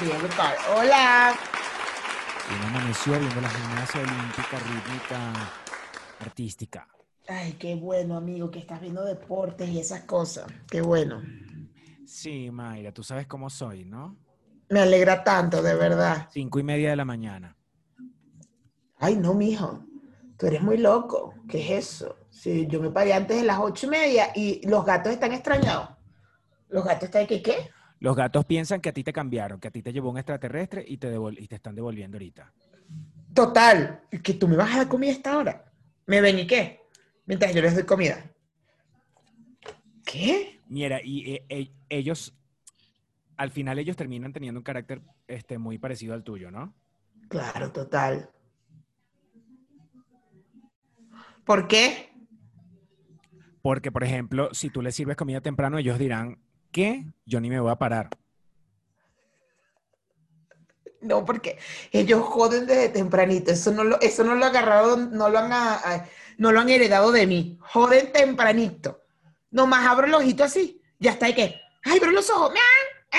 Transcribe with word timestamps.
Hola. 0.00 1.34
Amaneció 2.68 3.18
viendo 3.18 3.38
la 3.38 3.50
gimnasia 3.50 4.00
olímpica 4.00 4.58
rítmica 4.58 5.32
artística. 6.20 6.88
Ay, 7.28 7.52
qué 7.58 7.74
bueno, 7.74 8.16
amigo, 8.16 8.50
que 8.50 8.60
estás 8.60 8.80
viendo 8.80 9.04
deportes 9.04 9.68
y 9.68 9.78
esas 9.78 10.04
cosas. 10.04 10.46
Qué 10.70 10.80
bueno. 10.80 11.22
Sí, 12.06 12.50
Mayra, 12.50 12.92
tú 12.92 13.02
sabes 13.02 13.26
cómo 13.26 13.50
soy, 13.50 13.84
¿no? 13.84 14.16
Me 14.70 14.80
alegra 14.80 15.22
tanto, 15.22 15.62
de 15.62 15.74
verdad. 15.74 16.28
Cinco 16.32 16.58
y 16.58 16.62
media 16.62 16.88
de 16.90 16.96
la 16.96 17.04
mañana. 17.04 17.54
Ay, 18.96 19.16
no, 19.16 19.34
mijo. 19.34 19.84
Tú 20.38 20.46
eres 20.46 20.62
muy 20.62 20.78
loco. 20.78 21.34
¿Qué 21.46 21.76
es 21.76 21.88
eso? 21.88 22.16
Sí, 22.30 22.66
yo 22.68 22.80
me 22.80 22.90
paré 22.90 23.12
antes 23.12 23.36
de 23.36 23.44
las 23.44 23.58
ocho 23.58 23.86
y 23.86 23.90
media 23.90 24.32
y 24.34 24.66
los 24.66 24.82
gatos 24.86 25.12
están 25.12 25.32
extrañados. 25.32 25.90
Los 26.70 26.86
gatos 26.86 27.04
están 27.04 27.26
que 27.26 27.42
qué? 27.42 27.70
Los 28.00 28.16
gatos 28.16 28.46
piensan 28.46 28.80
que 28.80 28.88
a 28.88 28.92
ti 28.92 29.04
te 29.04 29.12
cambiaron, 29.12 29.60
que 29.60 29.68
a 29.68 29.70
ti 29.70 29.82
te 29.82 29.92
llevó 29.92 30.10
un 30.10 30.16
extraterrestre 30.18 30.84
y 30.86 30.96
te, 30.96 31.14
devol- 31.14 31.38
y 31.38 31.46
te 31.46 31.56
están 31.56 31.74
devolviendo 31.74 32.16
ahorita. 32.16 32.52
Total, 33.34 34.02
que 34.22 34.34
tú 34.34 34.48
me 34.48 34.56
vas 34.56 34.74
a 34.74 34.78
dar 34.78 34.88
comida 34.88 35.10
a 35.10 35.14
esta 35.14 35.36
hora. 35.36 35.72
¿Me 36.06 36.20
ven 36.20 36.38
y 36.38 36.46
qué? 36.46 36.80
Mientras 37.26 37.54
yo 37.54 37.60
les 37.62 37.74
doy 37.74 37.84
comida. 37.84 38.24
¿Qué? 40.04 40.58
Mira, 40.68 41.00
y 41.04 41.34
eh, 41.34 41.44
eh, 41.48 41.70
ellos, 41.90 42.34
al 43.36 43.50
final 43.50 43.78
ellos 43.78 43.96
terminan 43.96 44.32
teniendo 44.32 44.58
un 44.60 44.64
carácter 44.64 45.02
este, 45.28 45.58
muy 45.58 45.78
parecido 45.78 46.14
al 46.14 46.24
tuyo, 46.24 46.50
¿no? 46.50 46.74
Claro, 47.28 47.70
total. 47.70 48.30
¿Por 51.44 51.68
qué? 51.68 52.08
Porque, 53.62 53.92
por 53.92 54.04
ejemplo, 54.04 54.48
si 54.52 54.70
tú 54.70 54.80
les 54.80 54.94
sirves 54.94 55.16
comida 55.16 55.40
temprano, 55.42 55.78
ellos 55.78 55.98
dirán, 55.98 56.38
¿qué? 56.72 57.04
Yo 57.26 57.40
ni 57.40 57.48
me 57.50 57.60
voy 57.60 57.70
a 57.70 57.76
parar. 57.76 58.08
No, 61.00 61.24
porque 61.24 61.58
ellos 61.92 62.22
joden 62.24 62.66
desde 62.66 62.90
tempranito. 62.90 63.50
Eso 63.50 63.72
no 63.72 63.84
lo, 63.84 63.98
eso 64.00 64.22
no 64.22 64.34
lo 64.34 64.44
agarraron, 64.44 65.12
no 65.12 65.28
lo 65.30 65.38
han, 65.38 65.52
a- 65.52 65.74
a- 65.76 66.06
no 66.36 66.52
lo 66.52 66.60
han 66.60 66.68
heredado 66.68 67.10
de 67.10 67.26
mí. 67.26 67.58
Joden 67.60 68.12
tempranito. 68.12 69.02
Nomás 69.50 69.86
abro 69.86 70.06
el 70.06 70.14
ojito 70.14 70.44
así. 70.44 70.80
Ya 70.98 71.12
está, 71.12 71.28
¿y 71.28 71.34
qué? 71.34 71.60
Ay, 71.84 71.96
abro 71.98 72.10
los 72.10 72.28
ojos. 72.28 72.52
¡Ah! 72.54 73.16
¡Ah! 73.16 73.18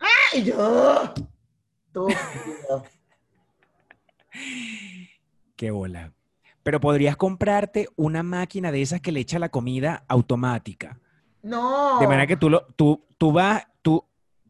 ¡Ah! 0.00 0.36
Y 0.36 0.44
yo. 0.44 1.14
Estúpido. 1.86 2.84
Qué 5.56 5.70
bola. 5.70 6.12
Pero 6.62 6.80
podrías 6.80 7.16
comprarte 7.16 7.88
una 7.96 8.22
máquina 8.22 8.70
de 8.72 8.82
esas 8.82 9.00
que 9.00 9.12
le 9.12 9.20
echa 9.20 9.38
la 9.38 9.48
comida 9.50 10.04
automática. 10.08 10.98
No. 11.42 11.98
De 12.00 12.06
manera 12.06 12.26
que 12.26 12.36
tú, 12.36 12.50
lo, 12.50 12.66
tú, 12.76 13.06
tú 13.16 13.32
vas, 13.32 13.66
tú, 13.82 14.04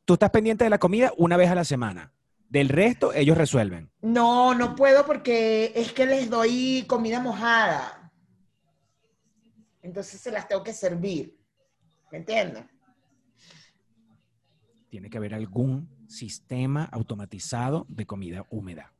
tú 0.05 0.15
estás 0.15 0.31
pendiente 0.31 0.65
de 0.65 0.71
la 0.71 0.79
comida 0.79 1.13
una 1.17 1.37
vez 1.37 1.51
a 1.51 1.55
la 1.55 1.65
semana. 1.65 2.13
Del 2.49 2.71
resto, 2.71 3.13
ellos 3.13 3.37
resuelven. 3.37 3.91
No, 4.01 4.55
no 4.55 4.75
puedo 4.75 5.05
porque 5.05 5.73
es 5.75 5.93
que 5.93 6.07
les 6.07 6.31
doy 6.31 6.85
comida 6.89 7.21
mojada. 7.21 8.11
Entonces 9.83 10.21
se 10.21 10.31
las 10.31 10.49
tengo 10.49 10.63
que 10.63 10.73
servir. 10.73 11.39
¿Me 12.11 12.19
entiendes? 12.19 12.65
Tiene 14.89 15.11
que 15.11 15.19
haber 15.19 15.35
algún 15.35 15.89
sistema 16.09 16.89
automatizado 16.91 17.85
de 17.89 18.07
comida 18.07 18.47
húmeda. 18.51 18.93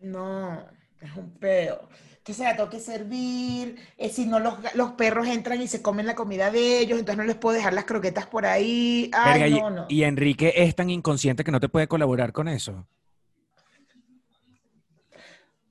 No, 0.00 0.66
es 1.00 1.16
un 1.16 1.30
peo. 1.38 1.88
Entonces 2.18 2.44
la 2.44 2.54
tengo 2.56 2.68
que 2.70 2.80
servir. 2.80 3.76
eh, 3.96 4.10
si 4.10 4.26
no, 4.26 4.38
los, 4.38 4.54
los 4.74 4.92
perros 4.92 5.26
entran 5.26 5.60
y 5.62 5.66
se 5.68 5.80
comen 5.82 6.06
la 6.06 6.14
comida 6.14 6.50
de 6.50 6.78
ellos, 6.80 6.98
entonces 6.98 7.16
no 7.16 7.24
les 7.24 7.36
puedo 7.36 7.56
dejar 7.56 7.72
las 7.72 7.84
croquetas 7.84 8.26
por 8.26 8.44
ahí. 8.46 9.10
Ay, 9.14 9.40
Verga, 9.40 9.60
no, 9.62 9.70
no. 9.70 9.86
y, 9.88 10.02
Enrique 10.04 10.52
es 10.56 10.74
tan 10.76 10.90
inconsciente 10.90 11.44
que 11.44 11.50
no 11.50 11.60
te 11.60 11.68
puede 11.68 11.88
colaborar 11.88 12.32
con 12.32 12.46
eso. 12.48 12.86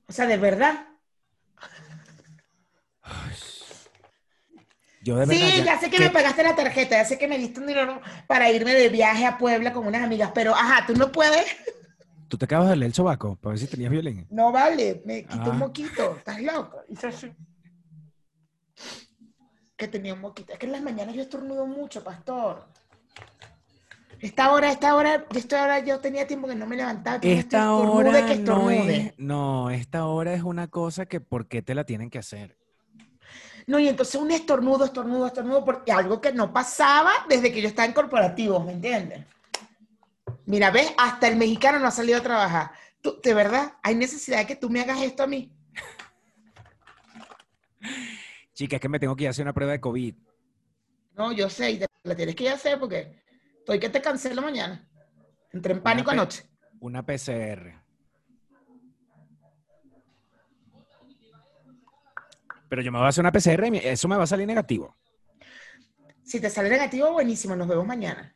O 0.08 0.12
sea, 0.12 0.26
de 0.26 0.36
verdad. 0.36 0.86
Yo 5.02 5.16
de 5.16 5.24
verdad. 5.26 5.48
Sí, 5.48 5.62
ya 5.64 5.78
sé 5.78 5.88
que 5.90 5.96
¿qué- 5.96 6.04
me 6.04 6.10
pagaste 6.10 6.42
la 6.42 6.54
tarjeta, 6.56 6.96
ya 6.96 7.04
sé 7.04 7.16
que 7.16 7.28
me 7.28 7.38
diste 7.38 7.60
un 7.60 7.66
dinero 7.66 8.00
para 8.26 8.50
irme 8.50 8.74
de 8.74 8.88
viaje 8.90 9.24
a 9.24 9.38
Puebla 9.38 9.72
con 9.72 9.86
unas 9.86 10.02
amigas, 10.02 10.32
pero 10.34 10.54
ajá, 10.54 10.84
tú 10.86 10.94
no 10.94 11.10
puedes. 11.12 11.44
¿Tú 12.30 12.38
te 12.38 12.44
acabas 12.44 12.68
de 12.70 12.76
leer 12.76 12.90
el 12.90 12.94
sobaco 12.94 13.34
para 13.34 13.50
ver 13.54 13.58
si 13.58 13.66
tenías 13.66 13.90
violín? 13.90 14.24
No 14.30 14.52
vale, 14.52 15.02
me 15.04 15.24
quito 15.24 15.46
Ah. 15.46 15.50
un 15.50 15.58
moquito, 15.58 16.14
estás 16.16 16.40
loco. 16.40 16.78
Hice 16.88 17.08
así. 17.08 17.32
Que 19.76 19.88
tenía 19.88 20.14
un 20.14 20.20
moquito. 20.20 20.52
Es 20.52 20.58
que 20.60 20.66
en 20.66 20.72
las 20.72 20.80
mañanas 20.80 21.16
yo 21.16 21.22
estornudo 21.22 21.66
mucho, 21.66 22.04
pastor. 22.04 22.66
Esta 24.20 24.52
hora, 24.52 24.70
esta 24.70 24.94
hora, 24.94 25.26
esta 25.34 25.60
hora 25.64 25.80
yo 25.80 25.98
tenía 25.98 26.24
tiempo 26.24 26.46
que 26.46 26.54
no 26.54 26.66
me 26.66 26.76
levantaba. 26.76 27.18
Esta 27.20 27.74
hora 27.74 28.24
que 28.26 28.36
no 28.36 28.70
es, 28.70 29.12
no, 29.18 29.70
esta 29.70 30.06
hora 30.06 30.32
es 30.32 30.44
una 30.44 30.68
cosa 30.68 31.06
que 31.06 31.20
¿por 31.20 31.48
qué 31.48 31.62
te 31.62 31.74
la 31.74 31.82
tienen 31.82 32.10
que 32.10 32.18
hacer? 32.18 32.56
No, 33.66 33.80
y 33.80 33.88
entonces 33.88 34.14
un 34.20 34.30
estornudo, 34.30 34.84
estornudo, 34.84 35.26
estornudo, 35.26 35.64
porque 35.64 35.90
algo 35.90 36.20
que 36.20 36.32
no 36.32 36.52
pasaba 36.52 37.10
desde 37.28 37.50
que 37.50 37.60
yo 37.60 37.66
estaba 37.66 37.86
en 37.86 37.92
corporativos, 37.92 38.64
¿me 38.64 38.72
entiendes? 38.72 39.24
Mira, 40.46 40.70
ves, 40.70 40.92
hasta 40.98 41.28
el 41.28 41.36
mexicano 41.36 41.78
no 41.78 41.86
ha 41.86 41.90
salido 41.90 42.18
a 42.18 42.22
trabajar. 42.22 42.70
Tú, 43.00 43.20
de 43.22 43.34
verdad, 43.34 43.74
hay 43.82 43.94
necesidad 43.94 44.38
de 44.38 44.46
que 44.46 44.56
tú 44.56 44.68
me 44.70 44.80
hagas 44.80 45.00
esto 45.02 45.22
a 45.22 45.26
mí. 45.26 45.52
Chica, 48.54 48.76
es 48.76 48.82
que 48.82 48.88
me 48.88 48.98
tengo 48.98 49.16
que 49.16 49.24
ir 49.24 49.28
a 49.28 49.30
hacer 49.30 49.44
una 49.44 49.54
prueba 49.54 49.72
de 49.72 49.80
COVID. 49.80 50.14
No, 51.14 51.32
yo 51.32 51.48
sé, 51.48 51.70
y 51.72 51.78
te 51.78 51.86
la 52.04 52.14
tienes 52.14 52.34
que 52.34 52.44
ir 52.44 52.50
a 52.50 52.54
hacer 52.54 52.78
porque 52.78 53.22
estoy 53.58 53.78
que 53.78 53.88
te 53.88 54.00
cancelo 54.02 54.42
mañana. 54.42 54.86
Entré 55.52 55.72
en 55.72 55.82
pánico 55.82 56.10
pe- 56.10 56.16
anoche. 56.16 56.44
Una 56.80 57.04
PCR. 57.04 57.78
Pero 62.68 62.82
yo 62.82 62.92
me 62.92 62.98
voy 62.98 63.06
a 63.06 63.08
hacer 63.08 63.22
una 63.22 63.32
PCR 63.32 63.68
y 63.68 63.78
eso 63.78 64.08
me 64.08 64.16
va 64.16 64.24
a 64.24 64.26
salir 64.26 64.46
negativo. 64.46 64.96
Si 66.22 66.40
te 66.40 66.48
sale 66.48 66.68
negativo, 66.68 67.10
buenísimo, 67.12 67.56
nos 67.56 67.66
vemos 67.66 67.84
mañana. 67.86 68.34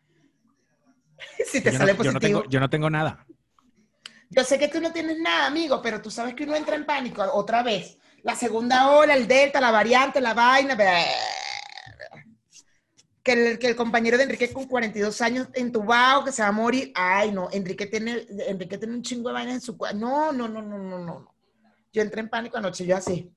si 1.46 1.60
te 1.60 1.72
Yo 1.72 1.78
sale 1.78 1.94
no, 1.94 2.02
yo 2.02 2.12
no 2.12 2.18
positivo. 2.18 2.40
tengo, 2.40 2.50
yo 2.50 2.60
no 2.60 2.70
tengo 2.70 2.90
nada. 2.90 3.26
Yo 4.30 4.42
sé 4.42 4.58
que 4.58 4.68
tú 4.68 4.80
no 4.80 4.92
tienes 4.92 5.18
nada, 5.18 5.46
amigo, 5.46 5.80
pero 5.82 6.00
tú 6.02 6.10
sabes 6.10 6.34
que 6.34 6.44
uno 6.44 6.56
entra 6.56 6.74
en 6.74 6.86
pánico 6.86 7.22
otra 7.32 7.62
vez. 7.62 7.98
La 8.22 8.34
segunda 8.34 8.90
ola, 8.90 9.14
el 9.14 9.28
delta, 9.28 9.60
la 9.60 9.70
variante, 9.70 10.20
la 10.20 10.34
vaina. 10.34 10.76
Que 13.22 13.32
el, 13.32 13.58
que 13.58 13.68
el 13.68 13.76
compañero 13.76 14.16
de 14.18 14.24
Enrique 14.24 14.52
con 14.52 14.66
42 14.66 15.20
años 15.22 15.48
entubado, 15.54 16.24
que 16.24 16.32
se 16.32 16.42
va 16.42 16.48
a 16.48 16.52
morir. 16.52 16.92
Ay, 16.94 17.32
no, 17.32 17.48
Enrique 17.52 17.86
tiene, 17.86 18.26
Enrique 18.48 18.76
tiene 18.76 18.94
un 18.94 19.02
chingo 19.02 19.28
de 19.28 19.34
vainas 19.34 19.54
en 19.54 19.60
su 19.60 19.76
cuerpo. 19.76 19.98
No, 19.98 20.32
no, 20.32 20.48
no, 20.48 20.60
no, 20.60 20.78
no, 20.78 20.98
no. 20.98 21.34
Yo 21.92 22.02
entré 22.02 22.20
en 22.20 22.28
pánico 22.28 22.56
anoche, 22.58 22.84
yo 22.84 22.96
así. 22.96 23.30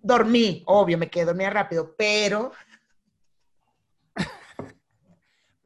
Dormí, 0.00 0.62
obvio, 0.66 0.96
me 0.96 1.10
quedé 1.10 1.26
dormida 1.26 1.50
rápido, 1.50 1.94
pero 1.96 2.52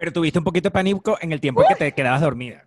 Pero 0.02 0.12
tuviste 0.12 0.36
un 0.40 0.44
poquito 0.44 0.66
de 0.66 0.72
pánico 0.72 1.16
en 1.20 1.30
el 1.30 1.40
tiempo 1.40 1.62
que 1.68 1.76
te 1.76 1.92
quedabas 1.94 2.22
dormida. 2.22 2.66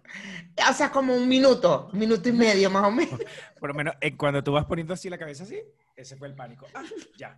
o 0.69 0.73
sea, 0.73 0.89
como 0.89 1.13
un 1.13 1.27
minuto, 1.27 1.89
un 1.91 1.99
minuto 1.99 2.29
y 2.29 2.31
medio 2.31 2.69
más 2.69 2.85
o 2.85 2.91
menos. 2.91 3.19
Por 3.59 3.71
lo 3.71 3.75
menos 3.75 3.93
eh, 3.99 4.15
cuando 4.15 4.41
tú 4.41 4.53
vas 4.53 4.63
poniendo 4.63 4.93
así 4.93 5.09
la 5.09 5.17
cabeza 5.17 5.43
así, 5.43 5.59
ese 5.97 6.15
fue 6.15 6.29
el 6.29 6.33
pánico. 6.33 6.65
Ah, 6.73 6.85
ya. 7.17 7.37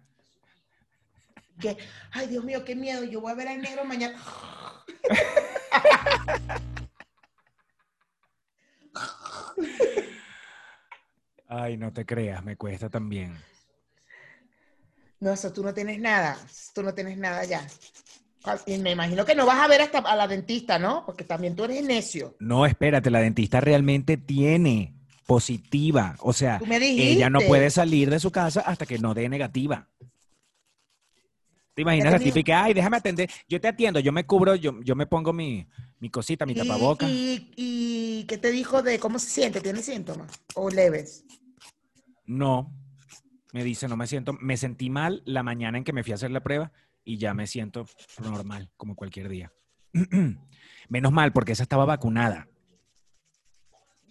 Que, 1.59 1.75
ay, 2.11 2.27
Dios 2.27 2.43
mío, 2.43 2.63
qué 2.63 2.75
miedo, 2.75 3.05
yo 3.05 3.21
voy 3.21 3.31
a 3.31 3.35
ver 3.35 3.47
al 3.47 3.59
negro 3.59 3.85
mañana. 3.85 4.21
Ay, 11.47 11.75
no 11.75 11.91
te 11.91 12.05
creas, 12.05 12.43
me 12.43 12.55
cuesta 12.55 12.87
también. 12.87 13.35
No, 15.19 15.33
eso 15.33 15.51
tú 15.51 15.63
no 15.63 15.73
tienes 15.73 15.99
nada, 15.99 16.37
tú 16.75 16.83
no 16.83 16.93
tienes 16.93 17.17
nada 17.17 17.43
ya. 17.45 17.65
Y 18.65 18.77
me 18.77 18.91
imagino 18.91 19.25
que 19.25 19.35
no 19.35 19.45
vas 19.45 19.59
a 19.59 19.67
ver 19.67 19.81
hasta 19.81 19.99
a 19.99 20.15
la 20.15 20.27
dentista, 20.27 20.79
¿no? 20.79 21.03
Porque 21.05 21.23
también 21.23 21.55
tú 21.55 21.63
eres 21.65 21.83
necio. 21.83 22.35
No, 22.39 22.65
espérate, 22.65 23.09
la 23.09 23.19
dentista 23.19 23.59
realmente 23.61 24.17
tiene 24.17 24.93
positiva. 25.25 26.15
O 26.19 26.33
sea, 26.33 26.61
ella 26.79 27.29
no 27.29 27.39
puede 27.41 27.69
salir 27.69 28.09
de 28.09 28.19
su 28.19 28.31
casa 28.31 28.61
hasta 28.61 28.85
que 28.85 28.97
no 28.99 29.13
dé 29.13 29.29
negativa. 29.29 29.87
¿Te 31.73 31.83
imaginas 31.83 32.11
la 32.11 32.19
típica? 32.19 32.63
Ay, 32.63 32.73
déjame 32.73 32.97
atender. 32.97 33.29
Yo 33.47 33.61
te 33.61 33.67
atiendo, 33.67 33.99
yo 33.99 34.11
me 34.11 34.25
cubro, 34.25 34.55
yo, 34.55 34.81
yo 34.81 34.95
me 34.95 35.05
pongo 35.05 35.31
mi, 35.31 35.67
mi 35.99 36.09
cosita, 36.09 36.43
mi 36.43 36.53
Y- 36.53 36.55
tapaboca. 36.55 37.07
Y, 37.07 37.51
y 37.55 38.23
qué 38.27 38.39
te 38.39 38.49
dijo 38.49 38.81
de 38.81 38.97
cómo 38.97 39.19
se 39.19 39.29
siente? 39.29 39.61
¿Tiene 39.61 39.83
síntomas? 39.83 40.31
¿O 40.55 40.71
leves? 40.71 41.23
No, 42.25 42.73
me 43.53 43.63
dice, 43.63 43.87
no 43.87 43.95
me 43.95 44.07
siento, 44.07 44.33
me 44.33 44.57
sentí 44.57 44.89
mal 44.89 45.21
la 45.25 45.43
mañana 45.43 45.77
en 45.77 45.83
que 45.83 45.93
me 45.93 46.03
fui 46.03 46.13
a 46.13 46.15
hacer 46.15 46.31
la 46.31 46.41
prueba 46.41 46.71
y 47.07 47.17
ya 47.17 47.33
me 47.33 47.47
siento 47.47 47.87
normal, 48.21 48.69
como 48.75 48.93
cualquier 48.93 49.29
día. 49.29 49.53
Menos 50.89 51.13
mal, 51.13 51.31
porque 51.31 51.53
esa 51.53 51.63
estaba 51.63 51.85
vacunada. 51.85 52.49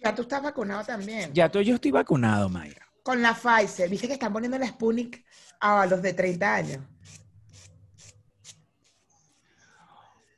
Ya 0.03 0.15
tú 0.15 0.23
estás 0.23 0.41
vacunado 0.41 0.83
también. 0.83 1.31
Ya 1.31 1.47
tú, 1.47 1.61
yo 1.61 1.75
estoy 1.75 1.91
vacunado, 1.91 2.49
Mayra. 2.49 2.87
Con 3.03 3.21
la 3.21 3.35
Pfizer. 3.35 3.87
Viste 3.87 4.07
que 4.07 4.13
están 4.13 4.33
poniendo 4.33 4.57
la 4.57 4.65
Sputnik 4.67 5.23
a 5.59 5.85
los 5.85 6.01
de 6.01 6.13
30 6.13 6.55
años. 6.55 6.79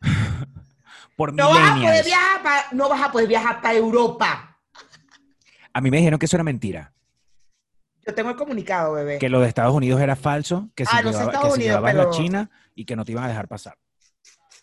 Por 1.15 1.33
no 1.33 1.49
vas, 1.51 1.71
a 1.71 1.75
poder 1.75 2.03
viajar 2.03 2.43
para, 2.43 2.65
no 2.73 2.89
vas 2.89 3.01
a 3.01 3.11
poder 3.11 3.27
viajar 3.29 3.61
para 3.61 3.77
Europa. 3.77 4.59
A 5.71 5.79
mí 5.79 5.89
me 5.89 5.97
dijeron 5.97 6.19
que 6.19 6.25
eso 6.25 6.35
era 6.35 6.43
mentira. 6.43 6.93
Yo 8.09 8.15
tengo 8.15 8.31
el 8.31 8.35
comunicado, 8.35 8.93
bebé. 8.93 9.19
que 9.19 9.29
lo 9.29 9.39
de 9.39 9.47
Estados 9.47 9.73
Unidos 9.75 10.01
era 10.01 10.15
falso, 10.15 10.69
que 10.73 10.83
se, 10.83 10.91
Ah, 10.95 11.01
no 11.03 11.11
llevaba- 11.11 11.31
que 11.31 11.47
se 11.49 11.53
Unidos, 11.53 11.81
pero- 11.85 12.09
China 12.11 12.49
y 12.73 12.85
que 12.85 12.95
no 12.95 13.05
te 13.05 13.11
iban 13.11 13.23
a 13.25 13.27
dejar 13.27 13.47
pasar. 13.47 13.77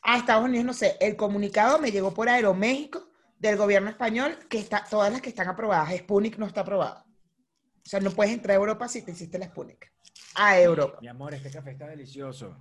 A 0.03 0.17
Estados 0.17 0.45
Unidos, 0.45 0.65
no 0.67 0.73
sé. 0.73 0.97
El 1.01 1.15
comunicado 1.15 1.79
me 1.79 1.93
llegó 1.93 2.13
por 2.13 2.29
Aeroméxico 2.29 3.09
del 3.39 3.57
gobierno 3.57 3.89
español, 3.89 4.37
que 4.49 4.59
está, 4.59 4.85
todas 4.91 5.13
las 5.13 5.21
que 5.21 5.29
están 5.29 5.47
aprobadas. 5.49 5.97
Sputnik 5.97 6.39
no 6.39 6.47
está 6.47 6.63
aprobada. 6.63 7.05
O 7.85 7.89
sea, 7.89 8.01
no 8.01 8.11
puedes 8.11 8.33
entrar 8.35 8.53
a 8.57 8.59
Europa 8.59 8.89
si 8.89 9.03
te 9.03 9.13
hiciste 9.13 9.39
la 9.39 9.47
Sputnik. 9.47 9.93
A 10.35 10.59
Europa. 10.59 10.99
Mi 11.01 11.07
amor, 11.07 11.35
este 11.35 11.49
café 11.51 11.71
está 11.71 11.87
delicioso. 11.87 12.57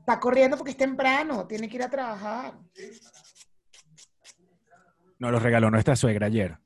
Está 0.00 0.20
corriendo 0.20 0.58
porque 0.58 0.72
es 0.72 0.76
temprano. 0.76 1.46
Tiene 1.46 1.66
que 1.66 1.76
ir 1.76 1.82
a 1.82 1.88
trabajar. 1.88 2.58
Nos 5.18 5.30
lo 5.32 5.38
regaló 5.38 5.70
nuestra 5.70 5.96
suegra 5.96 6.26
ayer. 6.26 6.58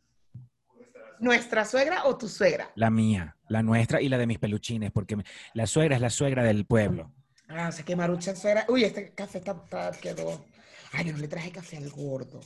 ¿Nuestra 1.21 1.65
suegra 1.65 2.05
o 2.07 2.17
tu 2.17 2.29
suegra? 2.29 2.71
La 2.75 2.91
mía, 2.91 3.37
la 3.49 3.63
nuestra 3.63 4.01
y 4.01 4.09
la 4.09 4.19
de 4.19 4.27
mis 4.27 4.39
peluchines, 4.39 4.91
porque 4.93 5.17
la 5.55 5.67
suegra 5.67 5.97
es 5.97 6.03
la 6.03 6.11
suegra 6.11 6.43
del 6.43 6.67
pueblo. 6.67 7.13
Ah, 7.49 7.69
o 7.69 7.73
sea, 7.73 7.85
que 7.85 7.95
Marucha 7.97 8.35
suegra. 8.35 8.67
Uy, 8.69 8.85
este 8.85 9.13
café 9.15 9.39
está, 9.39 9.53
está- 9.53 9.93
quedó. 9.93 10.45
Ay, 10.93 11.07
yo 11.07 11.13
no 11.13 11.19
le 11.19 11.29
traje 11.29 11.51
café 11.53 11.77
al 11.77 11.91
gordo. 11.91 12.41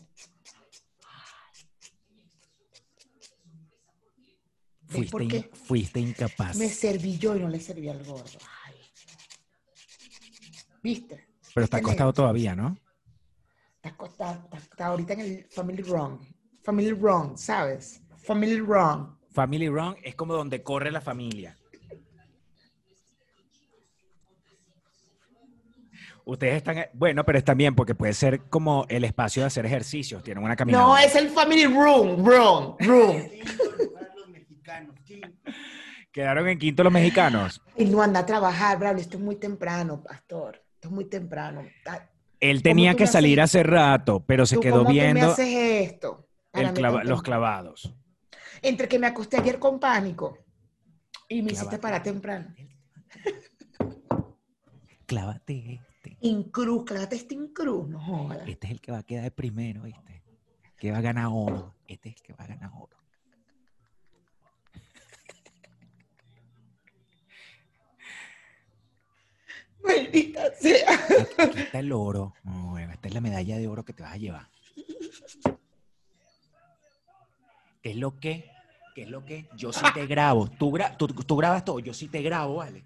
¿Ves 4.88 5.10
Fuiste, 5.64 6.00
in- 6.00 6.08
incapaz. 6.08 6.56
Me 6.56 6.68
serví 6.68 7.16
yo 7.18 7.36
y 7.36 7.40
no 7.40 7.48
le 7.48 7.60
serví 7.60 7.88
al 7.88 8.02
gordo. 8.04 8.38
Ay. 8.66 8.74
¿Viste? 10.82 11.28
Pero 11.54 11.64
está 11.64 11.76
¿Viste, 11.76 11.90
acostado 11.90 12.12
todavía, 12.12 12.54
¿no? 12.56 12.76
Está, 13.76 13.90
acostado- 13.90 14.42
está- 14.44 14.56
está 14.58 14.86
ahorita 14.86 15.12
en 15.14 15.20
el 15.20 15.46
Family 15.50 15.82
Wrong. 15.82 16.20
Family 16.64 16.92
Wrong, 16.92 17.36
¿sabes? 17.38 18.00
Family 18.30 18.60
Wrong. 18.60 19.08
Family 19.32 19.68
Run 19.68 19.96
es 20.04 20.14
como 20.14 20.34
donde 20.34 20.62
corre 20.62 20.92
la 20.92 21.00
familia. 21.00 21.56
Ustedes 26.24 26.54
están, 26.58 26.76
bueno, 26.92 27.24
pero 27.24 27.38
está 27.38 27.54
bien 27.54 27.74
porque 27.74 27.96
puede 27.96 28.12
ser 28.12 28.42
como 28.42 28.86
el 28.88 29.02
espacio 29.02 29.42
de 29.42 29.46
hacer 29.48 29.66
ejercicios. 29.66 30.22
Tienen 30.22 30.44
una 30.44 30.54
caminata. 30.54 30.84
No, 30.84 30.96
es 30.96 31.16
el 31.16 31.30
Family 31.30 31.64
Room, 31.64 32.24
Room, 32.24 32.76
Room. 32.78 33.28
Quedaron 36.12 36.46
en 36.48 36.58
quinto 36.60 36.84
los 36.84 36.92
mexicanos. 36.92 37.60
Y 37.76 37.86
no 37.86 38.00
anda 38.00 38.20
a 38.20 38.26
trabajar, 38.26 38.78
Braulio. 38.78 39.02
Esto 39.02 39.16
es 39.16 39.22
muy 39.24 39.36
temprano, 39.36 40.04
pastor. 40.04 40.62
Esto 40.74 40.86
es 40.86 40.94
muy 40.94 41.06
temprano. 41.06 41.64
Él 42.38 42.62
tenía 42.62 42.94
que 42.94 43.08
salir 43.08 43.40
hace 43.40 43.64
rato, 43.64 44.20
pero 44.24 44.46
se 44.46 44.54
¿tú 44.54 44.60
quedó 44.60 44.78
cómo 44.84 44.90
tú 44.90 44.94
me 44.94 45.00
viendo 45.02 45.32
haces 45.32 45.48
esto? 45.48 46.28
el 46.52 46.62
Para 46.62 46.74
clava- 46.74 47.02
los 47.04 47.22
clavados. 47.22 47.92
Entre 48.62 48.88
que 48.88 48.98
me 48.98 49.06
acosté 49.06 49.36
ayer 49.38 49.58
con 49.58 49.78
pánico 49.78 50.38
y 51.28 51.42
me 51.42 51.52
hiciste 51.52 51.78
para 51.78 52.02
temprano. 52.02 52.54
Clávate 55.06 55.74
este. 55.74 56.16
Incruz, 56.20 56.84
clávate 56.84 57.16
este 57.16 57.34
incruz, 57.34 57.88
no 57.88 57.98
jodas. 57.98 58.46
Este 58.46 58.68
es 58.68 58.72
el 58.72 58.80
que 58.80 58.92
va 58.92 58.98
a 58.98 59.02
quedar 59.02 59.24
de 59.24 59.32
primero, 59.32 59.82
¿viste? 59.82 60.22
Que 60.78 60.92
va 60.92 60.98
a 60.98 61.02
ganar 61.02 61.26
oro. 61.32 61.74
Este 61.86 62.10
es 62.10 62.16
el 62.16 62.22
que 62.22 62.32
va 62.34 62.44
a 62.44 62.46
ganar 62.46 62.70
oro. 62.78 62.96
Maldita 69.84 70.54
sea. 70.54 70.94
Aquí 71.38 71.60
está 71.60 71.80
el 71.80 71.92
oro. 71.92 72.34
Bueno, 72.44 72.92
esta 72.92 73.08
es 73.08 73.14
la 73.14 73.20
medalla 73.20 73.58
de 73.58 73.66
oro 73.66 73.84
que 73.84 73.92
te 73.92 74.04
vas 74.04 74.14
a 74.14 74.16
llevar. 74.16 74.48
¿Qué 77.82 77.90
es 77.90 77.96
lo 77.96 78.18
que? 78.18 78.50
¿Qué 78.94 79.02
es 79.02 79.08
lo 79.08 79.24
que? 79.24 79.48
Yo 79.56 79.72
sí 79.72 79.84
te 79.94 80.06
grabo. 80.06 80.50
Tú, 80.50 80.70
gra- 80.72 80.96
tú, 80.96 81.06
tú 81.08 81.36
grabas 81.36 81.64
todo, 81.64 81.78
yo 81.78 81.94
sí 81.94 82.08
te 82.08 82.20
grabo, 82.22 82.56
¿vale? 82.56 82.84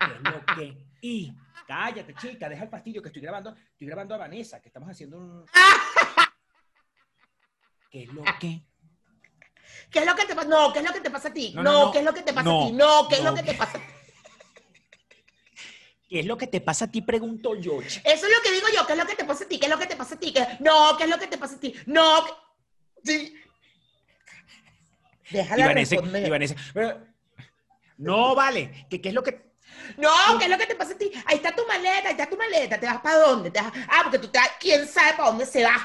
¿Qué 0.00 0.12
es 0.14 0.22
lo 0.22 0.44
que? 0.54 0.86
Y 1.00 1.32
cállate, 1.66 2.14
chica, 2.14 2.48
deja 2.48 2.64
el 2.64 2.70
fastidio 2.70 3.02
que 3.02 3.08
estoy 3.08 3.22
grabando. 3.22 3.54
Estoy 3.72 3.86
grabando 3.86 4.14
a 4.14 4.18
Vanessa, 4.18 4.60
que 4.60 4.68
estamos 4.68 4.88
haciendo 4.90 5.18
un. 5.18 5.46
¿Qué 7.90 8.04
es 8.04 8.08
lo 8.12 8.22
que? 8.40 8.62
¿Qué 9.90 9.98
es 10.00 10.06
lo 10.06 10.14
que 10.14 10.24
te 10.24 10.34
pasa? 10.34 10.48
No, 10.48 10.72
¿qué 10.72 10.78
es 10.80 10.84
lo 10.84 10.92
que 10.92 11.00
te 11.00 11.10
pasa 11.10 11.28
a 11.28 11.32
ti? 11.32 11.52
No, 11.54 11.62
No, 11.62 11.72
no, 11.72 11.84
no. 11.86 11.92
¿qué 11.92 11.98
es 11.98 12.04
lo 12.04 12.14
que 12.14 12.22
te 12.22 12.32
pasa 12.32 12.48
No, 12.48 12.62
a 12.62 12.66
ti? 12.66 12.72
No, 12.72 13.08
¿qué 13.08 13.14
es 13.16 13.24
lo 13.24 13.34
que 13.34 13.42
te 13.42 13.54
pasa 13.54 13.78
a 13.78 13.80
ti? 13.80 13.86
¿Qué 16.08 16.20
es 16.20 16.26
lo 16.26 16.36
que 16.36 16.46
te 16.46 16.60
pasa 16.60 16.84
a 16.86 16.90
ti? 16.90 17.00
Pregunto 17.02 17.54
yo. 17.54 17.80
Eso 17.80 17.96
es 18.04 18.22
lo 18.22 18.42
que 18.42 18.52
digo 18.52 18.66
yo, 18.74 18.86
¿qué 18.86 18.92
es 18.92 18.98
lo 18.98 19.06
que 19.06 19.14
te 19.14 19.24
pasa 19.24 19.44
a 19.44 19.48
ti? 19.48 19.58
¿Qué 19.58 19.66
es 19.66 19.70
lo 19.72 19.78
que 19.78 19.86
te 19.86 19.96
pasa 19.96 20.14
a 20.14 20.18
ti? 20.18 20.32
¿Qué- 20.32 20.46
No, 20.60 20.96
¿qué 20.96 21.04
es 21.04 21.10
lo 21.10 21.18
que 21.18 21.26
te 21.26 21.38
pasa 21.38 21.56
a 21.56 21.60
ti? 21.60 21.74
No, 21.86 22.24
¿qué- 22.24 23.32
Y 25.32 25.36
Déjala 25.38 25.66
Vanessa, 25.66 25.94
responder. 25.96 26.26
y 26.26 26.30
Vanessa, 26.30 26.54
pero- 26.74 27.06
no, 27.98 28.34
vale. 28.34 28.86
¿Qué, 28.90 29.00
¿Qué 29.00 29.08
es 29.10 29.14
lo 29.14 29.22
que.? 29.22 29.52
No, 29.96 30.10
¿qué 30.38 30.44
es 30.44 30.50
lo 30.50 30.58
que 30.58 30.66
te 30.66 30.74
pasa 30.74 30.92
a 30.94 30.98
ti? 30.98 31.10
Ahí 31.26 31.36
está 31.36 31.54
tu 31.54 31.66
maleta, 31.66 32.08
ahí 32.08 32.12
está 32.12 32.28
tu 32.28 32.36
maleta. 32.36 32.78
¿Te 32.78 32.86
vas 32.86 33.00
para 33.00 33.18
dónde? 33.18 33.50
¿Te 33.50 33.60
vas- 33.60 33.72
Ah, 33.88 34.00
porque 34.04 34.18
tú 34.18 34.28
te 34.28 34.38
vas... 34.38 34.50
¿Quién 34.60 34.86
sabe 34.86 35.12
para 35.16 35.30
dónde 35.30 35.46
se 35.46 35.64
va? 35.64 35.76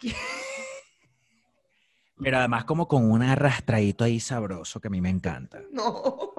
Pero 2.22 2.38
además, 2.38 2.64
como 2.64 2.86
con 2.86 3.10
un 3.10 3.22
arrastradito 3.22 4.04
ahí 4.04 4.20
sabroso 4.20 4.80
que 4.80 4.88
a 4.88 4.90
mí 4.90 5.00
me 5.00 5.10
encanta. 5.10 5.60
No. 5.72 6.32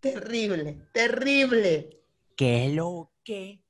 Terrible, 0.00 0.86
terrible. 0.94 2.00
¿Qué 2.34 2.66
es 2.66 2.72
lo 2.72 3.12
que? 3.22 3.60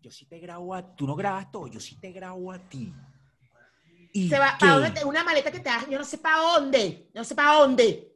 Yo 0.00 0.10
sí 0.10 0.26
te 0.26 0.40
grabo 0.40 0.74
a 0.74 0.96
Tú 0.96 1.06
no 1.06 1.14
grabas 1.14 1.52
todo, 1.52 1.68
yo 1.68 1.78
sí 1.78 1.94
te 2.00 2.10
grabo 2.10 2.50
a 2.50 2.58
ti. 2.58 2.92
¿Y 4.12 4.28
Se 4.30 4.38
va 4.38 4.56
qué? 4.58 4.66
para 4.66 4.72
dónde 4.74 4.90
te- 4.90 5.04
una 5.04 5.24
maleta 5.24 5.50
que 5.52 5.60
te 5.60 5.68
das, 5.68 5.88
yo 5.88 5.98
no 5.98 6.04
sé 6.04 6.18
para 6.18 6.38
dónde. 6.38 7.08
No 7.14 7.24
sé 7.24 7.34
para 7.34 7.58
dónde. 7.58 8.12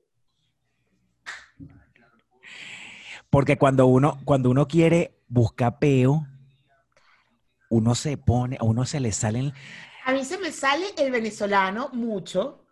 Porque 3.30 3.56
cuando 3.58 3.86
uno, 3.86 4.18
cuando 4.24 4.50
uno 4.50 4.66
quiere 4.66 5.14
buscar 5.28 5.78
peo, 5.78 6.26
uno 7.70 7.94
se 7.94 8.16
pone, 8.16 8.56
a 8.60 8.64
uno 8.64 8.84
se 8.84 9.00
le 9.00 9.12
salen. 9.12 9.52
A 10.04 10.12
mí 10.12 10.24
se 10.24 10.38
me 10.38 10.50
sale 10.50 10.86
el 10.98 11.12
venezolano 11.12 11.90
mucho 11.92 12.64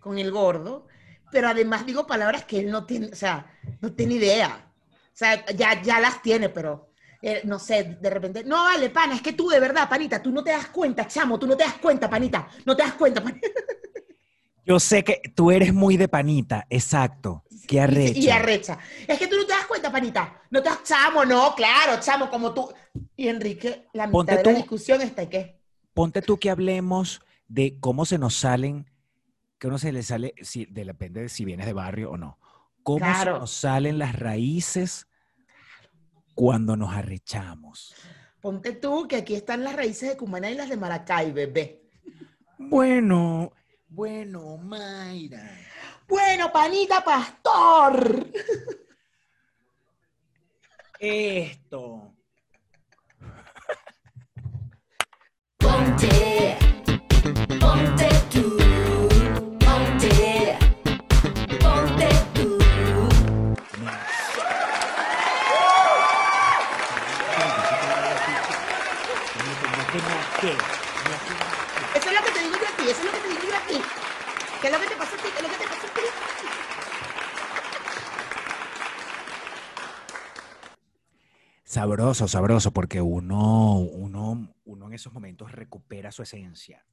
con 0.00 0.18
el 0.18 0.30
gordo, 0.30 0.86
pero 1.30 1.48
además 1.48 1.86
digo 1.86 2.06
palabras 2.06 2.44
que 2.44 2.60
él 2.60 2.70
no 2.70 2.84
tiene, 2.84 3.06
o 3.06 3.16
sea, 3.16 3.46
no 3.80 3.92
tiene 3.92 4.14
idea. 4.14 4.70
O 5.06 5.14
sea, 5.16 5.46
ya, 5.54 5.80
ya 5.80 6.00
las 6.00 6.20
tiene, 6.20 6.48
pero 6.48 6.91
eh, 7.22 7.40
no 7.44 7.58
sé, 7.58 7.96
de 8.00 8.10
repente, 8.10 8.44
no 8.44 8.64
vale, 8.64 8.90
pana, 8.90 9.14
es 9.14 9.22
que 9.22 9.32
tú 9.32 9.48
de 9.48 9.60
verdad, 9.60 9.88
panita, 9.88 10.20
tú 10.22 10.30
no 10.32 10.42
te 10.44 10.50
das 10.50 10.66
cuenta, 10.68 11.06
chamo, 11.06 11.38
tú 11.38 11.46
no 11.46 11.56
te 11.56 11.64
das 11.64 11.74
cuenta, 11.74 12.10
panita, 12.10 12.48
no 12.66 12.76
te 12.76 12.82
das 12.82 12.94
cuenta, 12.94 13.22
panita. 13.22 13.46
Yo 14.64 14.78
sé 14.78 15.02
que 15.02 15.20
tú 15.34 15.50
eres 15.50 15.74
muy 15.74 15.96
de 15.96 16.06
panita, 16.08 16.66
exacto. 16.70 17.42
Qué 17.66 17.80
arrecho. 17.80 18.18
Y, 18.18 18.26
y 18.26 18.30
arrecha. 18.30 18.78
Es 19.08 19.18
que 19.18 19.26
tú 19.26 19.36
no 19.36 19.44
te 19.44 19.52
das 19.52 19.66
cuenta, 19.66 19.90
panita. 19.90 20.40
No 20.50 20.62
te 20.62 20.68
das, 20.68 20.84
chamo, 20.84 21.24
no, 21.24 21.54
claro, 21.56 22.00
chamo, 22.00 22.30
como 22.30 22.52
tú. 22.54 22.72
Y 23.16 23.26
Enrique, 23.28 23.88
la 23.92 24.06
mitad 24.06 24.12
Ponte 24.12 24.36
de 24.36 24.42
tú. 24.44 24.50
la 24.50 24.56
discusión 24.58 25.00
está 25.00 25.28
que. 25.28 25.60
Ponte 25.94 26.22
tú 26.22 26.38
que 26.38 26.50
hablemos 26.50 27.22
de 27.48 27.76
cómo 27.80 28.04
se 28.04 28.18
nos 28.18 28.36
salen, 28.36 28.88
que 29.58 29.66
uno 29.66 29.78
se 29.78 29.90
le 29.90 30.02
sale, 30.04 30.32
si, 30.42 30.64
de- 30.66 30.84
depende 30.84 31.22
de 31.22 31.28
si 31.28 31.44
vienes 31.44 31.66
de 31.66 31.72
barrio 31.72 32.12
o 32.12 32.16
no. 32.16 32.38
Cómo 32.84 32.98
Claro. 32.98 33.34
se 33.34 33.40
nos 33.40 33.50
salen 33.50 33.98
las 33.98 34.16
raíces 34.16 35.08
cuando 36.42 36.76
nos 36.76 36.92
arrechamos. 36.92 37.94
Ponte 38.40 38.72
tú 38.72 39.06
que 39.06 39.14
aquí 39.14 39.36
están 39.36 39.62
las 39.62 39.76
raíces 39.76 40.08
de 40.08 40.16
Cumaná 40.16 40.50
y 40.50 40.56
las 40.56 40.68
de 40.68 40.76
Maracay, 40.76 41.30
bebé. 41.30 41.84
Bueno, 42.58 43.52
bueno, 43.88 44.56
Mayra. 44.56 45.56
Bueno, 46.08 46.50
panita 46.50 47.04
pastor. 47.04 48.26
Esto. 50.98 52.12
Ponte, 55.58 56.58
ponte 56.58 56.71
Sabroso, 81.72 82.28
sabroso, 82.28 82.70
porque 82.70 83.00
uno, 83.00 83.78
uno, 83.78 84.54
uno 84.66 84.86
en 84.88 84.92
esos 84.92 85.10
momentos 85.10 85.52
recupera 85.52 86.12
su 86.12 86.22
esencia. 86.22 86.84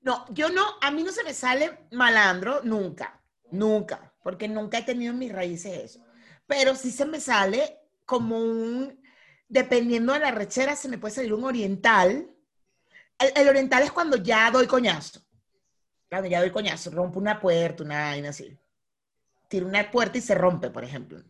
No, 0.00 0.24
yo 0.32 0.48
no, 0.48 0.62
a 0.80 0.90
mí 0.90 1.02
no 1.02 1.12
se 1.12 1.22
me 1.22 1.34
sale 1.34 1.80
malandro 1.90 2.62
nunca, 2.64 3.20
nunca, 3.50 4.14
porque 4.22 4.48
nunca 4.48 4.78
he 4.78 4.84
tenido 4.84 5.12
en 5.12 5.18
mis 5.18 5.32
raíces 5.32 5.84
eso. 5.84 6.00
Pero 6.46 6.74
sí 6.74 6.90
se 6.90 7.04
me 7.04 7.20
sale 7.20 7.80
como 8.06 8.38
un, 8.38 9.02
dependiendo 9.50 10.14
de 10.14 10.20
la 10.20 10.30
rechera, 10.30 10.76
se 10.76 10.88
me 10.88 10.96
puede 10.96 11.14
salir 11.14 11.34
un 11.34 11.44
oriental 11.44 12.26
El, 13.18 13.32
el 13.36 13.48
oriental 13.50 13.82
es 13.82 13.92
cuando 13.92 14.16
ya 14.16 14.50
doy 14.50 14.66
coñazo. 14.66 15.20
Cuando 16.08 16.30
ya 16.30 16.40
doy 16.40 16.50
coñazo, 16.50 16.90
rompo 16.90 17.20
una 17.20 17.38
puerta, 17.38 17.84
una 17.84 18.04
vaina 18.04 18.30
así. 18.30 18.58
Tiro 19.48 19.66
una 19.66 19.90
puerta 19.90 20.16
y 20.16 20.22
se 20.22 20.34
rompe, 20.34 20.70
por 20.70 20.84
ejemplo. 20.84 21.22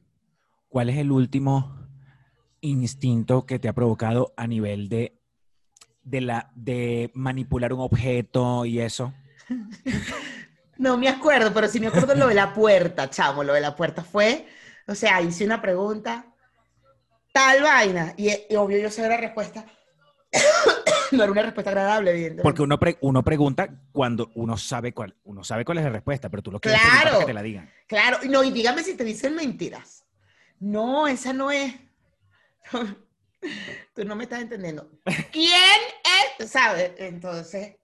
¿Cuál 0.69 0.89
es 0.89 0.99
el 0.99 1.11
último 1.11 1.82
instinto 2.63 3.45
que 3.45 3.59
te 3.59 3.69
ha 3.69 3.73
provocado 3.75 4.33
a 4.37 4.47
nivel 4.47 4.89
de, 4.89 5.19
de, 6.05 6.21
la, 6.23 6.51
de 6.55 7.11
manipular 7.15 7.73
un 7.73 7.81
objeto 7.81 8.65
y 8.65 8.81
eso? 8.81 9.13
No 10.79 10.97
me 10.97 11.09
acuerdo, 11.09 11.53
pero 11.55 11.69
sí 11.69 11.79
me 11.79 11.87
acuerdo 11.89 12.15
lo 12.15 12.27
de 12.27 12.35
la 12.35 12.55
puerta, 12.55 13.09
chamo. 13.09 13.45
Lo 13.45 13.53
de 13.53 13.61
la 13.61 13.77
puerta 13.77 14.03
fue, 14.03 14.47
o 14.89 14.95
sea, 14.97 15.21
hice 15.21 15.45
una 15.45 15.61
pregunta, 15.63 16.27
tal 17.33 17.63
vaina, 17.63 18.15
y, 18.17 18.31
y 18.51 18.57
obvio 18.57 18.79
yo 18.79 18.91
sé 18.91 19.07
la 19.07 19.17
respuesta. 19.19 19.65
no 21.13 21.23
era 21.23 21.31
una 21.31 21.43
respuesta 21.43 21.71
agradable, 21.71 22.11
evidentemente. 22.11 22.43
Porque 22.43 22.63
uno, 22.63 22.79
pre- 22.81 22.99
uno 23.03 23.23
pregunta 23.23 23.69
cuando 23.93 24.33
uno 24.35 24.57
sabe 24.57 24.93
cuál, 24.93 25.15
uno 25.25 25.45
sabe 25.45 25.65
cuál 25.65 25.79
es 25.79 25.85
la 25.85 25.91
respuesta, 25.91 26.29
pero 26.31 26.43
tú 26.43 26.51
lo 26.51 26.59
quieres 26.59 26.81
Claro. 26.81 27.05
para 27.11 27.19
que 27.21 27.27
te 27.27 27.35
la 27.35 27.43
digan. 27.43 27.71
Claro, 27.87 28.19
no, 28.29 28.43
y 28.43 28.51
dígame 28.51 28.83
si 28.83 28.97
te 28.97 29.05
dicen 29.05 29.37
mentiras. 29.37 30.05
No, 30.59 31.07
esa 31.07 31.33
no 31.33 31.53
es. 31.53 31.75
Tú 33.95 34.05
no 34.05 34.17
me 34.17 34.25
estás 34.25 34.43
entendiendo. 34.43 34.91
¿Quién 35.33 35.81
es? 36.39 36.51
¿Sabes? 36.51 36.93
Entonces, 36.99 37.77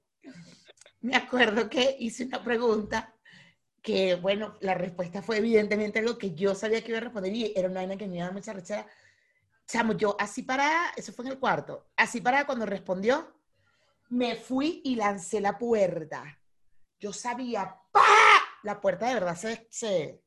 me 1.01 1.17
acuerdo 1.17 1.69
que 1.69 1.97
hice 1.99 2.25
una 2.25 2.43
pregunta 2.43 3.15
que, 3.83 4.17
bueno, 4.17 4.55
la 4.61 4.75
respuesta 4.75 5.23
fue 5.23 5.39
evidentemente 5.39 6.01
algo 6.01 6.19
que 6.19 6.35
yo 6.35 6.55
sabía 6.55 6.83
que 6.83 6.91
iba 6.91 6.99
a 6.99 7.03
responder 7.03 7.35
y 7.35 7.53
era 7.57 7.69
una 7.69 7.81
vaina 7.81 7.97
que 7.99 8.09
me 8.09 8.17
iba 8.17 8.25
a 8.25 8.29
dar 8.29 8.35
mucha 8.35 8.53
rechera. 8.55 8.87
Chamo, 9.69 9.95
yo 9.95 10.17
así 10.21 10.43
parada, 10.45 10.93
eso 10.97 11.13
fue 11.13 11.27
en 11.27 11.33
el 11.33 11.39
cuarto, 11.41 11.89
así 11.97 12.21
parada 12.21 12.47
cuando 12.47 12.67
respondió, 12.67 13.35
me 14.11 14.37
fui 14.37 14.83
y 14.85 14.97
lancé 14.97 15.41
la 15.41 15.59
puerta. 15.59 16.41
Yo 17.01 17.13
sabía, 17.13 17.77
¡pa! 17.93 18.03
La 18.65 18.81
puerta 18.81 19.09
de 19.09 19.15
verdad 19.15 19.37
se, 19.37 19.67
se, 19.71 20.23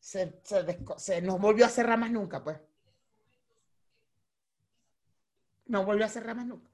se, 0.00 0.40
se, 0.44 0.78
se- 0.98 1.22
no 1.22 1.38
volvió 1.38 1.66
a 1.66 1.70
cerrar 1.70 1.98
más 1.98 2.10
nunca, 2.12 2.44
pues. 2.44 2.58
No 5.70 5.84
volvió 5.84 6.04
a 6.04 6.08
cerrar 6.08 6.34
más 6.34 6.46
nunca. 6.46 6.68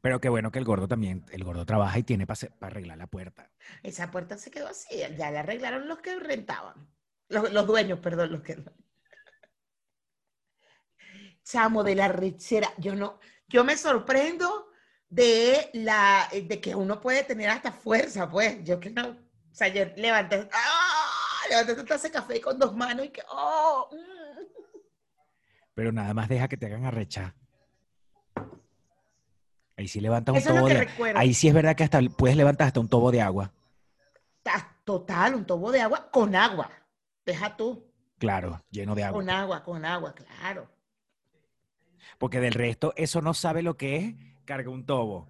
Pero 0.00 0.20
qué 0.20 0.28
bueno 0.28 0.52
que 0.52 0.60
el 0.60 0.64
gordo 0.64 0.86
también, 0.86 1.26
el 1.32 1.42
gordo 1.42 1.66
trabaja 1.66 1.98
y 1.98 2.04
tiene 2.04 2.28
para 2.28 2.38
arreglar 2.60 2.96
la 2.96 3.08
puerta. 3.08 3.50
Esa 3.82 4.12
puerta 4.12 4.38
se 4.38 4.52
quedó 4.52 4.68
así, 4.68 4.98
ya 5.16 5.32
la 5.32 5.40
arreglaron 5.40 5.88
los 5.88 5.98
que 5.98 6.16
rentaban. 6.20 6.88
Los, 7.28 7.52
los 7.52 7.66
dueños, 7.66 7.98
perdón, 7.98 8.30
los 8.30 8.42
que... 8.42 8.62
Chamo, 11.42 11.82
de 11.82 11.96
la 11.96 12.06
rechera. 12.06 12.72
Yo 12.78 12.94
no, 12.94 13.18
yo 13.48 13.64
me 13.64 13.76
sorprendo 13.76 14.70
de 15.08 15.68
la, 15.72 16.28
de 16.32 16.60
que 16.60 16.76
uno 16.76 17.00
puede 17.00 17.24
tener 17.24 17.50
hasta 17.50 17.72
fuerza, 17.72 18.30
pues. 18.30 18.62
Yo 18.62 18.78
que 18.78 18.90
no, 18.90 19.08
o 19.08 19.54
sea, 19.54 19.66
yo 19.66 19.86
levanté, 19.96 20.48
¡ah! 20.52 21.40
levanté 21.50 21.72
esta 21.72 21.84
taza 21.84 22.06
de 22.06 22.12
café 22.12 22.40
con 22.40 22.60
dos 22.60 22.76
manos 22.76 23.06
y 23.06 23.08
que, 23.08 23.22
¡oh! 23.28 23.88
mm. 23.90 24.28
Pero 25.74 25.90
nada 25.90 26.14
más 26.14 26.28
deja 26.28 26.46
que 26.46 26.56
te 26.56 26.66
hagan 26.66 26.84
arrechar. 26.84 27.34
Ahí 29.78 29.86
sí 29.86 30.00
levantas 30.00 30.32
un 30.32 30.38
Eso 30.40 30.52
tobo 30.54 30.68
de 30.68 30.74
recuerdo. 30.74 31.20
Ahí 31.20 31.32
sí 31.32 31.46
es 31.46 31.54
verdad 31.54 31.76
que 31.76 31.84
hasta 31.84 32.00
puedes 32.16 32.36
levantar 32.36 32.66
hasta 32.66 32.80
un 32.80 32.88
tobo 32.88 33.12
de 33.12 33.22
agua. 33.22 33.52
Ta- 34.42 34.74
Total, 34.84 35.34
un 35.34 35.44
tobo 35.46 35.70
de 35.70 35.80
agua 35.80 36.10
con 36.10 36.34
agua. 36.34 36.70
Deja 37.24 37.56
tú, 37.56 37.84
Claro, 38.18 38.64
lleno 38.70 38.94
de 38.96 39.04
agua. 39.04 39.20
con 39.20 39.30
agua, 39.30 39.62
con 39.62 39.84
agua, 39.84 40.14
claro. 40.14 40.68
Porque 42.18 42.40
del 42.40 42.54
resto, 42.54 42.92
eso 42.96 43.20
no 43.22 43.34
sabe 43.34 43.62
lo 43.62 43.76
que 43.76 43.96
es 43.96 44.14
carga 44.44 44.70
un 44.70 44.84
tobo. 44.84 45.28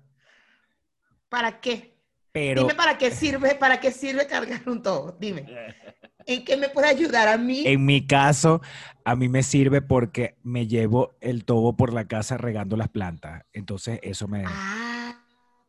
¿Para 1.28 1.60
qué? 1.60 1.98
Pero 2.32 2.62
Dime 2.62 2.74
para 2.74 2.96
qué 2.96 3.10
sirve, 3.10 3.54
para 3.56 3.80
qué 3.80 3.90
sirve 3.90 4.26
cargar 4.26 4.62
un 4.66 4.80
tobo. 4.82 5.12
Dime. 5.12 5.44
¿En 6.28 6.44
qué 6.44 6.58
me 6.58 6.68
puede 6.68 6.88
ayudar 6.88 7.26
a 7.26 7.38
mí? 7.38 7.64
en 7.66 7.86
mi 7.86 8.06
caso, 8.06 8.60
a 9.04 9.16
mí 9.16 9.28
me 9.30 9.42
sirve 9.42 9.80
porque 9.80 10.36
me 10.42 10.66
llevo 10.66 11.14
el 11.22 11.46
tobo 11.46 11.74
por 11.74 11.94
la 11.94 12.06
casa 12.06 12.36
regando 12.36 12.76
las 12.76 12.90
plantas. 12.90 13.44
Entonces, 13.54 13.98
eso 14.02 14.28
me... 14.28 14.44
Ah, 14.46 15.18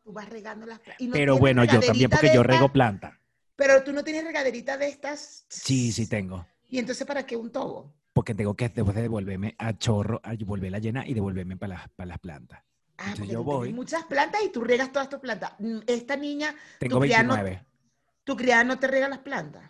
tú 0.04 0.12
vas 0.12 0.28
regando 0.28 0.66
las 0.66 0.78
plantas. 0.80 1.06
No 1.06 1.12
Pero 1.14 1.38
bueno, 1.38 1.64
yo 1.64 1.80
también 1.80 2.10
porque 2.10 2.30
yo 2.30 2.42
rego 2.42 2.70
planta. 2.72 3.18
Pero 3.56 3.82
tú 3.82 3.92
no 3.92 4.04
tienes 4.04 4.22
regaderita 4.24 4.76
de 4.76 4.88
estas. 4.88 5.46
Sí, 5.48 5.92
sí 5.92 6.06
tengo. 6.06 6.46
¿Y 6.68 6.78
entonces 6.78 7.06
para 7.06 7.24
qué 7.24 7.36
un 7.36 7.50
tobo? 7.50 7.94
Porque 8.12 8.34
tengo 8.34 8.54
que 8.54 8.68
después 8.68 8.94
de 8.94 9.02
devolverme 9.02 9.54
a 9.58 9.72
chorro, 9.78 10.20
a 10.22 10.34
volverla 10.44 10.78
llena 10.78 11.06
y 11.06 11.14
devolverme 11.14 11.56
para 11.56 11.74
las, 11.74 11.88
para 11.90 12.08
las 12.08 12.18
plantas. 12.18 12.62
Ah, 12.98 13.04
Entonces 13.12 13.30
yo 13.30 13.42
voy. 13.44 13.72
muchas 13.72 14.04
plantas 14.04 14.42
y 14.44 14.50
tú 14.50 14.60
regas 14.60 14.92
todas 14.92 15.08
tus 15.08 15.20
plantas. 15.20 15.52
Mm, 15.58 15.78
Esta 15.86 16.16
niña, 16.16 16.54
Tengo 16.78 16.96
Tu 16.96 17.00
criada 17.06 17.22
no- 17.22 17.34
29. 17.34 17.64
tu 18.24 18.36
criada 18.36 18.64
no 18.64 18.78
te 18.78 18.86
rega 18.88 19.08
las 19.08 19.20
plantas. 19.20 19.62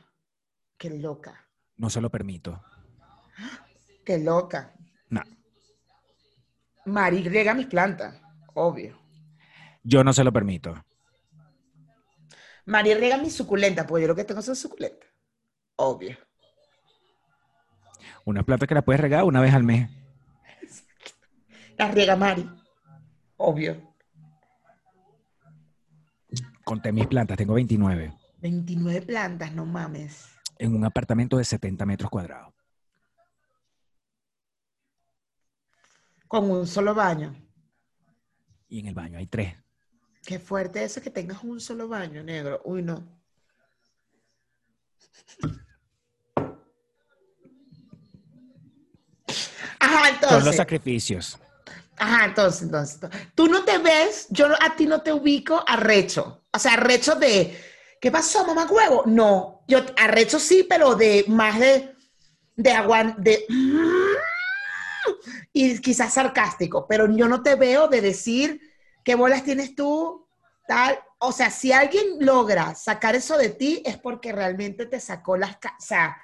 Qué 0.80 0.88
loca, 0.88 1.46
No 1.76 1.90
se 1.90 2.00
lo 2.00 2.08
permito. 2.08 2.58
qué 4.02 4.16
loca. 4.16 4.72
No. 5.10 5.20
Mari 6.86 7.28
riega 7.28 7.52
mis 7.52 7.66
plantas, 7.66 8.18
obvio. 8.54 8.98
Yo 9.82 10.02
no 10.02 10.14
se 10.14 10.24
lo 10.24 10.32
permito. 10.32 10.82
Mari 12.64 12.94
riega 12.94 13.18
mis 13.18 13.34
suculentas, 13.34 13.84
porque 13.86 14.02
yo 14.02 14.08
lo 14.08 14.14
que 14.16 14.24
tengo 14.24 14.40
son 14.40 14.56
suculentas. 14.56 15.06
Obvio. 15.76 16.16
Una 18.24 18.42
planta 18.42 18.66
que 18.66 18.74
la 18.74 18.80
puedes 18.82 19.02
regar 19.02 19.24
una 19.24 19.42
vez 19.42 19.52
al 19.52 19.64
mes. 19.64 19.90
Las 21.76 21.92
riega 21.94 22.16
Mari. 22.16 22.48
Obvio. 23.36 23.94
Conté 26.64 26.90
mis 26.90 27.06
plantas, 27.06 27.36
tengo 27.36 27.52
29. 27.52 28.14
29 28.38 29.02
plantas, 29.02 29.52
no 29.52 29.66
mames. 29.66 30.39
En 30.60 30.74
un 30.76 30.84
apartamento 30.84 31.38
de 31.38 31.44
70 31.44 31.86
metros 31.86 32.10
cuadrados. 32.10 32.52
Con 36.28 36.50
un 36.50 36.66
solo 36.66 36.94
baño. 36.94 37.34
Y 38.68 38.80
en 38.80 38.86
el 38.88 38.94
baño 38.94 39.16
hay 39.16 39.26
tres. 39.26 39.56
Qué 40.22 40.38
fuerte 40.38 40.84
eso 40.84 41.00
que 41.00 41.08
tengas 41.08 41.42
un 41.42 41.60
solo 41.60 41.88
baño, 41.88 42.22
negro. 42.22 42.60
Uy, 42.66 42.82
no. 42.82 43.02
Ajá, 49.78 50.04
Son 50.28 50.44
los 50.44 50.54
entonces. 50.54 50.56
sacrificios. 50.56 51.38
Ajá, 51.96 52.26
entonces, 52.26 52.62
entonces. 52.62 52.94
entonces. 52.96 53.28
Tú 53.34 53.48
no 53.48 53.64
te 53.64 53.78
ves, 53.78 54.26
yo 54.30 54.46
a 54.60 54.76
ti 54.76 54.86
no 54.86 55.00
te 55.00 55.12
ubico 55.12 55.64
arrecho. 55.66 56.44
O 56.52 56.58
sea, 56.58 56.74
arrecho 56.74 57.14
de, 57.14 57.58
¿qué 58.00 58.10
pasó, 58.10 58.46
mamá 58.46 58.66
huevo? 58.66 59.02
No, 59.06 59.62
yo 59.68 59.80
arrecho 59.96 60.38
sí, 60.38 60.66
pero 60.68 60.94
de 60.94 61.24
más 61.28 61.58
de, 61.60 61.94
de 62.56 62.72
aguan, 62.72 63.14
de, 63.18 63.46
y 65.52 65.78
quizás 65.80 66.14
sarcástico, 66.14 66.86
pero 66.88 67.10
yo 67.14 67.28
no 67.28 67.42
te 67.42 67.54
veo 67.54 67.88
de 67.88 68.00
decir 68.00 68.60
qué 69.04 69.14
bolas 69.14 69.44
tienes 69.44 69.74
tú, 69.74 70.26
tal. 70.66 70.98
O 71.18 71.32
sea, 71.32 71.50
si 71.50 71.72
alguien 71.72 72.04
logra 72.20 72.74
sacar 72.74 73.14
eso 73.14 73.36
de 73.36 73.50
ti 73.50 73.82
es 73.84 73.98
porque 73.98 74.32
realmente 74.32 74.86
te 74.86 74.98
sacó 75.00 75.36
las, 75.36 75.56
o 75.56 75.58
sea, 75.78 76.16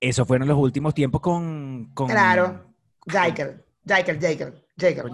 Eso 0.00 0.26
fueron 0.26 0.48
los 0.48 0.58
últimos 0.58 0.94
tiempos 0.94 1.20
con. 1.20 1.90
con 1.94 2.08
claro, 2.08 2.66
Jaiker, 3.06 3.64
Jaiker, 3.86 4.20
Jaiker, 4.20 4.66
Jaiker. 4.76 5.04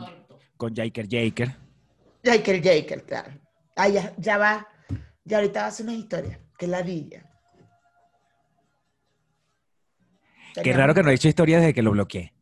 Con 0.56 0.74
Jaker 0.74 1.08
Jaker. 1.08 1.56
Jaker, 2.24 2.60
Jaker, 2.60 3.04
claro. 3.04 3.30
Ah, 3.76 3.88
ya, 3.88 4.12
ya 4.18 4.38
va. 4.38 4.66
Ya 5.28 5.36
ahorita 5.36 5.60
va 5.60 5.66
a 5.66 5.68
hacer 5.68 5.84
una 5.84 5.94
historia. 5.94 6.40
Que 6.58 6.66
ladilla. 6.66 7.22
Qué 10.62 10.72
raro 10.72 10.94
que 10.94 11.02
no 11.02 11.10
he 11.10 11.14
hecho 11.14 11.28
historia 11.28 11.58
desde 11.58 11.74
que 11.74 11.82
lo 11.82 11.90
bloqueé. 11.92 12.32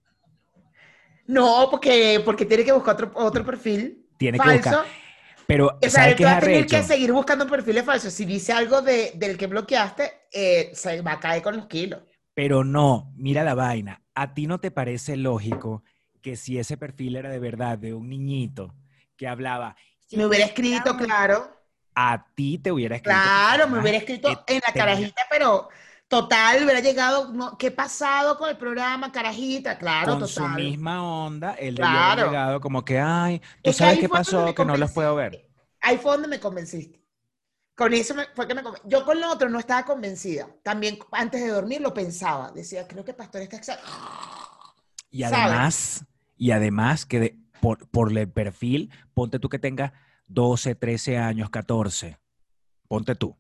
No, 1.27 1.67
porque, 1.71 2.23
porque 2.25 2.47
tiene 2.47 2.65
que 2.65 2.71
buscar 2.73 2.95
otro, 2.95 3.11
otro 3.15 3.45
perfil 3.45 4.07
Tiene 4.17 4.39
que 4.39 4.45
falso. 4.45 4.71
buscar. 4.71 4.87
Pero, 5.49 5.67
O 5.67 5.79
sea, 5.81 5.91
¿sabes 5.91 6.13
él 6.13 6.17
qué 6.19 6.25
va 6.25 6.31
es 6.31 6.37
a 6.37 6.41
tener 6.41 6.67
que 6.67 6.83
seguir 6.83 7.13
buscando 7.13 7.47
perfiles 7.49 7.85
falsos. 7.85 8.13
Si 8.13 8.25
dice 8.25 8.53
algo 8.53 8.81
de, 8.83 9.13
del 9.17 9.37
que 9.37 9.49
bloqueaste, 9.49 10.13
eh, 10.33 10.71
se 10.73 11.03
va 11.03 11.13
a 11.13 11.21
caer 11.21 11.43
con 11.43 11.57
los 11.57 11.67
kilos. 11.67 12.03
Pero 12.35 12.63
no, 12.63 13.13
mira 13.17 13.43
la 13.43 13.55
vaina. 13.55 14.03
¿A 14.15 14.33
ti 14.33 14.47
no 14.47 14.61
te 14.61 14.71
parece 14.71 15.17
lógico 15.17 15.83
que 16.23 16.37
si 16.37 16.59
ese 16.59 16.77
perfil 16.77 17.17
era 17.17 17.31
de 17.31 17.39
verdad 17.41 17.79
de 17.79 17.95
un 17.95 18.09
niñito 18.09 18.75
que 19.17 19.27
hablaba, 19.27 19.77
Me 20.13 20.25
hubiera 20.27 20.45
escrito, 20.47 20.97
claro. 20.97 21.51
A 21.97 22.27
ti 22.35 22.59
te 22.59 22.71
hubiera 22.71 22.97
escrito? 22.97 23.17
Claro, 23.19 23.69
me 23.69 23.81
hubiera 23.81 23.99
escrito 23.99 24.45
en 24.47 24.61
la 24.67 24.73
carajita, 24.73 25.23
pero 25.31 25.69
total, 26.09 26.63
hubiera 26.65 26.81
llegado. 26.81 27.33
no, 27.33 27.57
¿Qué 27.57 27.69
ha 27.69 27.75
pasado 27.75 28.37
con 28.39 28.51
el 28.51 28.59
programa, 28.59 29.11
carajita? 29.11 29.79
Claro, 29.79 30.19
con 30.19 30.29
su 30.29 30.35
total. 30.43 30.57
misma 30.63 31.03
onda, 31.03 31.55
él 31.55 31.75
Claro. 31.77 32.21
haber 32.23 32.27
llegado 32.27 32.61
como 32.61 32.85
que, 32.85 33.01
ay, 33.01 33.41
tú 33.63 33.71
Es 33.71 33.77
sabes 33.79 33.99
qué 33.99 34.09
pasó, 34.09 34.55
que 34.55 34.65
no 34.65 34.77
los 34.77 34.93
puedo 34.93 35.15
ver. 35.17 35.49
Ahí 35.81 35.97
fue 35.99 36.13
donde 36.13 36.29
me 36.29 36.39
convenciste. 36.39 37.03
Con 37.75 37.93
eso 37.93 38.15
me- 38.15 38.27
fue 38.35 38.47
que 38.49 38.55
me 38.55 38.63
conven- 38.63 38.81
Yo 38.85 39.05
con 39.05 39.21
lo 39.21 39.31
otro 39.31 39.49
no 39.49 39.59
estaba 39.59 39.85
convencida. 39.85 40.49
También 40.63 40.99
antes 41.13 41.41
de 41.43 41.49
dormir 41.49 41.81
lo 41.81 41.93
pensaba. 41.95 42.51
Decía, 42.51 42.87
creo 42.89 43.05
que 43.05 43.13
Pastor 43.15 43.43
está 43.43 43.57
exa- 43.59 43.79
Y 45.11 45.23
además, 45.23 46.05
y 46.37 46.51
además 46.51 47.07
que 47.07 47.21
de- 47.21 47.39
por, 47.61 47.89
por 47.89 48.17
el 48.17 48.29
perfil, 48.31 48.91
ponte 49.15 49.39
tú 49.39 49.49
que 49.49 49.59
tengas 49.59 49.93
12, 50.27 50.75
13 50.75 51.19
años, 51.19 51.51
14. 51.51 52.19
Ponte 52.89 53.15
tú. 53.15 53.37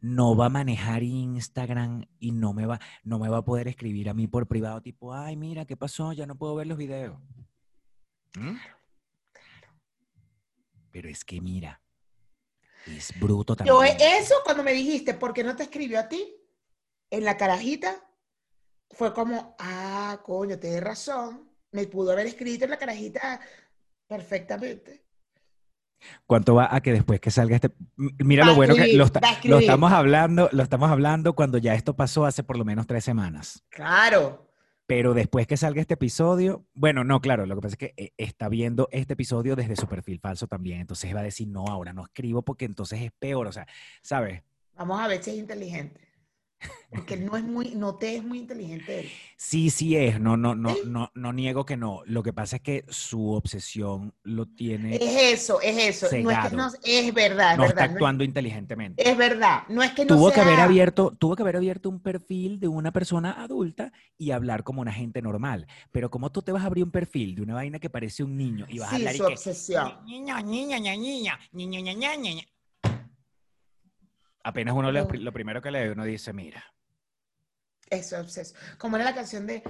No 0.00 0.36
va 0.36 0.46
a 0.46 0.50
manejar 0.50 1.02
Instagram 1.02 2.06
y 2.18 2.32
no 2.32 2.52
me 2.52 2.66
va, 2.66 2.80
no 3.02 3.18
me 3.18 3.28
va 3.28 3.38
a 3.38 3.44
poder 3.44 3.66
escribir 3.66 4.08
a 4.08 4.14
mí 4.14 4.26
por 4.26 4.46
privado, 4.46 4.80
tipo, 4.82 5.14
ay, 5.14 5.36
mira, 5.36 5.64
¿qué 5.64 5.76
pasó? 5.76 6.12
Ya 6.12 6.26
no 6.26 6.36
puedo 6.36 6.54
ver 6.54 6.66
los 6.66 6.78
videos. 6.78 7.18
¿Mm? 8.38 8.56
Pero 10.92 11.08
es 11.08 11.24
que 11.24 11.40
mira, 11.40 11.82
es 12.86 13.18
bruto 13.18 13.56
también. 13.56 13.74
Yo, 13.74 13.82
eso 13.82 14.34
cuando 14.44 14.62
me 14.62 14.72
dijiste, 14.72 15.14
¿por 15.14 15.32
qué 15.32 15.42
no 15.42 15.56
te 15.56 15.64
escribió 15.64 15.98
a 15.98 16.08
ti? 16.08 16.34
En 17.10 17.24
la 17.24 17.36
carajita, 17.36 18.06
fue 18.90 19.12
como, 19.12 19.56
ah, 19.58 20.20
coño, 20.22 20.58
tienes 20.58 20.82
razón. 20.82 21.50
Me 21.72 21.86
pudo 21.86 22.12
haber 22.12 22.26
escrito 22.26 22.64
en 22.64 22.70
la 22.70 22.78
carajita 22.78 23.40
perfectamente. 24.06 25.05
¿Cuánto 26.26 26.54
va 26.54 26.74
a 26.74 26.80
que 26.80 26.92
después 26.92 27.20
que 27.20 27.30
salga 27.30 27.56
este? 27.56 27.70
Mira 27.96 28.44
Va 28.44 28.50
lo 28.50 28.56
bueno 28.56 28.74
que 28.74 28.92
lo, 28.94 29.06
lo 29.44 29.58
estamos 29.58 29.92
hablando, 29.92 30.48
lo 30.52 30.62
estamos 30.62 30.90
hablando 30.90 31.34
cuando 31.34 31.58
ya 31.58 31.74
esto 31.74 31.96
pasó 31.96 32.26
hace 32.26 32.42
por 32.42 32.58
lo 32.58 32.64
menos 32.64 32.86
tres 32.86 33.04
semanas. 33.04 33.64
Claro. 33.70 34.46
Pero 34.86 35.14
después 35.14 35.48
que 35.48 35.56
salga 35.56 35.80
este 35.80 35.94
episodio, 35.94 36.64
bueno, 36.72 37.02
no, 37.02 37.20
claro, 37.20 37.44
lo 37.44 37.56
que 37.56 37.60
pasa 37.62 37.74
es 37.74 37.78
que 37.78 37.94
eh, 37.96 38.12
está 38.18 38.48
viendo 38.48 38.88
este 38.92 39.14
episodio 39.14 39.56
desde 39.56 39.74
su 39.74 39.88
perfil 39.88 40.20
falso 40.20 40.46
también. 40.46 40.80
Entonces 40.80 41.12
va 41.14 41.20
a 41.20 41.24
decir, 41.24 41.48
no, 41.48 41.64
ahora 41.66 41.92
no 41.92 42.04
escribo 42.04 42.42
porque 42.42 42.66
entonces 42.66 43.00
es 43.02 43.10
peor. 43.18 43.48
O 43.48 43.52
sea, 43.52 43.66
¿sabes? 44.00 44.42
Vamos 44.76 45.00
a 45.00 45.08
ver 45.08 45.22
si 45.22 45.30
es 45.30 45.38
inteligente. 45.38 46.00
Porque 46.90 47.16
no 47.16 47.36
es 47.36 47.44
muy, 47.44 47.74
no 47.74 47.96
te 47.96 48.16
es 48.16 48.24
muy 48.24 48.38
inteligente 48.38 49.00
él. 49.00 49.10
Sí, 49.36 49.70
sí 49.70 49.96
es. 49.96 50.18
No, 50.20 50.36
no, 50.36 50.54
no, 50.54 50.76
no, 50.86 51.10
no 51.14 51.32
niego 51.32 51.66
que 51.66 51.76
no. 51.76 52.02
Lo 52.06 52.22
que 52.22 52.32
pasa 52.32 52.56
es 52.56 52.62
que 52.62 52.84
su 52.88 53.32
obsesión 53.32 54.14
lo 54.22 54.46
tiene, 54.46 54.96
Es 54.96 55.40
eso, 55.42 55.60
es 55.60 55.76
eso. 56.02 56.06
No 56.22 56.30
es, 56.30 56.38
que 56.38 56.56
no, 56.56 56.68
es 56.82 57.14
verdad, 57.14 57.52
es 57.52 57.58
no 57.58 57.64
está 57.64 57.74
verdad. 57.74 57.76
no 57.76 57.84
es- 57.84 57.92
actuando 57.92 58.24
inteligentemente. 58.24 59.08
es, 59.08 59.16
verdad. 59.16 59.64
No 59.68 59.82
es 59.82 59.92
que 59.92 60.04
no 60.04 60.16
tuvo 60.16 60.30
que 60.32 60.40
haber 60.40 60.60
abierto, 60.60 61.14
tuvo 61.18 61.36
que 61.36 61.42
haber 61.42 61.56
abierto 61.56 61.90
un 61.90 62.00
perfil 62.00 62.60
de 62.60 62.68
una 62.68 62.92
persona 62.92 63.32
adulta 63.42 63.92
y 64.16 64.30
hablar 64.30 64.62
como 64.64 64.80
una 64.80 64.92
gente 64.92 65.20
normal. 65.20 65.66
Pero 65.92 66.10
como 66.10 66.30
tú 66.32 66.42
te 66.42 66.52
vas 66.52 66.62
a 66.62 66.66
abrir 66.66 66.84
un 66.84 66.90
perfil 66.90 67.34
de 67.34 67.42
una 67.42 67.54
vaina 67.54 67.78
que 67.78 67.90
parece 67.90 68.22
un 68.24 68.36
niño 68.36 68.64
y 68.68 68.78
vas 68.78 68.92
a 68.92 68.96
hablar 68.96 69.14
y 69.14 69.18
su 69.18 69.24
que 69.24 69.32
obsesión. 69.32 70.04
niño, 70.06 70.40
niña, 70.42 70.78
ña, 70.78 70.96
niña, 70.96 71.38
niño, 71.52 71.80
ña, 71.80 71.92
ña, 71.92 72.16
ña, 72.16 72.32
ña". 72.34 72.42
Apenas 74.46 74.76
uno 74.76 74.92
le- 74.92 75.04
lo 75.18 75.32
primero 75.32 75.60
que 75.60 75.72
lee 75.72 75.88
uno 75.88 76.04
dice, 76.04 76.32
mira, 76.32 76.64
Eso, 77.90 78.18
obsesión. 78.20 78.60
Como 78.78 78.94
era 78.96 79.04
la 79.06 79.14
canción 79.14 79.44
de 79.44 79.60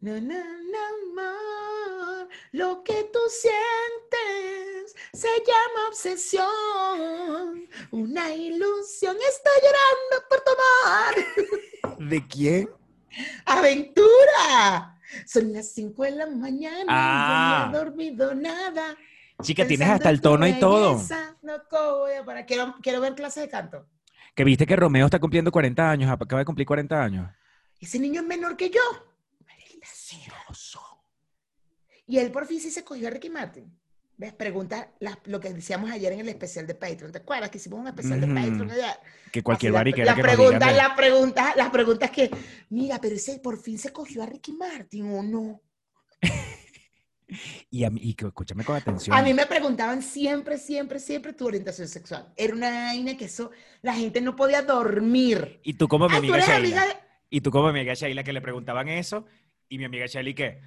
No, 0.00 0.12
no, 0.20 0.34
no, 0.34 1.22
amor, 1.22 2.28
lo 2.52 2.82
que 2.84 3.04
tú 3.10 3.18
sientes 3.30 4.94
se 5.14 5.28
llama 5.38 5.88
obsesión, 5.88 7.66
una 7.92 8.34
ilusión, 8.34 9.16
estoy 9.16 9.52
llorando 9.62 10.28
por 10.28 10.40
tu 10.44 10.50
amor. 10.84 11.98
¿de 12.10 12.26
quién? 12.28 12.68
¡Aventura! 13.46 14.98
Son 15.26 15.50
las 15.52 15.72
5 15.72 16.02
de 16.02 16.10
la 16.10 16.26
mañana 16.26 16.84
Ah. 16.88 17.68
y 17.68 17.72
no 17.72 17.78
he 17.80 17.84
dormido 17.84 18.34
nada. 18.34 18.96
Chica, 19.42 19.66
tienes 19.66 19.88
hasta 19.88 20.10
el 20.10 20.20
tono 20.20 20.46
y 20.46 20.58
todo. 20.58 21.02
No. 21.42 21.62
Quiero, 22.46 22.74
quiero 22.82 23.00
ver 23.00 23.14
clases 23.14 23.42
de 23.44 23.48
canto. 23.48 23.86
Que 24.36 24.44
viste 24.44 24.66
que 24.66 24.76
Romeo 24.76 25.06
está 25.06 25.18
cumpliendo 25.18 25.50
40 25.50 25.90
años, 25.90 26.10
acaba 26.10 26.38
de 26.40 26.44
cumplir 26.44 26.66
40 26.66 27.02
años. 27.02 27.28
Ese 27.80 27.98
niño 27.98 28.20
es 28.20 28.26
menor 28.26 28.56
que 28.56 28.70
yo. 28.70 28.80
Y 32.06 32.18
él 32.18 32.30
por 32.30 32.46
fin 32.46 32.60
sí 32.60 32.70
se 32.70 32.84
cogió 32.84 33.08
a 33.08 33.10
Ricky 33.10 33.30
Martin. 33.30 33.76
¿Ves? 34.18 34.32
Pregunta 34.32 34.92
lo 35.24 35.40
que 35.40 35.52
decíamos 35.52 35.90
ayer 35.90 36.12
en 36.12 36.20
el 36.20 36.28
especial 36.28 36.66
de 36.66 36.74
Patreon. 36.74 37.12
¿Te 37.12 37.18
acuerdas 37.18 37.50
que 37.50 37.58
hicimos 37.58 37.80
un 37.80 37.88
especial 37.88 38.20
de 38.20 38.28
Patreon 38.28 38.70
allá? 38.70 38.98
Que 39.32 39.42
cualquier 39.42 39.76
Así 39.76 39.90
la- 39.90 40.04
la 40.04 40.14
que 40.14 40.22
pregunta, 40.22 40.58
digan 40.58 40.68
de- 40.68 40.76
la 40.76 40.96
pregunta, 40.96 41.52
las 41.56 41.70
preguntas 41.70 42.10
que, 42.10 42.30
mira, 42.70 42.98
pero 43.00 43.16
ese 43.16 43.38
por 43.40 43.58
fin 43.60 43.78
se 43.78 43.92
cogió 43.92 44.22
a 44.22 44.26
Ricky 44.26 44.52
Martin 44.52 45.10
o 45.12 45.22
no. 45.22 45.60
Y, 47.70 47.84
a 47.84 47.90
mí- 47.90 48.00
y 48.02 48.14
que 48.14 48.26
escúchame 48.26 48.64
con 48.64 48.76
atención. 48.76 49.16
A 49.16 49.22
mí 49.22 49.34
me 49.34 49.46
preguntaban 49.46 50.00
siempre, 50.02 50.58
siempre, 50.58 51.00
siempre 51.00 51.32
tu 51.32 51.46
orientación 51.46 51.88
sexual. 51.88 52.32
Era 52.36 52.54
una 52.54 52.70
vaina 52.70 53.16
que 53.16 53.24
eso, 53.24 53.50
la 53.82 53.94
gente 53.94 54.20
no 54.20 54.36
podía 54.36 54.62
dormir. 54.62 55.60
Y 55.64 55.74
tú 55.74 55.88
como 55.88 56.08
mi 56.08 56.14
Ah, 56.14 56.18
amiga 56.18 56.56
amiga 56.56 56.86
de... 56.86 56.94
Y 57.30 57.40
tú 57.40 57.50
como 57.50 57.72
mi 57.72 57.80
amiga 57.80 57.94
Sheila 57.94 58.22
que 58.22 58.32
le 58.32 58.40
preguntaban 58.40 58.88
eso. 58.88 59.26
Y 59.68 59.78
mi 59.78 59.84
amiga 59.84 60.06
Sheila, 60.06 60.30
¿y 60.30 60.34
qué? 60.34 60.60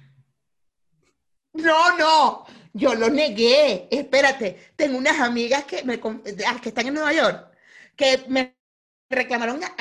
No, 1.54 1.96
no, 1.98 2.44
yo 2.74 2.94
lo 2.94 3.08
negué. 3.08 3.88
Espérate, 3.90 4.72
tengo 4.76 4.98
unas 4.98 5.18
amigas 5.20 5.64
que, 5.64 5.82
me, 5.84 5.98
que 5.98 6.68
están 6.68 6.86
en 6.86 6.94
Nueva 6.94 7.12
York 7.12 7.46
que 7.96 8.24
me 8.28 8.54
reclamaron 9.10 9.60
a- 9.64 9.74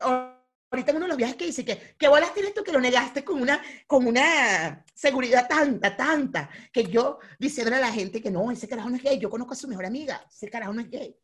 a- 0.00 0.31
ahorita 0.72 0.92
uno 0.92 1.00
de 1.04 1.08
los 1.08 1.16
viajes 1.18 1.36
que 1.36 1.46
dice 1.46 1.64
que, 1.64 1.94
¿qué 1.98 2.08
bolas 2.08 2.32
tienes 2.32 2.54
tú 2.54 2.64
que 2.64 2.72
lo 2.72 2.80
negaste 2.80 3.22
con 3.22 3.40
una, 3.40 3.60
con 3.86 4.06
una 4.06 4.84
seguridad 4.94 5.46
tanta, 5.46 5.94
tanta, 5.94 6.48
que 6.72 6.84
yo 6.84 7.18
diciéndole 7.38 7.76
a 7.76 7.80
la 7.80 7.92
gente 7.92 8.22
que 8.22 8.30
no, 8.30 8.50
ese 8.50 8.66
carajo 8.66 8.88
no 8.88 8.96
es 8.96 9.02
gay, 9.02 9.18
yo 9.18 9.28
conozco 9.28 9.52
a 9.52 9.56
su 9.56 9.68
mejor 9.68 9.84
amiga, 9.84 10.24
ese 10.30 10.48
carajo 10.48 10.72
no 10.72 10.80
es 10.80 10.90
gay. 10.90 11.14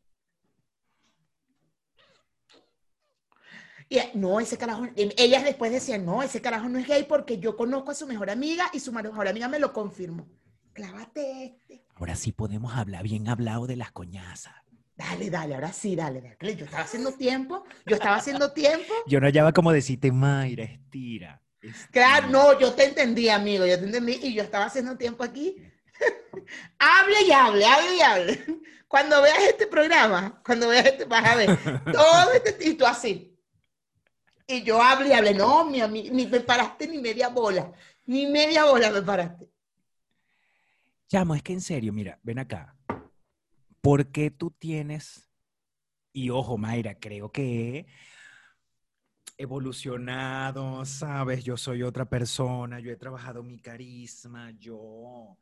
Y 3.91 3.99
no, 4.13 4.39
ese 4.39 4.55
carajo, 4.55 4.87
ellas 4.95 5.43
después 5.43 5.71
decían, 5.71 6.05
no, 6.05 6.21
ese 6.21 6.41
carajo 6.41 6.69
no 6.69 6.77
es 6.77 6.87
gay 6.87 7.05
porque 7.09 7.39
yo 7.39 7.57
conozco 7.57 7.89
a 7.89 7.95
su 7.95 8.05
mejor 8.05 8.29
amiga 8.29 8.69
y 8.71 8.79
su 8.79 8.93
mejor 8.93 9.27
amiga 9.27 9.47
me 9.47 9.57
lo 9.57 9.73
confirmó. 9.73 10.29
Clávate 10.73 11.43
este. 11.45 11.85
Ahora 11.95 12.15
sí 12.15 12.31
podemos 12.31 12.75
hablar 12.75 13.01
bien 13.03 13.27
hablado 13.27 13.65
de 13.65 13.77
las 13.77 13.91
coñazas. 13.91 14.53
Dale, 14.99 15.29
dale, 15.29 15.55
ahora 15.55 15.71
sí, 15.71 15.95
dale, 15.95 16.19
dale. 16.19 16.55
Yo 16.57 16.65
estaba 16.65 16.83
haciendo 16.83 17.13
tiempo, 17.13 17.63
yo 17.85 17.95
estaba 17.95 18.17
haciendo 18.17 18.51
tiempo. 18.51 18.93
Yo 19.07 19.21
no 19.21 19.27
hallaba 19.27 19.53
como 19.53 19.71
decirte, 19.71 20.11
Mayra, 20.11 20.65
estira. 20.65 21.41
Claro, 21.91 22.25
estira". 22.25 22.27
no, 22.27 22.59
yo 22.59 22.73
te 22.73 22.83
entendí, 22.83 23.29
amigo, 23.29 23.65
yo 23.65 23.79
te 23.79 23.85
entendí 23.85 24.19
y 24.21 24.33
yo 24.33 24.43
estaba 24.43 24.65
haciendo 24.65 24.97
tiempo 24.97 25.23
aquí. 25.23 25.55
hable 26.79 27.21
y 27.25 27.31
hable, 27.31 27.65
hable 27.65 27.95
y 27.95 28.01
hable. 28.01 28.45
Cuando 28.89 29.21
veas 29.21 29.39
este 29.43 29.67
programa, 29.67 30.41
cuando 30.45 30.67
veas 30.67 30.87
este, 30.87 31.05
vas 31.05 31.25
a 31.25 31.35
ver 31.35 31.57
todo 31.93 32.33
este 32.33 32.57
y 32.67 32.73
tú 32.73 32.85
así. 32.85 33.39
Y 34.47 34.63
yo 34.63 34.81
hablé 34.81 35.09
y 35.09 35.13
hablé, 35.13 35.33
no, 35.33 35.63
mi 35.63 35.79
amigo, 35.79 36.13
ni 36.13 36.27
me 36.27 36.41
paraste 36.41 36.89
ni 36.89 36.97
media 36.97 37.29
bola, 37.29 37.71
ni 38.05 38.27
media 38.27 38.65
bola 38.65 38.91
me 38.91 39.01
paraste. 39.01 39.49
Chamo, 41.07 41.35
es 41.35 41.41
que 41.41 41.53
en 41.53 41.61
serio, 41.61 41.93
mira, 41.93 42.19
ven 42.21 42.39
acá. 42.39 42.75
¿Por 43.81 44.11
qué 44.11 44.31
tú 44.31 44.51
tienes, 44.51 45.29
y 46.11 46.29
ojo, 46.29 46.57
Mayra, 46.57 46.99
creo 46.99 47.31
que 47.31 47.77
he 47.79 47.85
evolucionado, 49.37 50.85
sabes, 50.85 51.43
yo 51.43 51.55
soy 51.55 51.83
otra 51.83 52.09
persona, 52.09 52.79
yo 52.79 52.91
he 52.91 52.97
trabajado 52.97 53.43
mi 53.43 53.59
carisma, 53.59 54.51
yo 54.51 55.37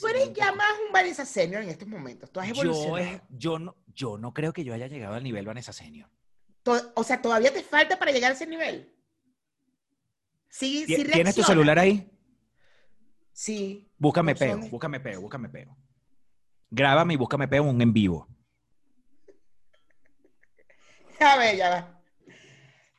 Tú 0.00 0.06
eres 0.08 0.32
ya 0.32 0.52
más 0.52 0.72
un 0.86 0.92
Vanessa 0.92 1.26
Senior 1.26 1.62
en 1.62 1.68
estos 1.68 1.86
momentos, 1.86 2.30
tú 2.30 2.40
has 2.40 2.46
yo, 2.48 2.54
evolucionado. 2.54 3.20
yo, 3.28 3.58
no, 3.58 3.76
yo 3.94 4.16
no 4.16 4.32
creo 4.32 4.52
que 4.52 4.64
yo 4.64 4.72
haya 4.72 4.86
llegado 4.86 5.14
al 5.14 5.22
nivel 5.22 5.44
Vanessa 5.44 5.72
Senior. 5.72 6.08
O 6.94 7.04
sea, 7.04 7.20
todavía 7.20 7.52
te 7.52 7.62
falta 7.62 7.98
para 7.98 8.10
llegar 8.10 8.32
a 8.32 8.34
ese 8.34 8.46
nivel. 8.46 8.92
Sí, 10.48 10.84
sí 10.86 10.96
Ti- 10.96 11.04
¿Tienes 11.04 11.34
tu 11.34 11.42
celular 11.42 11.78
ahí? 11.78 12.10
Sí. 13.32 13.90
Búscame 13.98 14.34
peo, 14.34 14.58
búscame 14.58 14.98
peo, 14.98 15.20
búscame 15.20 15.48
peo. 15.48 15.76
Grábame 16.70 17.14
y 17.14 17.16
búscame 17.16 17.48
peo 17.48 17.62
un 17.62 17.80
en 17.80 17.92
vivo. 17.92 18.26
A 21.20 21.36
ver, 21.36 21.56
ya 21.56 21.70
va. 21.70 21.92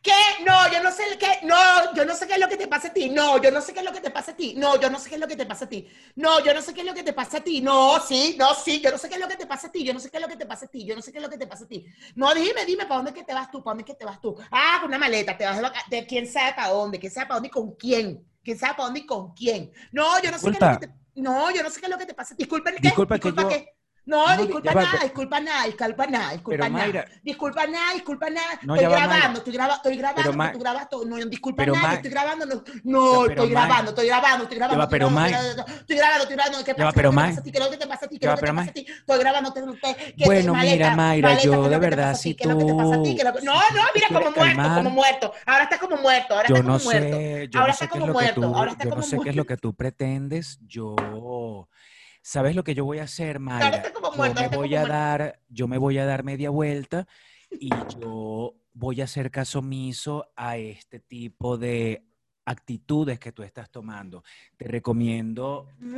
¿Qué? 0.02 0.14
No, 0.46 0.72
yo 0.72 0.82
no 0.82 0.90
sé 0.90 1.04
qué. 1.20 1.46
No, 1.46 1.94
yo 1.94 2.06
no 2.06 2.16
sé 2.16 2.28
qué 2.28 2.36
es 2.36 2.40
lo 2.40 2.48
que 2.48 2.56
te 2.56 2.68
pasa 2.68 2.88
a 2.88 2.94
ti. 2.94 3.10
No, 3.10 3.42
yo 3.42 3.52
no 3.52 3.60
sé 3.60 3.74
qué 3.74 3.80
es 3.80 3.86
lo 3.86 3.92
que 3.92 4.00
te 4.00 4.10
pasa 4.10 4.32
a 4.32 4.36
ti. 4.38 4.54
No, 4.56 4.80
yo 4.80 4.90
no 4.90 5.00
sé 5.00 5.10
qué 5.10 5.16
es 5.16 5.22
lo 5.22 5.28
que 5.28 5.36
te 5.36 5.46
pasa 5.46 5.66
a 5.66 5.68
ti. 5.68 5.86
No, 6.16 6.42
yo 6.44 6.54
no 6.54 6.62
sé 6.62 6.74
qué 6.74 6.80
es 6.80 6.88
lo 6.88 6.94
que 6.94 7.04
te 7.04 7.12
pasa 7.14 7.38
a 7.38 7.44
ti. 7.44 7.60
No, 7.62 8.00
sí, 8.00 8.36
no, 8.40 8.54
sí, 8.54 8.80
yo 8.80 8.90
no 8.90 8.98
sé 8.98 9.10
qué 9.10 9.16
es 9.16 9.22
lo 9.22 9.28
que 9.28 9.36
te 9.36 9.46
pasa 9.46 9.68
a 9.68 9.72
ti. 9.72 9.84
Yo 9.84 9.94
no 9.94 10.00
sé 10.00 10.10
qué 10.10 10.18
es 10.18 10.24
lo 10.24 10.30
que 10.30 10.38
te 10.38 10.46
pasa 10.46 10.66
a 10.66 10.70
ti. 10.70 10.86
Yo 10.86 10.96
no 10.96 11.02
sé 11.02 11.12
qué 11.12 11.18
es 11.18 11.24
lo 11.24 11.30
que 11.30 11.38
te 11.38 11.48
pasa 11.48 11.66
a 11.66 11.68
ti. 11.68 11.86
No, 12.16 12.34
dime, 12.34 12.64
dime, 12.66 12.86
¿para 12.86 12.96
dónde 12.96 13.12
es 13.12 13.18
que 13.18 13.24
te 13.26 13.34
vas 13.34 13.52
tú? 13.52 13.62
¿Para 13.62 13.74
dónde 13.74 13.82
es 13.82 13.88
que 13.88 14.00
te 14.00 14.06
vas 14.06 14.22
tú? 14.22 14.34
Ah, 14.50 14.78
con 14.80 14.88
una 14.88 14.98
maleta, 14.98 15.38
te 15.38 15.44
vas 15.44 15.60
de, 15.62 15.98
de 15.98 16.08
quién 16.08 16.26
sabe 16.26 16.54
para 16.54 16.70
dónde, 16.70 17.00
quién 17.00 17.12
sabe 17.12 17.28
para 17.28 17.36
dónde 17.36 17.48
y 17.48 17.52
con 17.52 17.76
quién. 17.76 18.26
¿Quién 18.48 18.58
sabe 18.58 18.76
para 18.76 18.86
dónde 18.86 19.02
y 19.02 19.06
con 19.06 19.34
quién? 19.34 19.74
No, 19.92 20.22
yo 20.24 20.32
no 20.32 20.40
sé 20.40 20.46
qué 20.46 20.56
es 20.56 20.62
lo 20.62 20.68
Disculpa. 20.70 20.80
que 20.80 20.88
te... 20.88 20.94
No, 21.22 21.52
yo 21.52 21.64
no 21.64 21.70
sé 21.70 21.82
qué 21.82 21.86
es 21.88 21.92
lo 21.92 21.98
que 21.98 22.06
te 22.06 22.14
pasa. 22.14 22.34
Disculpa, 22.38 22.72
¿qué? 22.72 22.80
Disculpa 22.80 23.20
que 23.20 23.34
yo- 23.34 23.48
¿qué? 23.50 23.77
No, 24.08 24.26
No, 24.26 24.42
disculpa 24.42 24.74
va, 24.74 24.82
nada, 24.84 25.00
disculpa 25.04 25.40
nada, 25.42 25.66
disculpa 25.66 26.08
nada, 26.08 26.32
disculpa 26.32 26.70
nada. 26.70 26.86
Mayra- 26.88 27.06
Disculpa 27.24 27.68
nada, 27.68 27.94
disculpa 27.94 28.30
nada. 28.30 28.60
No, 28.64 28.76
estoy 28.76 28.90
va, 28.90 28.98
grabando, 28.98 29.38
estoy, 29.40 29.54
graba- 29.54 29.76
estoy 29.76 29.98
grabando, 29.98 30.32
que 30.32 30.38
Ma- 30.38 30.52
tú 30.54 30.60
grabas 30.60 30.90
todo. 30.90 31.06
No, 31.06 31.16
disculpa 31.18 31.64
nada, 31.76 31.94
estoy 31.96 32.12
grabando. 32.12 32.46
No, 32.46 32.64
no 32.86 33.26
estoy 33.28 33.50
grabando, 33.50 33.90
estoy 33.92 34.08
grabando, 34.08 34.44
estoy 34.44 34.58
grabando. 34.58 34.84
Estoy 34.86 35.00
pero, 35.00 35.10
grabando, 35.10 35.28
estoy 35.28 35.44
grabando, 35.44 35.78
Estoy 35.78 35.98
grabando, 35.98 36.24
estoy 36.24 36.36
grabando. 36.38 36.58
¿Qué 36.64 36.74
pasa? 36.74 36.86
¿Qué 37.12 37.16
pasa 37.28 37.40
a 37.40 37.44
ti? 37.44 37.52
¿Qué 37.52 37.58
es 37.58 37.64
lo 37.66 37.70
que 37.72 37.78
te 37.78 37.88
pasa 37.88 38.06
a 38.06 38.10
ti? 38.10 38.18
¿Qué 38.18 38.26
es 38.28 38.32
lo 38.32 38.38
que 38.38 38.46
te 38.46 38.54
pasa 38.54 38.70
a 38.70 38.74
ti? 38.74 38.86
Estoy 38.88 39.20
grabando. 39.20 39.54
te- 39.54 39.62
Bueno, 40.26 40.54
mira, 40.56 40.96
Mayra, 40.96 41.30
yo 41.34 41.52
¿qué 41.52 41.58
es 41.58 41.64
lo 41.64 41.70
de 41.70 41.78
verdad, 41.80 42.18
ti? 42.22 42.34
tú 42.34 42.38
¿Qué 42.38 42.44
es 42.44 42.50
lo 42.50 42.58
que- 42.60 43.44
No, 43.44 43.54
no, 43.54 43.84
mira, 43.94 44.08
como 44.08 44.32
muerto, 44.32 44.62
como 44.76 44.90
muerto. 44.90 45.34
Ahora 45.46 45.64
está 45.64 45.80
como 45.80 45.98
muerto, 45.98 46.34
ahora 46.34 46.48
está 46.48 46.62
como 46.62 46.80
muerto. 46.80 47.18
Ahora 47.58 47.68
no 47.68 47.74
está 47.74 47.88
como 47.90 48.08
muerto, 48.08 48.46
ahora 48.56 48.72
está 48.72 48.84
yo 48.86 48.90
no 48.90 48.96
como 48.96 49.04
sé 49.08 49.18
qué 49.22 49.30
es 49.30 49.36
lo 49.36 49.44
muerto. 49.44 49.54
que 49.54 49.58
tú 49.58 49.74
pretendes. 49.74 50.60
Yo, 50.66 51.68
¿sabes 52.28 52.58
lo 52.58 52.64
que 52.66 52.76
yo 52.76 52.84
voy 52.84 53.00
a 53.00 53.04
hacer, 53.04 53.40
Mayra? 53.40 53.94
como 53.94 54.12
Yo 54.12 54.18
muerto, 54.18 54.40
ahora 54.42 54.50
me 54.52 54.58
voy 54.58 54.76
a 54.76 54.80
muerto. 54.80 54.94
dar, 54.94 55.40
yo 55.48 55.68
me 55.70 55.78
voy 55.78 55.98
a 55.98 56.06
dar 56.06 56.24
media 56.26 56.50
vuelta 56.50 57.08
y 57.52 57.70
yo 58.02 58.54
voy 58.74 59.00
a 59.00 59.06
hacer 59.06 59.32
caso 59.32 59.60
omiso 59.60 60.30
a 60.36 60.58
este 60.58 61.00
tipo 61.00 61.58
de 61.58 62.06
actitudes 62.46 63.18
que 63.18 63.32
tú 63.32 63.44
estás 63.44 63.72
tomando. 63.72 64.24
Te 64.58 64.68
recomiendo 64.68 65.70
No 65.80 65.96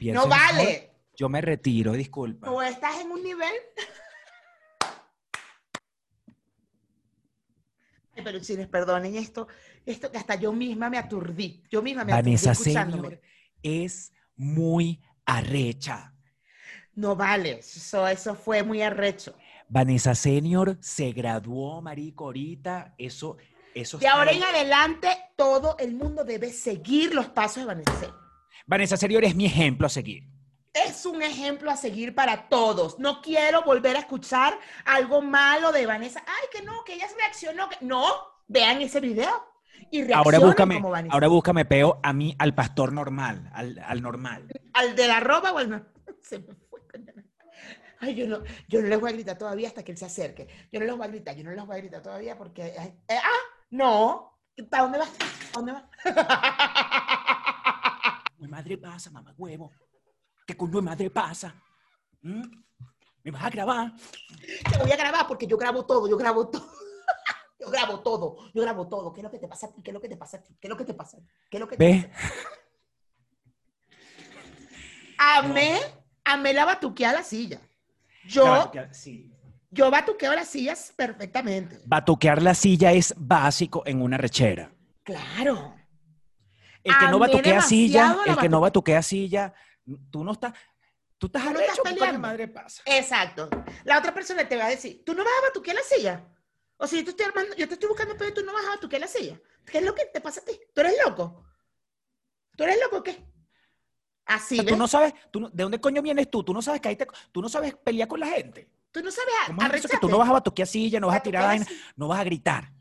mejor. 0.00 0.28
vale. 0.30 0.90
Yo 1.14 1.28
me 1.28 1.42
retiro, 1.42 1.92
disculpa. 1.92 2.50
O 2.50 2.62
estás 2.62 2.98
en 3.00 3.10
un 3.10 3.22
nivel. 3.22 3.52
Ay, 8.16 8.22
pero 8.24 8.40
chines, 8.40 8.68
perdonen 8.68 9.14
esto, 9.16 9.46
esto 9.84 10.10
que 10.10 10.16
hasta 10.16 10.34
yo 10.36 10.50
misma 10.52 10.88
me 10.88 10.96
aturdí. 10.96 11.62
Yo 11.70 11.82
misma 11.82 12.04
me 12.06 12.12
Vanessa 12.12 12.52
aturdí. 12.52 12.72
Senior 12.72 13.20
es 13.62 14.12
muy 14.34 15.02
arrecha. 15.26 16.14
No 16.94 17.14
vale, 17.14 17.58
eso, 17.58 18.08
eso 18.08 18.34
fue 18.34 18.62
muy 18.62 18.80
arrecho. 18.80 19.34
Vanessa 19.68 20.14
Senior 20.14 20.78
se 20.80 21.12
graduó, 21.12 21.82
marico, 21.82 22.24
ahorita. 22.24 22.94
Eso, 22.96 23.36
eso 23.74 23.98
De 23.98 24.08
ahora 24.08 24.32
en 24.32 24.42
adelante, 24.42 25.08
todo 25.36 25.76
el 25.78 25.94
mundo 25.94 26.24
debe 26.24 26.50
seguir 26.52 27.14
los 27.14 27.26
pasos 27.26 27.58
de 27.58 27.64
Vanessa. 27.66 27.92
Senior. 27.92 28.18
Vanessa 28.66 28.96
Senior 28.96 29.24
es 29.24 29.34
mi 29.34 29.44
ejemplo 29.46 29.86
a 29.86 29.90
seguir. 29.90 30.24
Es 30.72 31.04
un 31.04 31.22
ejemplo 31.22 31.70
a 31.70 31.76
seguir 31.76 32.14
para 32.14 32.48
todos. 32.48 32.98
No 32.98 33.20
quiero 33.20 33.62
volver 33.62 33.96
a 33.96 34.00
escuchar 34.00 34.58
algo 34.84 35.20
malo 35.20 35.72
de 35.72 35.86
Vanessa. 35.86 36.22
Ay, 36.26 36.48
que 36.52 36.62
no, 36.62 36.84
que 36.84 36.94
ella 36.94 37.08
reaccionó. 37.18 37.68
Que... 37.68 37.76
No, 37.80 38.06
vean 38.46 38.80
ese 38.80 39.00
video 39.00 39.55
y 39.90 40.04
reaccionen 40.04 40.18
Ahora 40.18 40.38
búscame, 40.38 40.74
como 40.76 40.90
Vanessa. 40.90 41.14
ahora 41.14 41.28
búscame 41.28 41.64
peo 41.64 41.98
a 42.02 42.12
mí, 42.12 42.34
al 42.38 42.54
pastor 42.54 42.92
normal, 42.92 43.50
al, 43.54 43.78
al 43.78 44.02
normal. 44.02 44.46
Al 44.74 44.94
de 44.96 45.08
la 45.08 45.20
ropa 45.20 45.52
o 45.52 45.58
al. 45.58 45.88
Se 46.22 46.38
me 46.38 46.54
fue. 46.54 46.80
Ay, 47.98 48.14
yo 48.14 48.26
no, 48.26 48.40
yo 48.68 48.82
no 48.82 48.88
les 48.88 49.00
voy 49.00 49.08
a 49.10 49.14
gritar 49.14 49.38
todavía 49.38 49.68
hasta 49.68 49.82
que 49.82 49.92
él 49.92 49.96
se 49.98 50.04
acerque. 50.04 50.46
Yo 50.70 50.78
no 50.80 50.84
les 50.86 50.94
voy 50.96 51.06
a 51.06 51.10
gritar, 51.10 51.34
yo 51.34 51.44
no 51.44 51.50
les 51.52 51.64
voy 51.64 51.76
a 51.76 51.78
gritar 51.78 52.02
todavía 52.02 52.36
porque. 52.36 52.66
eh, 52.66 52.98
ah, 53.08 53.22
no. 53.70 54.38
¿Para 54.70 54.82
dónde 54.84 54.98
vas? 54.98 55.08
¿Para 55.10 55.30
dónde 55.54 55.72
vas? 55.72 55.84
Mi 58.38 58.48
madre 58.48 58.76
pasa, 58.76 59.10
mamá 59.10 59.32
huevo. 59.38 59.72
¿Qué 60.46 60.56
coño 60.56 60.76
de 60.76 60.82
madre 60.82 61.10
pasa? 61.10 61.54
¿Mm? 62.22 62.42
¿Me 63.24 63.30
vas 63.30 63.44
a 63.44 63.50
grabar? 63.50 63.92
Te 64.70 64.78
voy 64.78 64.92
a 64.92 64.96
grabar 64.96 65.26
porque 65.26 65.46
yo 65.46 65.56
grabo 65.56 65.84
todo, 65.86 66.08
yo 66.08 66.16
grabo 66.16 66.48
todo. 66.48 66.68
Yo 67.58 67.70
grabo 67.70 68.00
todo, 68.00 68.36
yo 68.52 68.62
grabo 68.62 68.86
todo. 68.88 69.12
¿Qué 69.12 69.20
es 69.20 69.24
lo 69.24 69.30
que 69.30 69.38
te 69.38 69.48
pasa 69.48 69.66
a 69.68 69.72
ti? 69.72 69.82
¿Qué 69.82 69.90
es 69.90 69.94
lo 69.94 70.00
que 70.00 70.08
te 70.08 70.16
pasa 70.16 70.36
a 70.36 70.42
ti? 70.42 70.54
¿Qué 70.60 70.66
es 70.66 70.70
lo 70.70 70.76
que 70.76 70.84
te 70.84 70.94
pasa 70.94 71.16
a 71.16 71.20
ti? 71.20 71.26
¿Qué 71.50 71.56
es 71.56 71.60
lo 71.60 71.68
que 71.68 71.76
te 71.76 71.84
¿Ves? 71.84 72.06
pasa? 72.06 72.34
Amé, 75.18 75.78
amé 76.24 76.52
la 76.52 76.64
batuquea 76.64 77.12
la 77.12 77.22
silla. 77.22 77.60
Yo, 78.26 78.70
sí. 78.92 79.32
yo 79.70 79.90
batuqueo 79.90 80.34
las 80.34 80.48
sillas 80.48 80.92
perfectamente. 80.96 81.80
Batuquear 81.86 82.42
la 82.42 82.54
silla 82.54 82.92
es 82.92 83.14
básico 83.16 83.82
en 83.86 84.02
una 84.02 84.18
rechera. 84.18 84.70
Claro. 85.02 85.74
El 86.84 86.96
que 86.98 87.04
no 87.08 87.16
Amé 87.16 87.18
batuquea 87.18 87.60
silla, 87.62 88.02
demasiado 88.02 88.26
la 88.26 88.32
el 88.32 88.38
que 88.38 88.48
no 88.48 88.58
batu- 88.58 88.62
batuquea 88.62 89.02
silla, 89.02 89.54
tú 90.10 90.22
no 90.24 90.32
estás, 90.32 90.52
tú 91.18 91.26
estás 91.26 91.42
Tú 91.42 91.50
no 91.50 91.56
arrecho, 91.56 91.72
estás 91.72 91.76
¿qué 91.76 91.82
coño 91.82 91.94
de 91.94 92.00
peleando. 92.00 92.20
madre 92.20 92.48
pasa? 92.48 92.82
Exacto. 92.84 93.48
La 93.84 93.98
otra 93.98 94.12
persona 94.12 94.46
te 94.48 94.56
va 94.56 94.66
a 94.66 94.70
decir, 94.70 95.02
¿tú 95.04 95.14
no 95.14 95.24
vas 95.24 95.32
a 95.42 95.46
batuquear 95.48 95.76
la 95.76 95.82
silla? 95.82 96.24
O 96.78 96.86
sea, 96.86 96.98
yo 96.98 97.04
te 97.04 97.10
estoy 97.10 97.26
armando, 97.26 97.54
yo 97.56 97.66
te 97.68 97.74
estoy 97.74 97.88
buscando, 97.88 98.16
pero 98.16 98.34
tú 98.34 98.44
no 98.44 98.52
vas 98.52 98.66
a 98.66 98.70
batuquear 98.70 99.00
la 99.00 99.08
silla. 99.08 99.40
¿Qué 99.64 99.78
es 99.78 99.84
lo 99.84 99.94
que 99.94 100.06
te 100.06 100.20
pasa 100.20 100.40
a 100.40 100.44
ti? 100.44 100.58
¿Tú 100.74 100.80
eres 100.82 100.94
loco? 101.04 101.44
¿Tú 102.56 102.64
eres 102.64 102.78
loco 102.82 102.98
o 102.98 103.02
qué? 103.02 103.24
Así, 104.26 104.60
O 104.60 104.64
tú 104.64 104.76
no 104.76 104.88
sabes, 104.88 105.14
tú 105.30 105.40
no- 105.40 105.50
¿de 105.50 105.62
dónde 105.62 105.80
coño 105.80 106.02
vienes 106.02 106.30
tú? 106.30 106.42
Tú 106.42 106.52
no 106.52 106.60
sabes 106.60 106.80
que 106.80 106.88
ahí 106.88 106.96
te- 106.96 107.06
tú 107.32 107.40
no 107.40 107.48
sabes 107.48 107.74
pelear 107.76 108.08
con 108.08 108.20
la 108.20 108.26
gente. 108.26 108.68
Tú 108.90 109.02
no 109.02 109.10
sabes 109.10 109.32
¿Cómo 109.46 109.60
es 109.62 109.66
eso 109.68 109.70
que 109.70 109.76
arrecharte. 109.78 110.00
tú 110.00 110.08
no 110.08 110.18
vas 110.18 110.28
a 110.28 110.32
batuquear 110.32 110.66
silla, 110.68 111.00
no 111.00 111.06
vas 111.08 111.16
a 111.16 111.22
tirar 111.22 111.44
vaina, 111.44 111.66
no 111.96 112.08
vas 112.08 112.20
a 112.20 112.24
gritar? 112.24 112.72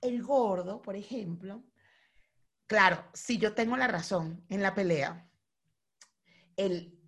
El 0.00 0.22
gordo, 0.22 0.80
por 0.82 0.96
ejemplo, 0.96 1.62
claro, 2.66 3.04
si 3.12 3.38
yo 3.38 3.54
tengo 3.54 3.76
la 3.76 3.86
razón 3.88 4.44
en 4.48 4.62
la 4.62 4.74
pelea, 4.74 5.28
él, 6.56 6.98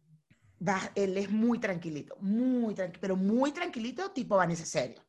va, 0.66 0.90
él 0.94 1.16
es 1.16 1.30
muy 1.30 1.58
tranquilito, 1.58 2.16
muy 2.20 2.74
tranquilo, 2.74 3.00
pero 3.00 3.16
muy 3.16 3.52
tranquilito, 3.52 4.10
tipo 4.10 4.36
Vanessa 4.36 4.66
Serio. 4.66 5.02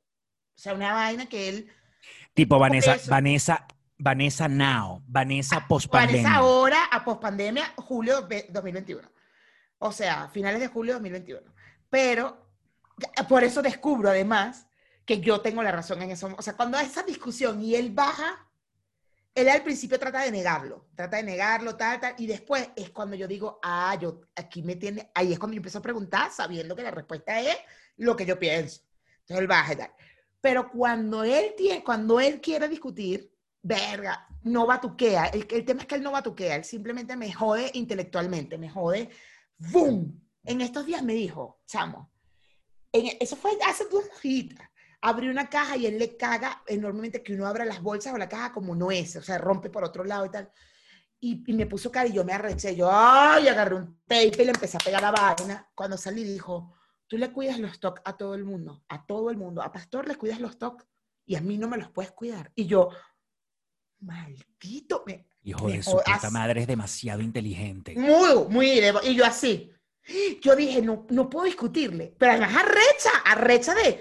O 0.59 0.61
sea, 0.61 0.73
una 0.73 0.91
vaina 0.91 1.25
que 1.25 1.47
él, 1.47 1.71
Tipo 2.33 2.59
Vanessa, 2.59 2.95
eso. 2.95 3.09
Vanessa, 3.09 3.65
Vanessa 3.97 4.49
Now, 4.49 5.01
Vanessa 5.07 5.65
post 5.65 5.89
pandemia. 5.89 6.21
Vanessa 6.21 6.35
ahora, 6.37 6.83
a 6.91 7.05
pospandemia, 7.05 7.71
julio 7.77 8.23
de 8.23 8.45
2021. 8.49 9.09
O 9.77 9.93
sea, 9.93 10.27
finales 10.27 10.59
de 10.59 10.67
julio 10.67 10.95
de 10.95 10.99
2021. 10.99 11.53
Pero 11.89 12.45
por 13.29 13.45
eso 13.45 13.61
descubro 13.61 14.09
además 14.09 14.67
que 15.05 15.21
yo 15.21 15.39
tengo 15.39 15.63
la 15.63 15.71
razón 15.71 16.01
en 16.01 16.11
eso. 16.11 16.35
O 16.37 16.41
sea, 16.41 16.57
cuando 16.57 16.77
hay 16.77 16.87
esa 16.87 17.03
discusión 17.03 17.61
y 17.61 17.75
él 17.75 17.91
baja, 17.91 18.45
él 19.35 19.47
al 19.47 19.63
principio 19.63 19.97
trata 19.97 20.23
de 20.23 20.31
negarlo, 20.31 20.89
trata 20.93 21.15
de 21.15 21.23
negarlo, 21.23 21.77
tal, 21.77 22.01
tal, 22.01 22.15
y 22.17 22.27
después 22.27 22.69
es 22.75 22.89
cuando 22.89 23.15
yo 23.15 23.29
digo, 23.29 23.61
ah, 23.63 23.97
yo 23.97 24.23
aquí 24.35 24.61
me 24.61 24.75
tiene, 24.75 25.09
ahí 25.15 25.31
es 25.31 25.39
cuando 25.39 25.55
yo 25.55 25.59
empiezo 25.59 25.79
a 25.79 25.83
preguntar 25.83 26.31
sabiendo 26.33 26.75
que 26.75 26.83
la 26.83 26.91
respuesta 26.91 27.39
es 27.39 27.55
lo 27.95 28.17
que 28.17 28.25
yo 28.25 28.37
pienso. 28.37 28.81
Entonces 29.21 29.39
él 29.39 29.47
baja 29.47 29.71
y 29.71 29.75
tal. 29.77 29.91
Pero 30.41 30.69
cuando 30.69 31.23
él 31.23 31.53
tiene, 31.57 31.83
cuando 31.83 32.19
él 32.19 32.39
quiere 32.39 32.67
discutir, 32.67 33.31
verga, 33.61 34.25
no 34.43 34.65
batuquea. 34.65 35.25
El, 35.25 35.45
el 35.49 35.65
tema 35.65 35.81
es 35.81 35.87
que 35.87 35.95
él 35.95 36.03
no 36.03 36.11
batuquea, 36.11 36.55
él 36.55 36.63
simplemente 36.63 37.15
me 37.17 37.31
jode 37.33 37.71
intelectualmente, 37.73 38.57
me 38.57 38.69
jode, 38.69 39.09
¡boom! 39.57 40.19
En 40.45 40.61
estos 40.61 40.85
días 40.85 41.03
me 41.03 41.13
dijo, 41.13 41.59
chamo, 41.65 42.09
en- 42.93 43.17
eso 43.19 43.35
fue 43.35 43.51
hace 43.67 43.85
dos 43.91 44.05
días, 44.23 44.57
abrió 45.01 45.29
una 45.29 45.49
caja 45.49 45.75
y 45.75 45.85
él 45.85 45.99
le 45.99 46.15
caga 46.15 46.63
enormemente 46.67 47.21
que 47.21 47.33
uno 47.33 47.45
abra 47.45 47.65
las 47.65 47.81
bolsas 47.81 48.13
o 48.13 48.17
la 48.17 48.29
caja 48.29 48.53
como 48.53 48.75
no 48.75 48.91
es, 48.91 49.15
o 49.17 49.21
sea, 49.21 49.37
rompe 49.37 49.69
por 49.69 49.83
otro 49.83 50.03
lado 50.05 50.25
y 50.25 50.29
tal. 50.29 50.49
Y, 51.21 51.43
y 51.51 51.53
me 51.53 51.65
puso 51.65 51.91
cara 51.91 52.07
y 52.07 52.13
yo 52.13 52.23
me 52.23 52.31
arreché, 52.31 52.73
yo, 52.77 52.89
ay, 52.89 53.49
agarré 53.49 53.75
un 53.75 53.99
tape 54.07 54.41
y 54.41 54.45
le 54.45 54.51
empecé 54.51 54.77
a 54.77 54.79
pegar 54.79 55.01
la 55.01 55.11
vaina. 55.11 55.69
Cuando 55.75 55.97
salí 55.97 56.23
dijo, 56.23 56.73
tú 57.09 57.17
le 57.17 57.31
cuidas 57.33 57.59
los 57.59 57.79
TOC 57.81 57.99
a 58.05 58.15
todo 58.15 58.35
el 58.35 58.45
mundo, 58.45 58.83
a 58.87 59.05
todo 59.05 59.29
el 59.31 59.37
mundo, 59.37 59.61
a 59.61 59.71
Pastor 59.73 60.07
le 60.07 60.15
cuidas 60.15 60.39
los 60.39 60.57
TOC 60.57 60.85
y 61.25 61.35
a 61.35 61.41
mí 61.41 61.57
no 61.57 61.67
me 61.67 61.77
los 61.77 61.89
puedes 61.89 62.11
cuidar. 62.11 62.51
Y 62.55 62.65
yo, 62.67 62.89
maldito, 63.99 65.03
me, 65.05 65.25
Hijo 65.43 65.65
me 65.67 65.73
de 65.77 65.83
su 65.83 65.97
puta 65.97 66.29
madre, 66.31 66.61
es 66.61 66.67
demasiado 66.67 67.21
inteligente. 67.21 67.95
muy, 67.97 68.45
muy, 68.49 68.81
y 69.03 69.15
yo 69.15 69.25
así. 69.25 69.71
Yo 70.41 70.55
dije, 70.55 70.81
no, 70.81 71.05
no 71.09 71.29
puedo 71.29 71.45
discutirle, 71.45 72.15
pero 72.17 72.31
además 72.31 72.55
arrecha, 72.55 73.09
arrecha 73.25 73.75
de, 73.75 73.99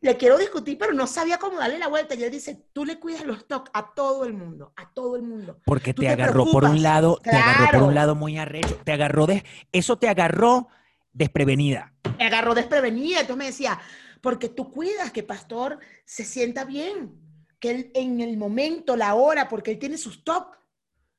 le 0.00 0.16
quiero 0.18 0.36
discutir, 0.36 0.76
pero 0.76 0.92
no 0.92 1.06
sabía 1.06 1.38
cómo 1.38 1.58
darle 1.58 1.78
la 1.78 1.88
vuelta. 1.88 2.14
Y 2.14 2.24
él 2.24 2.30
dice, 2.30 2.66
tú 2.72 2.84
le 2.84 2.98
cuidas 2.98 3.24
los 3.24 3.46
TOC 3.46 3.70
a 3.72 3.94
todo 3.94 4.24
el 4.24 4.34
mundo, 4.34 4.72
a 4.76 4.92
todo 4.92 5.16
el 5.16 5.22
mundo. 5.22 5.60
Porque 5.64 5.94
te 5.94 6.02
te 6.02 6.08
agarró 6.10 6.44
por 6.44 6.62
preocupas. 6.62 6.70
un 6.72 6.82
lado, 6.82 7.18
te 7.22 7.30
agarró 7.30 7.58
por 7.60 7.70
Claro. 7.70 7.86
un 7.86 7.94
lado 7.94 8.14
muy 8.14 8.36
arrecho, 8.38 8.76
te 8.84 8.92
agarró 8.92 9.26
de, 9.26 9.44
eso 9.72 9.96
te 9.96 10.08
agarró 10.08 10.68
desprevenida. 11.16 11.92
me 12.18 12.26
agarró 12.26 12.54
desprevenida. 12.54 13.20
Entonces 13.20 13.38
me 13.38 13.46
decía, 13.46 13.80
porque 14.20 14.48
tú 14.48 14.70
cuidas 14.70 15.10
que 15.12 15.22
Pastor 15.22 15.78
se 16.04 16.24
sienta 16.24 16.64
bien, 16.64 17.20
que 17.58 17.70
él 17.70 17.90
en 17.94 18.20
el 18.20 18.36
momento, 18.36 18.96
la 18.96 19.14
hora, 19.14 19.48
porque 19.48 19.72
él 19.72 19.78
tiene 19.78 19.96
sus 19.98 20.22
TOC 20.24 20.56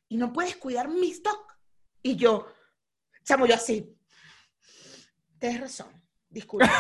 y 0.10 0.18
no 0.18 0.32
puedes 0.32 0.56
cuidar 0.58 0.88
mis 0.88 1.22
TOC. 1.24 1.46
Y 2.04 2.16
yo, 2.16 2.48
chamo, 3.24 3.46
yo 3.48 3.56
así, 3.56 3.96
tienes 5.40 5.60
razón, 5.62 5.88
disculpa. 6.30 6.72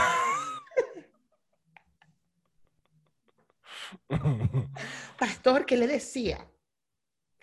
Pastor, 5.19 5.65
¿qué 5.65 5.75
le 5.77 5.87
decía? 5.87 6.47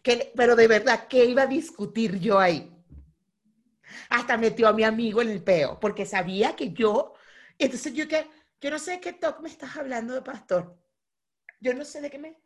¿Qué 0.03 0.17
le- 0.17 0.33
pero 0.37 0.55
de 0.57 0.69
verdad, 0.69 1.07
¿qué 1.09 1.25
iba 1.25 1.43
a 1.43 1.47
discutir 1.47 2.19
yo 2.21 2.39
ahí? 2.39 2.71
Hasta 4.09 4.37
metió 4.37 4.69
a 4.69 4.73
mi 4.73 4.85
amigo 4.85 5.23
en 5.23 5.31
el 5.31 5.43
peo, 5.43 5.79
porque 5.81 6.07
sabía 6.07 6.57
que 6.57 6.73
yo, 6.73 7.15
entonces 7.59 7.93
yo 7.95 8.09
que, 8.09 8.27
yo 8.61 8.71
no 8.71 8.79
sé 8.79 8.93
de 8.93 9.01
qué 9.01 9.13
talk 9.13 9.41
me 9.41 9.49
estás 9.49 9.77
hablando 9.77 10.15
de 10.15 10.23
pastor. 10.23 10.79
Yo 11.61 11.75
no 11.75 11.85
sé 11.85 12.01
de 12.01 12.11
qué 12.11 12.19
me... 12.19 12.37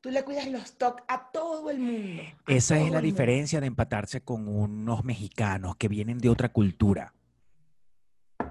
tú 0.00 0.10
le 0.10 0.22
cuidas 0.22 0.46
los 0.48 0.76
tocs 0.76 1.02
a 1.08 1.30
todo 1.30 1.70
el 1.70 1.78
mundo. 1.78 2.22
Esa 2.46 2.78
es 2.78 2.90
la 2.90 3.00
diferencia 3.00 3.58
de 3.58 3.66
empatarse 3.66 4.20
con 4.20 4.46
unos 4.48 5.02
mexicanos 5.02 5.76
que 5.76 5.88
vienen 5.88 6.18
de 6.18 6.28
otra 6.28 6.50
cultura. 6.50 7.14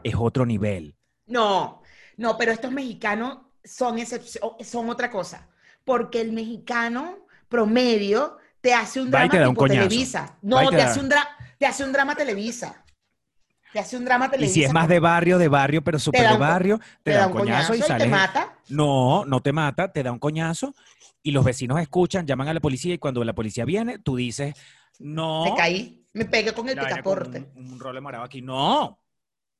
Es 0.04 0.16
otro 0.18 0.48
nivel. 0.48 0.98
No, 1.28 1.84
no, 2.18 2.38
pero 2.38 2.52
estos 2.52 2.72
mexicanos 2.72 3.40
son, 3.64 4.00
son 4.64 4.90
otra 4.90 5.12
cosa. 5.12 5.48
Porque 5.86 6.22
el 6.22 6.32
mexicano 6.32 7.23
promedio 7.54 8.38
te 8.62 8.74
hace 8.74 9.00
un 9.00 9.10
y 9.10 9.12
drama 9.12 9.30
te 9.30 9.48
un. 9.48 9.56
Televisa. 9.56 10.38
No, 10.42 10.62
y 10.64 10.70
te 10.70 10.76
te, 10.78 10.82
hace 10.82 11.00
un 11.00 11.10
dra- 11.10 11.28
te 11.60 11.66
hace 11.68 11.84
un 11.84 11.94
drama 11.94 12.16
Televisa. 12.16 12.84
Te 13.72 13.80
hace 13.80 13.96
un 13.96 14.06
drama 14.06 14.26
Y 14.26 14.30
Televisa. 14.32 14.54
si 14.54 14.64
es 14.64 14.74
más 14.74 14.88
de 14.88 15.00
barrio, 15.00 15.38
de 15.38 15.48
barrio, 15.48 15.84
pero 15.84 16.00
súper 16.00 16.28
de 16.28 16.38
barrio, 16.38 16.80
te, 17.04 17.12
da 17.12 17.28
un 17.28 17.34
coñazo, 17.34 17.76
y 17.76 17.80
te 17.80 17.86
sales. 17.88 18.10
mata. 18.10 18.56
No, 18.70 19.24
no 19.26 19.42
te 19.42 19.52
mata, 19.52 19.92
te 19.92 20.02
da 20.02 20.12
un 20.12 20.20
coñazo 20.20 20.74
y 21.22 21.32
los 21.32 21.46
vecinos 21.46 21.80
escuchan, 21.80 22.26
llaman 22.26 22.48
a 22.48 22.54
la 22.56 22.60
policía 22.60 22.96
y 22.96 22.98
cuando 22.98 23.24
la 23.24 23.34
policía 23.34 23.66
viene, 23.66 24.00
tú 24.00 24.16
dices, 24.16 24.56
no. 25.00 25.44
Me 25.46 25.56
caí, 25.56 26.08
me 26.14 26.26
pegué 26.26 26.54
con 26.54 26.68
el 26.70 26.78
picaporte. 26.78 27.52
Un, 27.56 27.74
un 27.74 27.80
role 27.80 28.02
morado 28.02 28.24
aquí. 28.24 28.42
No. 28.42 29.03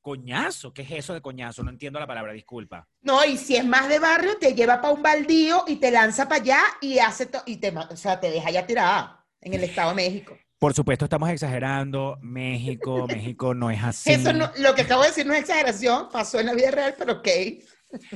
Coñazo. 0.04 0.74
¿Qué 0.74 0.82
es 0.82 0.90
eso 0.90 1.14
de 1.14 1.22
coñazo? 1.22 1.62
No 1.62 1.70
entiendo 1.70 1.98
la 1.98 2.06
palabra, 2.06 2.34
disculpa. 2.34 2.86
No, 3.00 3.24
y 3.24 3.38
si 3.38 3.56
es 3.56 3.64
más 3.64 3.88
de 3.88 3.98
barrio, 3.98 4.36
te 4.38 4.52
lleva 4.52 4.78
para 4.82 4.92
un 4.92 5.02
baldío 5.02 5.64
y 5.66 5.76
te 5.76 5.90
lanza 5.90 6.28
para 6.28 6.42
allá 6.42 6.60
y 6.82 6.98
hace 6.98 7.30
y 7.46 7.56
te, 7.56 7.70
o 7.70 7.96
sea, 7.96 8.20
te 8.20 8.30
deja 8.30 8.50
ya 8.50 8.66
tirada 8.66 9.24
en 9.40 9.54
el 9.54 9.64
Estado 9.64 9.88
de 9.88 9.94
México. 9.94 10.36
Por 10.58 10.74
supuesto, 10.74 11.06
estamos 11.06 11.30
exagerando. 11.30 12.18
México, 12.20 13.06
México 13.08 13.54
no 13.54 13.70
es 13.70 13.82
así. 13.82 14.12
Eso 14.12 14.34
no, 14.34 14.50
lo 14.58 14.74
que 14.74 14.82
acabo 14.82 15.00
de 15.00 15.08
decir 15.08 15.24
no 15.24 15.32
es 15.32 15.40
exageración, 15.40 16.10
pasó 16.12 16.38
en 16.38 16.46
la 16.46 16.54
vida 16.54 16.70
real, 16.70 16.94
pero 16.98 17.14
ok. 17.14 17.28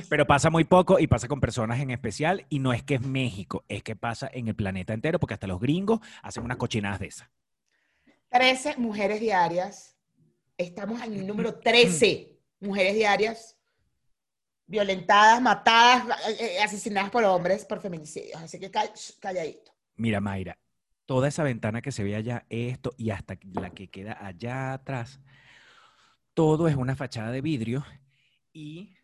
Pero 0.09 0.27
pasa 0.27 0.51
muy 0.51 0.65
poco 0.65 0.99
y 0.99 1.07
pasa 1.07 1.27
con 1.27 1.41
personas 1.41 1.79
en 1.79 1.89
especial. 1.89 2.45
Y 2.49 2.59
no 2.59 2.71
es 2.71 2.83
que 2.83 2.95
es 2.95 3.01
México, 3.01 3.65
es 3.67 3.81
que 3.81 3.95
pasa 3.95 4.29
en 4.31 4.47
el 4.47 4.55
planeta 4.55 4.93
entero, 4.93 5.19
porque 5.19 5.33
hasta 5.33 5.47
los 5.47 5.59
gringos 5.59 6.01
hacen 6.21 6.43
unas 6.43 6.57
cochinadas 6.57 6.99
de 6.99 7.07
esas. 7.07 7.29
13 8.29 8.77
mujeres 8.77 9.19
diarias. 9.19 9.98
Estamos 10.59 11.01
en 11.01 11.13
el 11.13 11.25
número 11.25 11.55
13 11.63 12.37
mujeres 12.59 12.93
diarias 12.93 13.57
violentadas, 14.67 15.41
matadas, 15.41 16.19
eh, 16.29 16.57
eh, 16.57 16.59
asesinadas 16.61 17.09
por 17.09 17.23
hombres 17.23 17.65
por 17.65 17.79
feminicidios. 17.79 18.39
Así 18.41 18.59
que 18.59 18.69
calladito. 19.19 19.71
Mira, 19.95 20.19
Mayra, 20.19 20.59
toda 21.05 21.29
esa 21.29 21.43
ventana 21.43 21.81
que 21.81 21.93
se 21.93 22.03
ve 22.03 22.15
allá, 22.15 22.45
esto 22.49 22.93
y 22.97 23.09
hasta 23.09 23.37
la 23.53 23.69
que 23.69 23.89
queda 23.89 24.17
allá 24.23 24.73
atrás, 24.73 25.21
todo 26.33 26.67
es 26.67 26.75
una 26.75 26.95
fachada 26.95 27.31
de 27.31 27.41
vidrio 27.41 27.85
y 28.51 28.95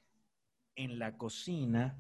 en 0.76 1.00
la 1.00 1.18
cocina, 1.18 1.98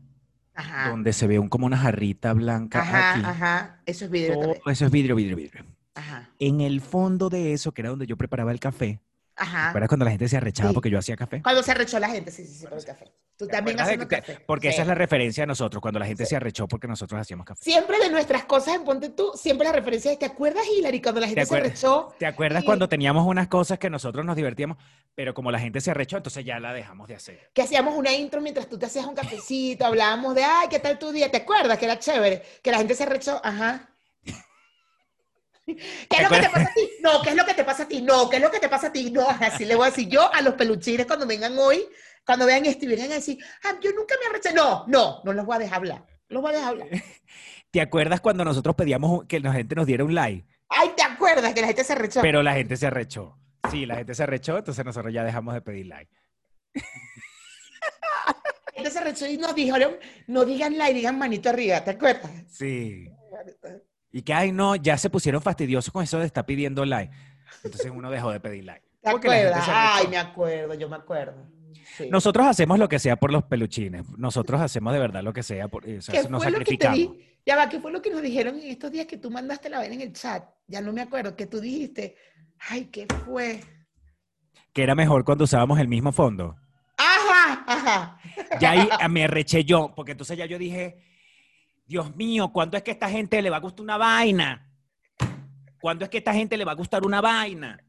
Ajá. 0.53 0.89
donde 0.89 1.13
se 1.13 1.27
ve 1.27 1.39
un, 1.39 1.47
como 1.47 1.65
una 1.65 1.77
jarrita 1.77 2.33
blanca 2.33 2.81
Ajá, 2.81 3.11
aquí, 3.13 3.21
ajá. 3.23 3.81
Eso 3.85 4.05
es 4.05 4.11
vidrio 4.11 4.33
todo 4.33 4.41
también. 4.43 4.61
eso 4.67 4.85
es 4.85 4.91
vidrio, 4.91 5.15
vidrio, 5.15 5.37
vidrio. 5.37 5.65
Ajá. 5.93 6.29
En 6.39 6.59
el 6.59 6.81
fondo 6.81 7.29
de 7.29 7.53
eso, 7.53 7.73
que 7.73 7.81
era 7.83 7.89
donde 7.89 8.05
yo 8.05 8.17
preparaba 8.17 8.51
el 8.51 8.59
café, 8.59 8.99
Ajá. 9.37 9.67
¿recuerdas 9.67 9.89
cuando 9.89 10.05
la 10.05 10.11
gente 10.11 10.27
se 10.29 10.37
arrechaba 10.37 10.69
Sí. 10.69 10.73
porque 10.73 10.89
yo 10.89 10.97
hacía 10.99 11.15
café? 11.15 11.41
Cuando 11.41 11.61
se 11.61 11.71
arrechó 11.71 11.99
la 11.99 12.09
gente, 12.09 12.31
sí, 12.31 12.45
sí, 12.45 12.53
sí, 12.59 12.67
por 12.67 12.77
el 12.77 12.85
café. 12.85 13.11
Tú 13.37 13.45
¿Te 13.47 13.51
también 13.51 13.75
que- 13.75 14.07
café. 14.07 14.39
Porque 14.47 14.69
esa 14.69 14.77
Sí. 14.77 14.81
es 14.83 14.87
la 14.87 14.95
referencia 14.95 15.43
de 15.43 15.47
nosotros, 15.47 15.81
cuando 15.81 15.99
la 15.99 16.05
gente 16.05 16.23
Sí. 16.25 16.29
se 16.29 16.35
arrechó 16.37 16.69
porque 16.69 16.87
nosotros 16.87 17.19
hacíamos 17.19 17.45
café. 17.45 17.61
Siempre 17.61 17.99
de 17.99 18.09
nuestras 18.09 18.45
cosas 18.45 18.75
en 18.75 18.85
Ponte 18.85 19.09
Tú, 19.09 19.31
siempre 19.35 19.67
la 19.67 19.73
referencia 19.73 20.09
es, 20.13 20.19
¿te 20.19 20.25
acuerdas, 20.25 20.63
Hillary, 20.77 21.01
cuando 21.01 21.19
la 21.19 21.27
gente 21.27 21.45
se 21.45 21.57
arrechó? 21.57 22.15
¿Te 22.17 22.25
acuerdas 22.25 22.61
Sí. 22.61 22.65
cuando 22.65 22.87
teníamos 22.87 23.27
unas 23.27 23.49
cosas 23.49 23.77
que 23.77 23.89
nosotros 23.89 24.23
nos 24.25 24.37
divertíamos, 24.37 24.77
pero 25.15 25.33
como 25.33 25.51
la 25.51 25.59
gente 25.59 25.81
se 25.81 25.91
arrechó, 25.91 26.15
entonces 26.15 26.45
ya 26.45 26.59
la 26.61 26.71
dejamos 26.71 27.09
de 27.09 27.15
hacer? 27.15 27.49
Que 27.53 27.61
hacíamos 27.61 27.93
una 27.97 28.13
intro 28.13 28.39
mientras 28.39 28.67
tú 28.69 28.79
te 28.79 28.85
hacías 28.85 29.05
un 29.05 29.15
cafecito, 29.15 29.85
hablábamos 29.85 30.33
de, 30.33 30.43
ay, 30.45 30.69
¿qué 30.69 30.79
tal 30.79 30.97
tu 30.97 31.11
día? 31.11 31.29
¿Te 31.29 31.37
acuerdas? 31.37 31.77
Que 31.77 31.85
era 31.85 31.99
chévere, 31.99 32.41
que 32.63 32.71
la 32.71 32.77
gente 32.77 32.93
se 32.95 33.03
arrechó, 33.03 33.41
ajá. 33.43 33.89
¿Qué 35.65 35.75
es 36.09 36.23
lo 36.23 36.29
que 36.29 36.41
te 36.41 36.49
pasa 36.49 36.69
a 36.69 36.73
ti? 36.73 36.89
No, 37.01 37.21
¿qué 37.21 37.29
es 37.29 37.35
lo 37.35 37.45
que 37.45 37.53
te 37.53 37.63
pasa 37.63 37.83
a 37.83 37.87
ti? 37.87 38.01
No, 38.01 38.29
¿qué 38.29 38.35
es 38.37 38.41
lo 38.41 38.51
que 38.51 38.59
te 38.59 38.69
pasa 38.69 38.87
a 38.87 38.91
ti? 38.91 39.11
No, 39.11 39.27
así 39.27 39.65
le 39.65 39.75
voy 39.75 39.87
a 39.87 39.89
decir 39.89 40.07
yo 40.07 40.31
a 40.33 40.41
los 40.41 40.53
peluchines 40.53 41.05
cuando 41.07 41.25
vengan 41.25 41.57
hoy, 41.57 41.85
cuando 42.25 42.45
vean 42.45 42.65
esto 42.65 42.85
y 42.85 42.89
vengan 42.89 43.11
a 43.11 43.15
decir, 43.15 43.37
ah, 43.63 43.73
yo 43.81 43.91
nunca 43.93 44.15
me 44.21 44.29
arreché. 44.29 44.53
No, 44.53 44.85
no, 44.87 45.21
no 45.23 45.33
los 45.33 45.45
voy 45.45 45.55
a 45.55 45.59
dejar 45.59 45.77
hablar. 45.77 46.05
Los 46.27 46.41
voy 46.41 46.53
a 46.53 46.57
dejar 46.57 46.69
hablar. 46.69 46.87
¿Te 47.71 47.81
acuerdas 47.81 48.21
cuando 48.21 48.45
nosotros 48.45 48.75
pedíamos 48.75 49.25
que 49.25 49.39
la 49.39 49.51
gente 49.53 49.75
nos 49.75 49.85
diera 49.85 50.03
un 50.03 50.13
like? 50.13 50.45
Ay, 50.69 50.91
¿te 50.95 51.03
acuerdas 51.03 51.53
que 51.53 51.61
la 51.61 51.67
gente 51.67 51.83
se 51.83 51.93
arrechó? 51.93 52.21
Pero 52.21 52.43
la 52.43 52.53
gente 52.53 52.77
se 52.77 52.87
arrechó. 52.87 53.37
Sí, 53.71 53.85
la 53.85 53.95
gente 53.95 54.13
se 54.13 54.23
arrechó, 54.23 54.57
entonces 54.57 54.85
nosotros 54.85 55.13
ya 55.13 55.23
dejamos 55.23 55.53
de 55.53 55.61
pedir 55.61 55.87
like. 55.87 56.11
La 56.73 58.71
gente 58.73 58.91
se 58.91 58.99
arrechó 58.99 59.27
y 59.27 59.37
nos 59.37 59.55
dijeron, 59.55 59.97
no 60.27 60.45
digan 60.45 60.77
like, 60.77 60.93
digan 60.93 61.17
manito 61.17 61.49
arriba, 61.49 61.83
¿te 61.83 61.91
acuerdas? 61.91 62.31
Sí. 62.49 63.09
Y 64.15 64.21
que, 64.21 64.33
ay, 64.33 64.53
no, 64.53 64.77
ya 64.77 64.97
se 64.97 65.09
pusieron 65.09 65.41
fastidiosos 65.41 65.91
con 65.91 66.01
eso 66.01 66.17
de 66.17 66.25
estar 66.25 66.45
pidiendo 66.45 66.85
like. 66.85 67.13
Entonces 67.65 67.91
uno 67.93 68.09
dejó 68.09 68.31
de 68.31 68.39
pedir 68.39 68.63
like. 68.63 68.81
¿Te 69.01 69.09
acuerdas? 69.09 69.65
Ay, 69.67 70.07
me 70.07 70.15
acuerdo, 70.15 70.73
yo 70.73 70.87
me 70.87 70.95
acuerdo. 70.95 71.45
Sí. 71.97 72.07
Nosotros 72.09 72.47
hacemos 72.47 72.79
lo 72.79 72.87
que 72.87 72.97
sea 72.97 73.17
por 73.17 73.33
los 73.33 73.43
peluchines. 73.43 74.07
Nosotros 74.17 74.61
hacemos 74.61 74.93
de 74.93 74.99
verdad 74.99 75.21
lo 75.21 75.33
que 75.33 75.43
sea. 75.43 75.67
Por, 75.67 75.85
o 75.85 76.01
sea, 76.01 76.21
¿Qué 76.21 76.29
nos 76.29 76.41
fue 76.41 76.49
lo 76.49 76.59
que 76.59 76.77
te 76.77 76.89
di? 76.91 77.11
Ya 77.45 77.57
va, 77.57 77.67
¿qué 77.67 77.81
fue 77.81 77.91
lo 77.91 78.01
que 78.01 78.09
nos 78.09 78.21
dijeron 78.21 78.57
en 78.57 78.69
estos 78.69 78.89
días 78.89 79.05
que 79.05 79.17
tú 79.17 79.29
mandaste 79.29 79.67
la 79.69 79.79
vaina 79.79 79.95
en 79.95 80.01
el 80.01 80.13
chat? 80.13 80.45
Ya 80.65 80.79
no 80.79 80.93
me 80.93 81.01
acuerdo, 81.01 81.35
que 81.35 81.47
tú 81.47 81.59
dijiste, 81.59 82.15
ay, 82.69 82.85
¿qué 82.85 83.07
fue? 83.25 83.59
Que 84.71 84.83
era 84.83 84.95
mejor 84.95 85.25
cuando 85.25 85.43
usábamos 85.43 85.77
el 85.77 85.89
mismo 85.89 86.13
fondo. 86.13 86.55
Ajá, 86.95 87.65
ajá. 87.67 88.19
Ya 88.61 88.71
ahí 88.71 88.87
ah, 88.97 89.09
me 89.09 89.27
reché 89.27 89.65
yo, 89.65 89.91
porque 89.93 90.13
entonces 90.13 90.37
ya 90.37 90.45
yo 90.45 90.57
dije, 90.57 91.01
Dios 91.85 92.15
mío, 92.15 92.51
¿cuándo 92.51 92.77
es 92.77 92.83
que 92.83 92.91
a 92.91 92.93
esta 92.93 93.09
gente 93.09 93.41
le 93.41 93.49
va 93.49 93.57
a 93.57 93.61
gustar 93.61 93.83
una 93.83 93.97
vaina? 93.97 94.71
¿Cuándo 95.79 96.03
es 96.03 96.09
que 96.09 96.17
a 96.17 96.19
esta 96.19 96.33
gente 96.33 96.57
le 96.57 96.65
va 96.65 96.71
a 96.71 96.75
gustar 96.75 97.05
una 97.05 97.21
vaina? 97.21 97.79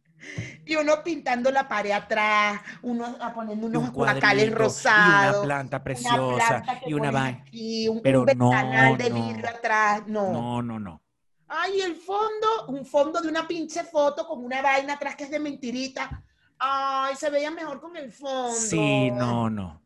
Y 0.66 0.76
uno 0.76 1.02
pintando 1.02 1.50
la 1.50 1.68
pared 1.68 1.92
atrás, 1.92 2.60
uno 2.82 3.16
ah, 3.20 3.32
poniendo 3.32 3.66
unos 3.66 3.84
un 3.84 3.92
guacales 3.92 4.52
rosados. 4.52 5.36
Y 5.36 5.38
una 5.38 5.44
planta 5.44 5.76
una 5.76 5.84
preciosa. 5.84 6.62
planta 6.62 6.80
y 6.86 6.92
una 6.92 7.10
vaina. 7.10 7.44
aquí, 7.46 7.88
un, 7.88 8.02
Pero 8.02 8.22
un 8.22 8.26
no, 8.36 8.96
de 8.96 9.10
no. 9.10 9.26
vidrio 9.26 9.48
atrás. 9.48 10.02
No. 10.06 10.32
No, 10.32 10.62
no, 10.62 10.78
no. 10.78 11.02
Ay, 11.48 11.80
el 11.80 11.94
fondo, 11.94 12.66
un 12.68 12.84
fondo 12.84 13.20
de 13.20 13.28
una 13.28 13.46
pinche 13.46 13.84
foto 13.84 14.26
con 14.26 14.44
una 14.44 14.60
vaina 14.60 14.94
atrás 14.94 15.14
que 15.14 15.24
es 15.24 15.30
de 15.30 15.38
mentirita. 15.38 16.22
Ay, 16.58 17.14
se 17.14 17.30
veía 17.30 17.50
mejor 17.50 17.80
con 17.80 17.96
el 17.96 18.10
fondo. 18.10 18.52
Sí, 18.52 19.10
no, 19.10 19.48
no. 19.48 19.80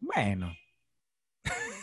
Bueno. 0.00 0.52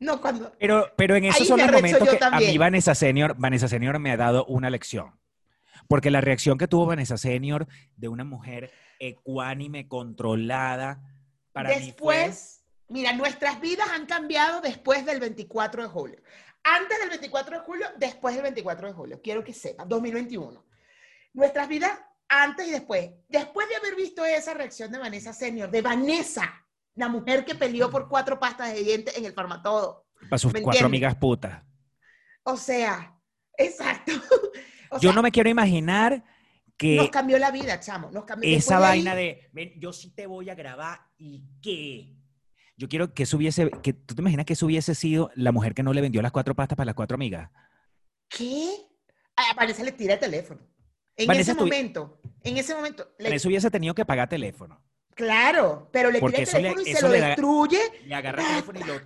No, 0.00 0.20
cuando. 0.20 0.52
Pero, 0.58 0.92
pero 0.96 1.16
en 1.16 1.24
esos 1.24 1.46
son 1.46 1.58
los 1.58 1.72
momentos 1.72 2.08
que 2.08 2.10
a 2.10 2.12
mí 2.12 2.18
también. 2.18 2.58
Vanessa 2.58 2.94
Senior, 2.94 3.34
Vanessa 3.36 3.68
Senior 3.68 3.98
me 3.98 4.12
ha 4.12 4.16
dado 4.16 4.44
una 4.46 4.70
lección. 4.70 5.18
Porque 5.88 6.10
la 6.10 6.20
reacción 6.20 6.58
que 6.58 6.68
tuvo 6.68 6.86
Vanessa 6.86 7.16
Senior 7.16 7.66
de 7.96 8.08
una 8.08 8.24
mujer 8.24 8.70
ecuánime, 8.98 9.88
controlada, 9.88 11.00
para 11.52 11.70
mí 11.70 11.74
fue... 11.74 11.84
después, 11.86 12.64
mira, 12.88 13.12
nuestras 13.12 13.60
vidas 13.60 13.88
han 13.90 14.06
cambiado 14.06 14.60
después 14.60 15.04
del 15.06 15.20
24 15.20 15.82
de 15.82 15.88
julio. 15.88 16.22
Antes 16.62 16.98
del 16.98 17.08
24 17.08 17.58
de 17.58 17.64
julio, 17.64 17.86
después 17.96 18.34
del 18.34 18.42
24 18.42 18.88
de 18.88 18.92
julio. 18.92 19.20
Quiero 19.22 19.42
que 19.42 19.54
sepan, 19.54 19.88
2021. 19.88 20.64
Nuestras 21.32 21.68
vidas 21.68 21.98
antes 22.28 22.68
y 22.68 22.70
después. 22.70 23.10
Después 23.28 23.68
de 23.68 23.76
haber 23.76 23.96
visto 23.96 24.24
esa 24.24 24.54
reacción 24.54 24.92
de 24.92 24.98
Vanessa 24.98 25.32
Senior, 25.32 25.70
de 25.70 25.82
Vanessa, 25.82 26.64
la 26.98 27.08
mujer 27.08 27.44
que 27.44 27.54
peleó 27.54 27.90
por 27.90 28.08
cuatro 28.08 28.38
pastas 28.40 28.72
de 28.74 28.82
dientes 28.82 29.16
en 29.16 29.24
el 29.24 29.32
Farmatodo. 29.32 30.06
Para 30.28 30.38
sus 30.38 30.52
¿Me 30.52 30.60
cuatro 30.62 30.86
amigas 30.86 31.14
putas. 31.14 31.62
O 32.42 32.56
sea, 32.56 33.16
exacto. 33.56 34.12
O 34.90 34.96
Yo 34.98 35.10
sea, 35.10 35.12
no 35.14 35.22
me 35.22 35.30
quiero 35.30 35.48
imaginar 35.48 36.24
que 36.76 36.96
Nos 36.96 37.10
cambió 37.10 37.38
la 37.38 37.50
vida, 37.50 37.78
chamo. 37.80 38.10
Nos 38.10 38.24
cambió. 38.24 38.54
esa 38.56 38.78
vaina 38.80 39.12
ahí- 39.12 39.16
de, 39.16 39.50
ven, 39.52 39.72
yo 39.80 39.92
sí 39.92 40.10
te 40.14 40.26
voy 40.26 40.50
a 40.50 40.54
grabar 40.54 41.00
y 41.16 41.44
qué. 41.62 42.16
Yo 42.76 42.88
quiero 42.88 43.12
que 43.14 43.24
eso 43.24 43.36
hubiese, 43.36 43.70
que 43.82 43.92
tú 43.92 44.14
te 44.14 44.20
imaginas 44.22 44.44
que 44.46 44.52
eso 44.54 44.66
hubiese 44.66 44.94
sido 44.94 45.30
la 45.34 45.52
mujer 45.52 45.74
que 45.74 45.82
no 45.82 45.92
le 45.92 46.00
vendió 46.00 46.20
las 46.22 46.32
cuatro 46.32 46.54
pastas 46.54 46.76
para 46.76 46.86
las 46.86 46.94
cuatro 46.94 47.14
amigas. 47.16 47.50
¿Qué? 48.28 48.70
A 49.36 49.54
Vanessa 49.54 49.82
le 49.84 49.92
tira 49.92 50.14
el 50.14 50.20
teléfono. 50.20 50.60
En 51.16 51.26
Vanessa 51.26 51.52
ese 51.52 51.60
momento, 51.60 52.20
en 52.42 52.56
ese 52.58 52.74
momento, 52.74 53.08
le- 53.18 53.36
hubiese 53.46 53.70
tenido 53.70 53.94
que 53.94 54.04
pagar 54.04 54.28
teléfono. 54.28 54.80
Claro, 55.18 55.88
pero 55.92 56.10
le 56.12 56.20
Porque 56.20 56.38
tira 56.38 56.42
el 56.44 56.48
eso 56.48 56.58
le- 56.58 56.62
teléfono 56.62 56.88
y 56.88 56.94
se 56.94 57.02
lo 57.02 57.08
le 57.08 57.20
destruye 57.20 57.80
Le 58.04 58.14
agarra 58.14 58.40
el 58.42 58.48
teléfono 58.48 58.80
y 58.80 58.84
lo, 58.84 58.94
lo, 58.94 59.00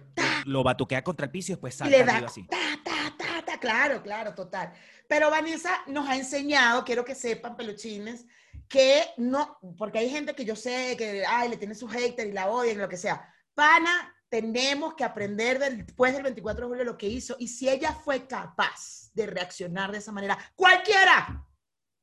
lo 0.45 0.63
batuquea 0.63 1.03
contra 1.03 1.25
el 1.25 1.33
piso 1.33 1.53
y 1.53 1.55
después 1.55 1.75
y 1.75 1.79
salta 1.79 1.97
le 1.97 2.05
da 2.05 2.19
así. 2.19 2.47
ta, 2.47 2.59
ta, 2.85 3.15
ta, 3.17 3.43
ta, 3.45 3.59
claro, 3.59 4.03
claro, 4.03 4.35
total. 4.35 4.73
Pero 5.09 5.31
Vanessa 5.31 5.83
nos 5.87 6.07
ha 6.09 6.17
enseñado, 6.17 6.85
quiero 6.85 7.03
que 7.05 7.15
sepan, 7.15 7.57
peluchines, 7.57 8.27
que 8.69 9.03
no, 9.17 9.59
porque 9.79 9.99
hay 10.01 10.11
gente 10.11 10.35
que 10.35 10.45
yo 10.45 10.55
sé 10.55 10.95
que, 10.99 11.25
ay, 11.27 11.49
le 11.49 11.57
tiene 11.57 11.75
su 11.75 11.89
hater 11.89 12.27
y 12.29 12.33
la 12.33 12.49
odian, 12.51 12.79
lo 12.79 12.89
que 12.91 12.97
sea. 12.99 13.27
Pana, 13.55 14.15
tenemos 14.29 14.95
que 14.95 15.05
aprender 15.05 15.59
después 15.59 16.13
del 16.13 16.23
24 16.25 16.63
de 16.63 16.69
julio 16.69 16.85
lo 16.85 16.97
que 16.99 17.07
hizo 17.09 17.37
y 17.39 17.49
si 17.49 17.69
ella 17.71 17.93
fue 17.95 18.27
capaz 18.27 19.11
de 19.15 19.27
reaccionar 19.27 19.91
de 19.93 19.99
esa 19.99 20.13
manera, 20.13 20.39
cualquiera 20.55 21.47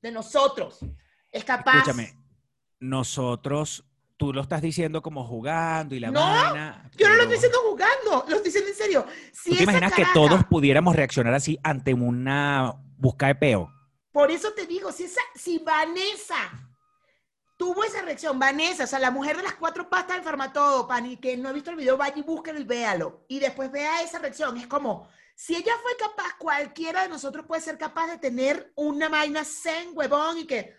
de 0.02 0.12
nosotros 0.12 0.80
es 1.32 1.44
capaz. 1.44 1.78
Escúchame, 1.78 2.16
nosotros, 2.80 3.84
tú 4.20 4.34
lo 4.34 4.42
estás 4.42 4.62
diciendo 4.62 5.02
como 5.02 5.24
jugando 5.26 5.96
y 5.96 6.00
la 6.02 6.12
No, 6.12 6.20
vaina. 6.20 6.90
Yo 6.98 7.08
no 7.08 7.16
lo 7.16 7.22
pero- 7.22 7.32
estoy 7.32 7.36
diciendo 7.38 7.58
jugando, 7.70 8.26
lo 8.28 8.36
estoy 8.36 8.44
diciendo 8.44 8.70
en 8.70 8.76
serio. 8.76 9.06
Si 9.32 9.50
¿Tú 9.52 9.56
te 9.56 9.64
esa 9.64 9.64
imaginas 9.64 9.94
que 9.94 10.02
caraja- 10.04 10.14
todos 10.14 10.44
pudiéramos 10.46 10.94
reaccionar 10.96 11.34
así 11.34 11.58
ante 11.64 11.94
una 11.94 12.76
busca 12.98 13.28
de 13.28 13.36
peo? 13.36 13.72
Por 14.12 14.30
eso 14.30 14.52
te 14.52 14.68
digo, 14.68 14.92
si, 14.92 15.06
esa, 15.06 15.22
si 15.36 15.60
Vanessa 15.60 16.36
tuvo 17.58 17.84
esa 17.86 18.02
reacción, 18.02 18.38
Vanessa, 18.38 18.84
o 18.84 18.88
sea, 18.88 19.00
la 19.00 19.10
mujer 19.12 19.38
de 19.38 19.44
las 19.44 19.54
cuatro 19.56 19.90
pastas 19.90 20.18
del 20.18 20.26
farmatodo, 20.26 20.86
Pani, 20.86 21.16
que 21.18 21.38
no 21.38 21.48
ha 21.48 21.54
visto 21.54 21.70
el 21.72 21.78
video, 21.78 21.96
vaya 21.96 22.16
y 22.18 22.22
búsquelo 22.22 22.60
y 22.60 22.66
véalo. 22.66 23.24
Y 23.30 23.40
después 23.40 23.72
vea 23.72 24.02
esa 24.02 24.20
reacción. 24.20 24.58
Es 24.58 24.68
como, 24.68 25.08
si 25.36 25.56
ella 25.56 25.74
fue 25.82 25.92
capaz, 25.98 26.36
cualquiera 26.38 27.04
de 27.04 27.10
nosotros 27.10 27.46
puede 27.46 27.62
ser 27.62 27.78
capaz 27.78 28.08
de 28.08 28.18
tener 28.18 28.74
una 28.76 29.08
vaina 29.08 29.46
zen, 29.46 29.92
huevón, 29.94 30.40
y 30.40 30.46
que, 30.46 30.76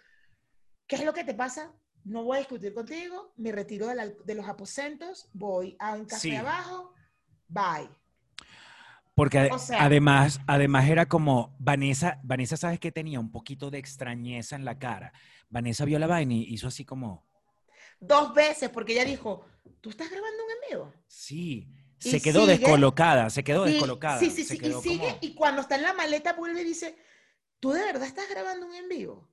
¿qué 0.86 0.96
es 0.96 1.04
lo 1.04 1.14
que 1.14 1.24
te 1.24 1.32
pasa? 1.32 1.72
No 2.04 2.24
voy 2.24 2.36
a 2.36 2.40
discutir 2.40 2.72
contigo, 2.74 3.32
me 3.36 3.52
retiro 3.52 3.86
de, 3.86 3.94
la- 3.94 4.08
de 4.08 4.34
los 4.34 4.46
aposentos, 4.48 5.28
voy 5.32 5.76
a 5.78 5.92
un 5.94 6.04
café 6.06 6.20
Sí. 6.30 6.34
abajo, 6.36 6.94
bye. 7.48 7.88
Porque 9.14 9.38
ade- 9.38 9.52
O 9.52 9.58
sea- 9.58 9.84
además, 9.84 10.40
además 10.46 10.88
era 10.88 11.06
como 11.06 11.54
Vanessa, 11.58 12.18
Vanessa, 12.22 12.56
¿sabes 12.56 12.80
que 12.80 12.90
tenía 12.92 13.20
un 13.20 13.30
poquito 13.30 13.70
de 13.70 13.78
extrañeza 13.78 14.56
en 14.56 14.64
la 14.64 14.78
cara? 14.78 15.12
Vanessa 15.50 15.84
vio 15.84 15.98
la 15.98 16.06
vaina 16.06 16.34
y 16.34 16.44
hizo 16.54 16.68
así 16.68 16.84
como, 16.84 17.28
Dos 18.02 18.32
veces, 18.32 18.70
porque 18.70 18.94
ella 18.94 19.04
dijo, 19.04 19.44
¿tú 19.82 19.90
estás 19.90 20.10
grabando 20.10 20.42
un 20.44 20.50
en 20.50 20.70
vivo? 20.70 20.94
sí, 21.06 21.68
Y 22.02 22.10
se 22.10 22.22
quedó 22.22 22.46
sigue. 22.46 22.56
descolocada, 22.58 23.28
se 23.28 23.44
quedó 23.44 23.64
descolocada. 23.64 24.18
Sí, 24.18 24.30
sí, 24.30 24.42
sí. 24.44 24.54
Y 24.56 24.72
sigue, 24.80 24.98
como- 25.08 25.18
y 25.20 25.34
cuando 25.34 25.60
está 25.60 25.74
en 25.76 25.82
la 25.82 25.92
maleta 25.92 26.32
vuelve 26.32 26.62
y 26.62 26.64
dice, 26.64 26.96
¿tú 27.58 27.72
de 27.72 27.82
verdad 27.82 28.04
estás 28.08 28.26
grabando 28.30 28.64
un 28.66 28.74
en 28.74 28.88
vivo? 28.88 29.28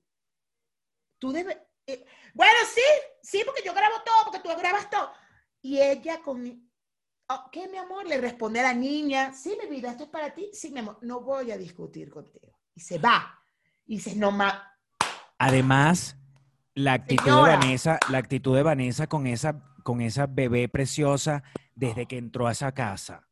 Tú 1.17 1.31
debes... 1.31 1.57
bueno, 2.33 2.53
sí, 2.73 2.81
sí, 3.21 3.43
porque 3.45 3.61
yo 3.65 3.73
grabo 3.73 3.95
todo, 4.05 4.25
porque 4.31 4.39
tú 4.39 4.49
grabas 4.59 4.89
todo. 4.89 5.11
Y 5.61 5.79
ella 5.81 6.21
con... 6.21 6.69
"Oh, 7.29 7.49
¿Qué, 7.51 7.67
mi 7.67 7.77
amor? 7.77 8.05
Le 8.07 8.19
responde 8.19 8.59
a 8.59 8.63
la 8.63 8.73
niña, 8.73 9.33
sí, 9.33 9.57
mi 9.61 9.69
vida, 9.69 9.91
esto 9.91 10.03
es 10.05 10.09
para 10.09 10.33
ti. 10.33 10.49
Sí, 10.53 10.71
mi 10.71 10.79
amor, 10.79 10.97
no 11.01 11.21
voy 11.21 11.51
a 11.51 11.57
discutir 11.57 12.09
contigo. 12.09 12.59
Y 12.75 12.81
se 12.81 12.99
va. 12.99 13.39
Y 13.85 13.95
dices, 13.95 14.15
no 14.15 14.31
más. 14.31 14.61
Además, 15.37 16.17
la 16.73 16.93
actitud 16.93 17.23
Señora. 17.25 17.51
de 17.53 17.57
Vanessa, 17.57 17.99
la 18.09 18.17
actitud 18.17 18.55
de 18.55 18.63
Vanessa 18.63 19.07
con 19.07 19.27
esa, 19.27 19.61
con 19.83 20.01
esa 20.01 20.27
bebé 20.27 20.69
preciosa 20.69 21.43
desde 21.75 22.05
que 22.05 22.17
entró 22.17 22.47
a 22.47 22.51
esa 22.51 22.71
casa. 22.73 23.26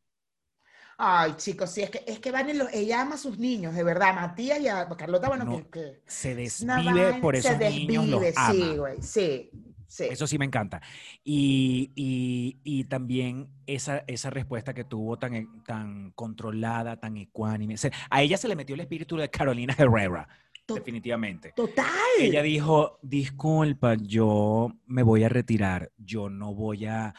Ay, 0.97 1.33
chicos, 1.35 1.69
sí, 1.71 1.81
es 1.81 1.89
que, 1.89 2.03
es 2.07 2.19
que 2.19 2.31
van 2.31 2.49
en 2.49 2.57
los- 2.59 2.73
ella 2.73 3.01
ama 3.01 3.15
a 3.15 3.17
sus 3.17 3.37
niños, 3.37 3.73
de 3.75 3.83
verdad, 3.83 4.09
a 4.09 4.13
Matías 4.13 4.59
y 4.61 4.67
a 4.67 4.87
Carlota, 4.89 5.27
bueno, 5.27 5.43
No, 5.45 5.57
que, 5.57 5.67
que 5.69 6.01
Se 6.05 6.35
desvive 6.35 7.19
por 7.21 7.35
se 7.35 7.39
esos 7.49 7.59
niños, 7.59 8.07
los 8.07 8.21
desvive, 8.21 8.33
ama. 8.37 8.53
Sí, 8.53 8.77
güey, 8.77 9.01
sí, 9.01 9.49
sí. 9.87 10.03
Eso 10.09 10.25
sí 10.25 10.37
me 10.37 10.45
encanta. 10.45 10.81
Y, 11.23 11.91
y- 11.95 12.59
y 12.63 12.83
también 12.85 13.49
esa, 13.67 14.03
esa 14.07 14.29
respuesta 14.29 14.73
que 14.73 14.85
tuvo 14.85 15.17
tan, 15.17 15.35
e- 15.35 15.47
tan 15.65 16.11
controlada, 16.11 16.97
tan 16.99 17.17
ecuánime. 17.17 17.75
Se- 17.77 17.91
a 18.09 18.21
ella 18.21 18.37
se 18.37 18.47
le 18.47 18.55
metió 18.55 18.75
el 18.75 18.81
espíritu 18.81 19.17
de 19.17 19.29
Carolina 19.29 19.75
Herrera, 19.77 20.27
To- 20.65 20.75
definitivamente. 20.75 21.51
Total. 21.55 21.85
Ella 22.19 22.41
dijo, 22.41 22.99
disculpa, 23.01 23.95
yo 23.95 24.71
me 24.85 25.03
voy 25.03 25.23
a 25.23 25.29
retirar, 25.29 25.91
yo 25.97 26.29
no 26.29 26.53
voy 26.55 26.85
a, 26.85 27.13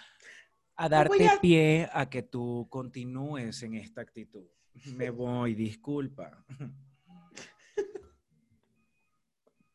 a 0.76 0.88
darte 0.88 1.28
a- 1.28 1.40
pie 1.40 1.88
a 1.92 2.08
que 2.10 2.22
tú 2.22 2.66
continúes 2.70 3.62
en 3.62 3.74
esta 3.74 4.00
actitud. 4.02 4.44
Me 4.94 5.10
voy, 5.10 5.54
disculpa. 5.54 6.44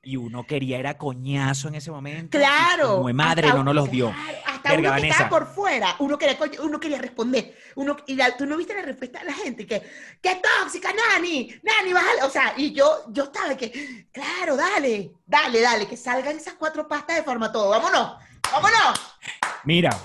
Y 0.04 0.16
uno 0.16 0.46
quería 0.48 0.80
era 0.80 0.98
coñazo 0.98 1.68
en 1.68 1.76
ese 1.76 1.92
momento. 1.92 2.36
Claro. 2.38 2.96
Como 2.96 3.08
de 3.08 3.14
madre 3.14 3.50
no 3.50 3.64
nos 3.64 3.76
los 3.76 3.92
dio. 3.92 4.12
claro, 4.12 4.38
hasta 4.48 4.70
Verga, 4.72 4.90
uno 4.92 5.02
que 5.02 5.08
estaba 5.10 5.30
por 5.30 5.46
fuera, 5.48 5.96
uno 6.00 6.18
quería, 6.18 6.38
uno 6.64 6.80
quería 6.80 6.98
responder. 6.98 7.56
Uno, 7.76 7.98
y 8.08 8.16
la- 8.16 8.36
tú 8.36 8.48
no 8.48 8.58
viste 8.58 8.74
la 8.74 8.82
respuesta 8.82 9.20
de 9.20 9.26
la 9.26 9.34
gente, 9.34 9.68
que, 9.68 9.82
¡qué 10.22 10.42
tóxica, 10.42 10.90
Nani! 10.92 11.50
¡Nani, 11.62 11.94
bájale! 11.94 12.24
O 12.24 12.30
sea, 12.32 12.54
y 12.58 12.74
yo, 12.74 13.06
yo 13.12 13.26
estaba 13.26 13.56
que, 13.56 14.08
claro, 14.12 14.56
dale, 14.56 15.12
dale, 15.26 15.62
dale, 15.62 15.88
que 15.88 15.98
salgan 15.98 16.36
esas 16.38 16.56
cuatro 16.56 16.88
pastas 16.88 17.18
de 17.18 17.24
forma 17.24 17.52
todo. 17.52 17.70
¡Vámonos! 17.70 18.18
¡Vámonos! 18.52 19.18
Mira, 19.66 19.96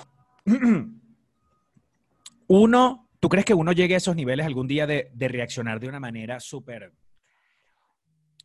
uno, 2.46 3.08
¿tú 3.20 3.28
crees 3.28 3.44
que 3.44 3.54
uno 3.54 3.72
llegue 3.72 3.94
a 3.94 3.98
esos 3.98 4.16
niveles 4.16 4.46
algún 4.46 4.68
día 4.68 4.86
de, 4.86 5.10
reaccionar 5.18 5.80
de 5.80 5.88
una 5.88 6.00
manera 6.00 6.40
súper... 6.40 6.92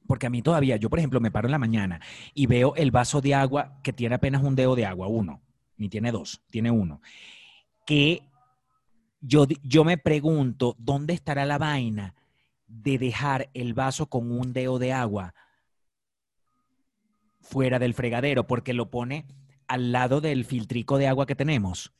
Porque 0.07 0.27
a 0.27 0.29
mí 0.29 0.41
todavía, 0.41 0.75
yo 0.75 0.89
por 0.89 0.99
ejemplo 0.99 1.21
me 1.21 1.31
paro 1.31 1.47
en 1.47 1.53
la 1.53 1.59
mañana 1.59 2.01
y 2.33 2.47
veo 2.47 2.75
el 2.75 2.91
vaso 2.91 3.21
de 3.21 3.33
agua 3.33 3.79
que 3.81 3.93
tiene 3.93 4.15
apenas 4.15 4.43
un 4.43 4.55
dedo 4.55 4.75
de 4.75 4.85
agua, 4.85 5.07
uno, 5.07 5.41
ni 5.77 5.87
tiene 5.87 6.11
dos, 6.11 6.41
tiene 6.49 6.69
uno, 6.69 7.01
que 7.85 8.23
yo, 9.21 9.45
yo 9.63 9.85
me 9.85 9.97
pregunto, 9.97 10.75
¿dónde 10.79 11.13
estará 11.13 11.45
la 11.45 11.57
vaina 11.57 12.15
de 12.67 12.97
dejar 12.97 13.49
el 13.53 13.73
vaso 13.73 14.07
con 14.07 14.31
un 14.31 14.51
dedo 14.51 14.79
de 14.79 14.91
agua 14.91 15.33
fuera 17.39 17.79
del 17.79 17.93
fregadero? 17.93 18.47
Porque 18.47 18.73
lo 18.73 18.89
pone 18.89 19.27
al 19.71 19.93
lado 19.93 20.19
del 20.19 20.43
filtrico 20.43 20.97
de 20.97 21.07
agua 21.07 21.25
que 21.25 21.33
tenemos. 21.33 21.93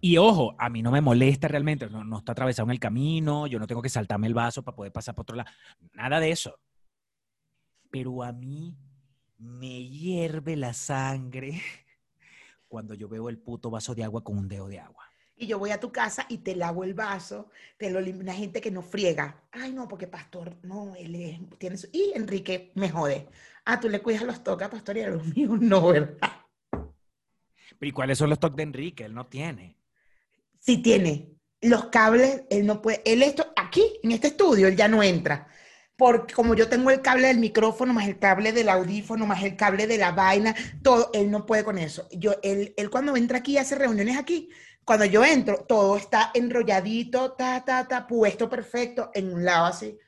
Y 0.00 0.16
ojo, 0.16 0.54
a 0.58 0.70
mí 0.70 0.80
no 0.80 0.90
me 0.90 1.02
molesta 1.02 1.48
realmente, 1.48 1.90
no, 1.90 2.02
no 2.02 2.18
está 2.18 2.32
atravesado 2.32 2.66
en 2.68 2.70
el 2.70 2.80
camino, 2.80 3.46
yo 3.46 3.58
no 3.58 3.66
tengo 3.66 3.82
que 3.82 3.90
saltarme 3.90 4.26
el 4.26 4.32
vaso 4.32 4.62
para 4.62 4.74
poder 4.74 4.92
pasar 4.92 5.14
por 5.14 5.24
otro 5.24 5.36
lado, 5.36 5.50
nada 5.92 6.18
de 6.18 6.30
eso. 6.30 6.58
Pero 7.90 8.22
a 8.22 8.32
mí 8.32 8.74
me 9.36 9.86
hierve 9.86 10.56
la 10.56 10.72
sangre 10.72 11.60
cuando 12.66 12.94
yo 12.94 13.06
veo 13.06 13.28
el 13.28 13.38
puto 13.38 13.68
vaso 13.68 13.94
de 13.94 14.02
agua 14.02 14.24
con 14.24 14.38
un 14.38 14.48
dedo 14.48 14.66
de 14.66 14.80
agua. 14.80 15.05
Y 15.38 15.46
yo 15.46 15.58
voy 15.58 15.70
a 15.70 15.78
tu 15.80 15.92
casa 15.92 16.24
y 16.30 16.38
te 16.38 16.56
lavo 16.56 16.82
el 16.82 16.94
vaso, 16.94 17.50
te 17.76 17.90
lo 17.90 17.98
una 17.98 18.32
gente 18.32 18.60
que 18.62 18.70
no 18.70 18.80
friega. 18.80 19.42
Ay, 19.52 19.72
no, 19.72 19.86
porque 19.86 20.06
Pastor, 20.06 20.56
no, 20.62 20.94
él 20.96 21.14
es- 21.14 21.58
tiene 21.58 21.76
su... 21.76 21.88
Y 21.92 22.12
Enrique 22.14 22.72
me 22.74 22.88
jode. 22.88 23.28
Ah, 23.66 23.78
tú 23.78 23.88
le 23.88 24.00
cuidas 24.00 24.22
los 24.22 24.42
tocas, 24.42 24.70
Pastor, 24.70 24.96
y 24.96 25.02
a 25.02 25.10
los 25.10 25.24
míos 25.36 25.60
no, 25.60 25.88
¿verdad? 25.88 26.32
¿Y 27.80 27.92
cuáles 27.92 28.16
son 28.16 28.30
los 28.30 28.40
toques 28.40 28.56
de 28.56 28.62
Enrique? 28.62 29.04
Él 29.04 29.14
no 29.14 29.26
tiene. 29.26 29.76
Sí 30.58 30.78
tiene. 30.78 31.32
Los 31.60 31.86
cables, 31.86 32.44
él 32.48 32.64
no 32.64 32.80
puede... 32.80 33.02
Él 33.04 33.22
esto, 33.22 33.52
aquí, 33.56 34.00
en 34.02 34.12
este 34.12 34.28
estudio, 34.28 34.68
él 34.68 34.76
ya 34.76 34.88
no 34.88 35.02
entra. 35.02 35.48
Porque 35.96 36.34
como 36.34 36.54
yo 36.54 36.68
tengo 36.68 36.90
el 36.90 37.00
cable 37.02 37.28
del 37.28 37.38
micrófono, 37.38 37.92
más 37.92 38.06
el 38.06 38.18
cable 38.18 38.52
del 38.52 38.68
audífono, 38.68 39.26
más 39.26 39.42
el 39.42 39.56
cable 39.56 39.86
de 39.86 39.98
la 39.98 40.12
vaina, 40.12 40.54
todo, 40.82 41.10
él 41.14 41.30
no 41.30 41.46
puede 41.46 41.64
con 41.64 41.78
eso. 41.78 42.06
Yo, 42.10 42.34
él, 42.42 42.74
él 42.76 42.90
cuando 42.90 43.16
entra 43.16 43.38
aquí 43.38 43.52
y 43.52 43.58
hace 43.58 43.74
reuniones 43.76 44.18
aquí, 44.18 44.50
cuando 44.86 45.04
yo 45.04 45.24
entro, 45.24 45.64
todo 45.68 45.96
está 45.96 46.30
enrolladito, 46.32 47.32
ta, 47.32 47.62
ta, 47.64 47.86
ta, 47.88 48.06
puesto 48.06 48.48
perfecto 48.48 49.10
en 49.12 49.34
un 49.34 49.44
lado 49.44 49.66
así. 49.66 49.98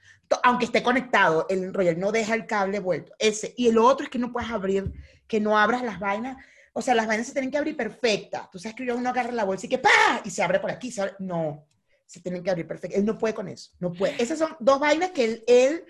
Aunque 0.45 0.67
esté 0.67 0.83
conectado, 0.83 1.47
el 1.51 1.65
enrollo, 1.65 1.91
él 1.91 1.99
no 1.99 2.13
deja 2.13 2.35
el 2.35 2.47
cable 2.47 2.79
vuelto. 2.79 3.13
Ese. 3.19 3.53
Y 3.57 3.67
el 3.69 3.77
otro 3.79 4.05
es 4.05 4.11
que 4.11 4.19
no 4.21 4.31
puedes 4.31 4.51
abrir, 4.51 4.93
que 5.27 5.41
no 5.41 5.59
abras 5.59 5.83
las 5.83 5.99
vainas. 5.99 6.37
O 6.75 6.81
sea, 6.81 6.95
las 6.95 7.07
vainas 7.09 7.27
se 7.27 7.33
tienen 7.33 7.51
que 7.51 7.59
abrir 7.59 7.77
perfectas. 7.77 8.49
Tú 8.53 8.59
sabes 8.59 8.77
que 8.77 8.85
uno 8.93 9.09
agarra 9.09 9.33
la 9.33 9.45
bolsa 9.45 9.67
y 9.67 9.69
que 9.69 9.79
¡pa! 9.79 9.91
Y 10.25 10.31
se 10.31 10.43
abre 10.43 10.61
por 10.61 10.71
aquí. 10.71 10.93
se 10.93 11.03
abre- 11.03 11.17
No, 11.19 11.67
se 12.07 12.21
tienen 12.21 12.45
que 12.45 12.51
abrir 12.51 12.69
perfectas. 12.69 13.01
Él 13.01 13.05
no 13.05 13.19
puede 13.19 13.35
con 13.35 13.49
eso. 13.49 13.73
No 13.81 13.93
puede. 13.93 14.23
Esas 14.23 14.39
son 14.39 14.55
dos 14.61 14.79
vainas 14.79 15.11
que 15.11 15.25
él, 15.25 15.45
él 15.49 15.85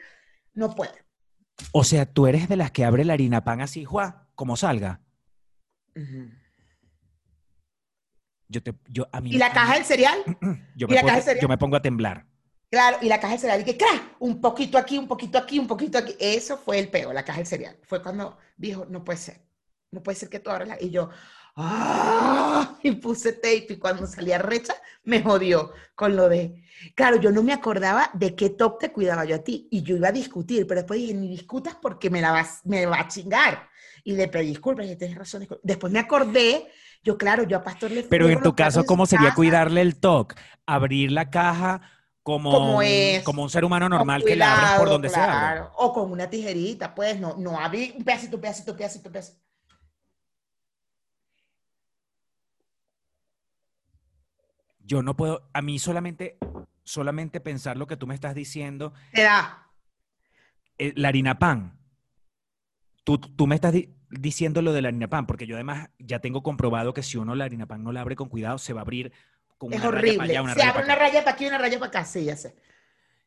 no 0.55 0.75
puede. 0.75 1.05
O 1.73 1.85
sea, 1.85 2.07
tú 2.07 2.27
eres 2.27 2.49
de 2.49 2.57
las 2.57 2.71
que 2.71 2.87
abre 2.87 3.05
la 3.05 3.13
harina 3.13 3.45
pan 3.45 3.61
así, 3.61 3.85
Juan, 3.85 4.15
como 4.35 4.57
salga. 4.57 5.03
Yo 8.49 8.63
te, 8.63 8.75
yo, 8.89 9.07
a 9.13 9.21
mí, 9.21 9.31
Y 9.31 9.39
la 9.39 9.53
caja 9.53 9.75
del 9.75 9.85
cereal, 9.85 10.19
yo 10.75 10.87
y 10.87 10.91
me, 10.91 10.95
la 10.95 11.01
pongo, 11.03 11.09
caja 11.09 11.17
de 11.19 11.23
cereal. 11.23 11.43
yo 11.43 11.49
me 11.49 11.59
pongo 11.59 11.77
a 11.77 11.83
temblar. 11.83 12.27
claro, 12.71 12.97
y 13.03 13.09
la 13.09 13.21
caja 13.21 13.33
del 13.33 13.41
cereal, 13.41 13.61
y 13.61 13.65
que 13.65 13.77
¡cra! 13.77 14.17
Un 14.21 14.41
poquito 14.41 14.79
aquí, 14.79 14.97
un 14.97 15.07
poquito 15.07 15.37
aquí, 15.37 15.59
un 15.59 15.67
poquito 15.67 15.99
aquí. 15.99 16.17
Eso 16.19 16.57
fue 16.57 16.79
el 16.79 16.89
peo, 16.89 17.13
la 17.13 17.25
caja 17.25 17.39
del 17.39 17.47
cereal. 17.47 17.77
Fue 17.83 18.03
cuando 18.03 18.39
dijo, 18.57 18.87
no 18.89 19.05
puede 19.05 19.19
ser. 19.19 19.43
No 19.91 20.03
puede 20.03 20.17
ser 20.17 20.29
que 20.29 20.41
tú 20.41 20.51
abras 20.51 20.69
la... 20.69 20.81
Y 20.81 20.91
yo, 20.91 21.11
¡ah! 21.57 22.79
Y 22.83 22.93
puse 22.93 23.33
tape 23.33 23.67
y 23.71 23.77
cuando 23.79 24.07
salía 24.07 24.39
recha, 24.39 24.75
me 25.05 25.23
jodió 25.23 25.73
con 25.95 26.17
lo 26.17 26.29
de... 26.29 26.63
Claro, 26.95 27.17
yo 27.17 27.31
no 27.31 27.43
me 27.43 27.53
acordaba 27.53 28.11
de 28.15 28.35
qué 28.35 28.51
top 28.51 28.79
te 28.79 28.93
cuidaba 28.93 29.25
yo 29.25 29.37
a 29.37 29.45
ti. 29.45 29.69
Y 29.71 29.83
yo 29.83 29.97
iba 29.97 30.09
a 30.09 30.13
discutir, 30.13 30.67
pero 30.67 30.81
después 30.81 31.01
dije, 31.01 31.15
ni 31.15 31.29
discutas 31.29 31.77
porque 31.81 32.11
me, 32.11 32.21
la 32.21 32.33
vas, 32.33 32.61
me 32.65 32.87
va 32.87 33.01
a 33.01 33.09
chingar. 33.09 33.69
Y 34.09 34.13
le 34.13 34.27
pedí 34.27 34.47
disculpas, 34.47 34.87
y 34.87 34.97
tienes 34.97 35.19
razón. 35.19 35.41
disculpa". 35.41 35.61
Después 35.63 35.93
me 35.93 35.99
acordé, 35.99 36.67
yo 37.05 37.19
claro, 37.19 37.43
yo 37.43 37.59
a 37.59 37.63
Pastor 37.63 37.91
le 37.91 38.05
Pero 38.05 38.31
en 38.31 38.41
tu 38.41 38.57
caso, 38.57 38.87
¿cómo 38.87 39.05
sería 39.05 39.35
cuidarle 39.35 39.83
el 39.83 40.01
TOC? 40.01 40.35
Abrir 40.65 41.13
la 41.13 41.29
caja 41.29 41.83
como, 42.23 42.51
Como 42.51 42.77
un, 42.79 42.85
es. 42.85 43.23
como 43.23 43.43
un 43.43 43.51
ser 43.51 43.67
humano 43.67 43.87
normal 43.87 44.25
que 44.25 44.35
la 44.35 44.53
abres 44.55 44.73
por 44.79 44.89
donde 44.89 45.11
se 45.11 45.21
abre. 45.21 45.39
claro. 45.39 45.73
O 45.77 45.93
con 45.93 46.11
una 46.11 46.31
tijerita, 46.31 46.95
pues, 46.95 47.21
no, 47.21 47.37
no 47.37 47.61
abrir 47.61 47.97
un 47.99 48.03
pedacito, 48.05 48.37
un 48.37 48.41
pedacito, 48.41 48.73
un 48.73 48.79
pedacito, 48.79 49.09
un 49.11 49.13
pedacito. 49.13 49.41
Yo 54.79 55.03
no 55.03 55.15
puedo, 55.17 55.51
a 55.53 55.61
mí 55.61 55.79
solamente, 55.79 56.39
solamente 56.83 57.41
pensar 57.41 57.77
lo 57.77 57.87
que 57.87 57.99
tú 57.99 58.07
me 58.07 58.15
estás 58.15 58.35
diciendo, 58.35 58.95
Te 59.13 59.25
da. 59.25 59.67
eh, 60.79 60.95
la 60.97 61.09
harina 61.09 61.39
pan. 61.39 61.78
Tú, 63.09 63.17
tú 63.17 63.47
me 63.47 63.55
estás 63.55 63.73
di- 63.73 63.89
diciendo 64.11 64.61
lo 64.61 64.75
de 64.75 64.83
la 64.83 64.89
harina 64.89 65.09
pan, 65.09 65.27
porque 65.27 65.47
yo 65.47 65.55
además 65.55 65.89
ya 65.99 66.19
tengo 66.19 66.43
comprobado 66.43 66.93
que 66.93 67.03
si 67.03 67.17
uno 67.17 67.35
la 67.35 67.45
harina 67.47 67.65
pan 67.65 67.83
no 67.83 67.91
la 67.91 68.03
abre 68.03 68.17
con 68.17 68.29
cuidado, 68.29 68.59
se 68.59 68.75
va 68.75 68.81
a 68.81 68.83
abrir 68.83 69.13
con 69.57 69.73
Es 69.73 69.79
una 69.79 69.89
raya 69.91 69.97
pa' 70.15 70.25
horrible. 70.25 70.25
allá, 70.25 70.43
una 70.43 70.53
Se 70.53 70.61
raya 70.61 70.71
abre 70.73 70.85
una 70.85 70.95
acá. 70.95 71.05
raya 71.07 71.25
para 71.25 71.35
aquí 71.35 71.45
y 71.45 71.49
una 71.49 71.57
raya 71.57 71.79
para 71.79 71.89
acá. 71.89 72.05
Sí, 72.05 72.25
ya 72.27 72.37
sé. 72.37 72.55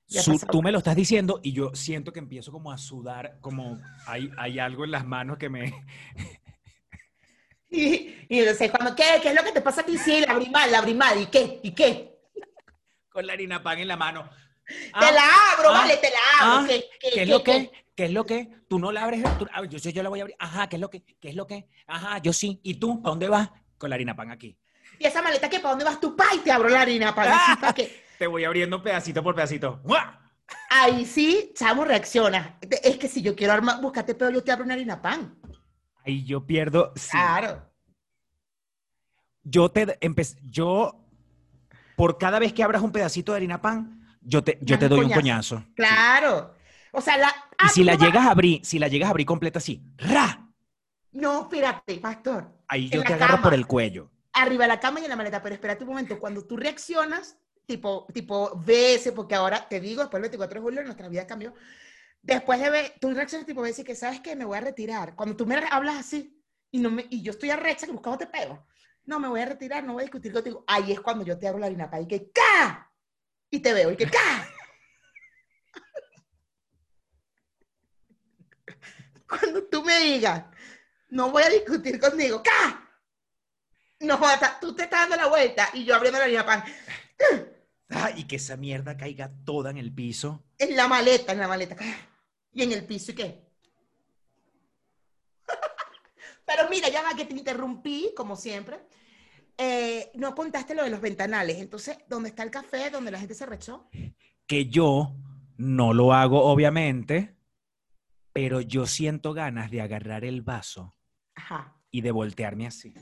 Ya 0.08 0.22
Su- 0.22 0.34
pasa. 0.34 0.46
tú 0.52 0.62
me 0.62 0.72
lo 0.72 0.78
estás 0.78 0.96
diciendo 0.96 1.40
y 1.42 1.54
yo 1.54 1.72
siento 1.74 2.14
que 2.14 2.20
empiezo 2.20 2.52
como 2.52 2.72
a 2.72 2.78
sudar, 2.78 3.40
como 3.42 3.80
hay, 4.06 4.30
hay 4.38 4.60
algo 4.60 4.86
en 4.86 4.92
las 4.92 5.04
manos 5.04 5.40
que 5.40 5.50
me... 5.50 5.74
Y, 7.74 8.26
y 8.30 8.40
entonces, 8.40 8.70
cuando, 8.70 8.94
¿qué? 8.96 9.04
¿Qué 9.22 9.30
es 9.30 9.34
lo 9.36 9.44
que 9.44 9.52
te 9.54 9.62
pasa 9.62 9.82
a 9.82 9.86
ti? 9.86 9.98
Sí, 9.98 10.22
la 10.28 10.34
abrí 10.34 10.50
mal, 10.50 10.70
la 10.72 10.78
abrí 10.80 10.94
mal. 10.94 11.20
¿Y 11.22 11.26
qué? 11.28 11.60
¿Y 11.64 11.72
qué? 11.72 12.20
Con 13.10 13.26
la 13.26 13.34
harina 13.34 13.64
pan 13.64 13.80
en 13.80 13.88
la 13.88 13.96
mano. 13.98 14.30
te 14.68 14.76
Ah, 14.94 15.12
la 15.12 15.54
abro, 15.56 15.70
ah, 15.70 15.80
vale, 15.82 15.98
te 15.98 16.10
la 16.10 16.18
abro. 16.46 16.66
ah, 16.66 16.68
¿Qué, 16.68 16.86
qué, 17.00 17.10
¿Qué 17.12 17.22
es 17.24 17.30
lo 17.30 17.42
qué? 17.44 17.70
que? 17.72 17.81
¿Qué 17.96 18.06
es 18.06 18.12
lo 18.12 18.26
que? 18.26 18.50
Tú 18.70 18.80
no 18.80 18.92
la 18.92 19.04
abres. 19.04 19.24
tú- 19.38 19.48
ah, 19.54 19.64
yo, 19.66 19.78
yo, 19.78 19.90
yo 19.92 20.04
la 20.04 20.10
voy 20.10 20.20
a 20.20 20.24
abrir. 20.24 20.36
Ajá, 20.40 20.68
¿qué 20.70 20.78
es 20.78 20.80
lo 20.82 20.90
que? 20.90 21.04
¿Qué 21.04 21.30
es 21.30 21.36
lo 21.36 21.46
que? 21.46 21.68
Ajá, 21.88 22.18
yo 22.20 22.32
sí. 22.34 22.60
¿Y 22.64 22.76
tú? 22.76 23.02
¿Para 23.02 23.12
dónde 23.12 23.28
vas? 23.30 23.50
Con 23.78 23.90
la 23.90 23.96
harina 23.96 24.16
pan 24.16 24.32
aquí. 24.32 24.58
Y 25.00 25.06
esa 25.06 25.22
maleta 25.22 25.50
que 25.50 25.60
para 25.60 25.72
dónde 25.72 25.86
vas 25.86 26.00
tú, 26.00 26.16
pa, 26.16 26.26
y 26.36 26.40
te 26.40 26.52
abro 26.52 26.70
la 26.70 26.82
harina 26.82 27.14
para 27.16 27.36
Ah. 27.36 27.58
para 27.60 27.74
que 27.74 28.02
Te 28.20 28.28
voy 28.28 28.44
abriendo 28.46 28.82
pedacito 28.84 29.24
por 29.24 29.34
pedacito. 29.36 29.82
¡Mua! 29.84 30.18
ahí 30.70 31.06
sí, 31.06 31.52
chamo, 31.56 31.86
reacciona. 31.86 32.58
Es 32.84 32.98
que 32.98 33.08
si 33.08 33.22
yo 33.22 33.36
quiero 33.36 33.54
armar, 33.54 33.82
búscate 33.82 34.14
pedo, 34.16 34.30
yo 34.32 34.44
te 34.44 34.52
abro 34.52 34.66
una 34.66 34.74
harina 34.76 35.02
pan. 35.02 35.36
Ahí 36.06 36.24
yo 36.26 36.46
pierdo. 36.46 36.94
sí. 36.96 37.10
Claro. 37.12 37.68
Yo 39.44 39.70
te 39.70 39.98
empecé. 40.02 40.38
Yo, 40.44 41.04
por 41.96 42.18
cada 42.18 42.38
vez 42.40 42.54
que 42.54 42.64
abras 42.64 42.82
un 42.82 42.92
pedacito 42.92 43.32
de 43.32 43.38
harina 43.38 43.62
pan, 43.62 44.18
yo 44.22 44.44
te, 44.44 44.60
yo 44.62 44.78
te 44.78 44.88
doy 44.88 45.06
un 45.06 45.12
coñazo. 45.12 45.56
coñazo. 45.56 45.74
Claro. 45.76 46.54
O 46.92 47.02
sea, 47.02 47.18
la. 47.18 47.34
Y 47.66 47.70
si 47.70 47.84
la 47.84 47.96
llegas 47.96 48.26
a 48.26 48.32
abrir, 48.32 48.66
si 48.66 48.80
la 48.80 48.88
llegas 48.88 49.08
a 49.08 49.12
abrir 49.12 49.26
completa 49.26 49.60
así, 49.60 49.84
¡ra! 49.98 50.48
No, 51.12 51.42
espérate, 51.42 51.98
pastor. 51.98 52.52
Ahí 52.68 52.90
yo 52.90 53.04
te 53.04 53.14
agarro 53.14 53.42
por 53.42 53.54
el 53.54 53.68
cuello. 53.68 54.10
Arriba 54.34 54.64
de 54.64 54.70
la 54.70 54.80
cama 54.80 55.00
y 55.00 55.04
en 55.04 55.10
la 55.10 55.16
maleta, 55.16 55.42
pero 55.42 55.56
espérate 55.56 55.84
un 55.84 55.90
momento. 55.90 56.20
Cuando 56.20 56.46
tú 56.46 56.56
reaccionas, 56.56 57.38
tipo, 57.66 58.08
tipo, 58.14 58.58
veces, 58.66 59.12
porque 59.14 59.36
ahora 59.36 59.68
te 59.68 59.80
digo, 59.80 60.02
después 60.02 60.22
del 60.22 60.30
24 60.30 60.60
de 60.60 60.64
julio 60.64 60.84
nuestra 60.84 61.10
vida 61.10 61.28
cambió. 61.28 61.54
Después 62.22 62.60
de 62.60 62.70
ver, 62.70 62.94
tú 63.00 63.14
reaccionas 63.14 63.46
tipo, 63.46 63.66
y 63.66 63.74
que 63.84 63.96
sabes 63.96 64.22
que 64.22 64.36
me 64.36 64.46
voy 64.46 64.58
a 64.58 64.62
retirar. 64.62 65.16
Cuando 65.16 65.36
tú 65.36 65.46
me 65.46 65.56
hablas 65.70 65.98
así 65.98 66.42
y, 66.72 66.80
no 66.80 66.92
me, 66.92 67.06
y 67.10 67.22
yo 67.22 67.32
estoy 67.32 67.50
arrecha, 67.50 67.86
que 67.86 67.92
buscándote 67.92 68.28
pego. 68.28 68.66
No, 69.06 69.20
me 69.20 69.28
voy 69.28 69.42
a 69.42 69.46
retirar, 69.46 69.84
no 69.84 69.94
voy 69.94 70.04
a 70.04 70.06
discutir 70.06 70.32
contigo. 70.32 70.64
Ahí 70.68 70.92
es 70.92 71.02
cuando 71.02 71.26
yo 71.26 71.38
te 71.38 71.48
abro 71.48 71.60
la 71.60 71.66
harina 71.66 71.90
y 72.00 72.08
que 72.08 72.32
¡ca! 72.32 72.92
Y 73.50 73.60
te 73.60 73.74
veo 73.74 73.92
y 73.92 73.98
que 73.98 74.06
¡ca! 74.06 74.48
Cuando 79.40 79.64
tú 79.64 79.82
me 79.84 79.98
digas, 80.00 80.44
no 81.10 81.32
voy 81.32 81.44
a 81.44 81.50
discutir 81.50 81.98
contigo, 82.00 82.44
¡ca! 82.44 82.86
No, 84.02 84.16
hasta- 84.16 84.60
tú 84.60 84.76
te 84.76 84.84
estás 84.84 85.02
dando 85.08 85.16
la 85.16 85.28
vuelta 85.30 85.70
y 85.74 85.86
yo 85.86 85.96
abriendo 85.96 86.20
la 86.20 86.26
harina 86.26 86.46
pan. 86.46 86.64
Ah, 87.90 88.12
y 88.16 88.26
que 88.26 88.36
esa 88.38 88.58
mierda 88.58 88.98
caiga 88.98 89.32
toda 89.46 89.70
en 89.70 89.78
el 89.78 89.94
piso. 89.94 90.44
En 90.58 90.76
la 90.76 90.88
maleta, 90.88 91.32
en 91.32 91.40
la 91.40 91.48
maleta. 91.48 91.76
Y 92.52 92.64
en 92.64 92.72
el 92.74 92.86
piso, 92.86 93.12
¿y 93.12 93.16
qué? 93.16 93.42
Pero 96.46 96.70
mira, 96.70 96.90
ya 96.90 97.02
va 97.04 97.16
que 97.16 97.26
te 97.26 97.34
interrumpí, 97.34 98.14
como 98.16 98.36
siempre. 98.36 98.80
Eh, 99.58 100.12
no 100.16 100.34
contaste 100.36 100.74
lo 100.76 100.84
de 100.84 100.90
los 100.90 101.00
ventanales. 101.02 101.58
Entonces, 101.60 101.98
¿dónde 102.08 102.30
está 102.30 102.44
el 102.44 102.52
café? 102.52 102.90
¿Dónde 102.90 103.12
la 103.12 103.20
gente 103.20 103.36
se 103.36 103.46
rechó? 103.46 103.90
Que 104.48 104.66
yo 104.68 105.16
no 105.58 105.94
lo 105.94 106.12
hago, 106.14 106.44
obviamente, 106.44 107.36
pero 108.34 108.62
yo 108.62 108.88
siento 108.88 109.34
ganas 109.34 109.72
de 109.72 109.82
agarrar 109.82 110.24
el 110.24 110.42
vaso 110.42 110.96
Ajá. 111.36 111.76
y 111.92 112.02
de 112.02 112.12
voltearme 112.12 112.68
así. 112.68 112.94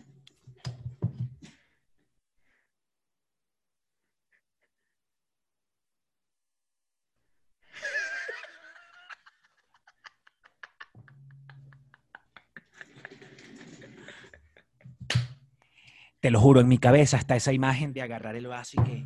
Te 16.20 16.32
lo 16.32 16.42
juro, 16.42 16.60
en 16.60 16.68
mi 16.68 16.78
cabeza 16.78 17.16
está 17.16 17.38
esa 17.38 17.54
imagen 17.54 17.94
de 17.94 18.02
agarrar 18.02 18.36
el 18.36 18.48
vaso 18.48 18.82
y 18.82 18.84
que. 18.84 19.06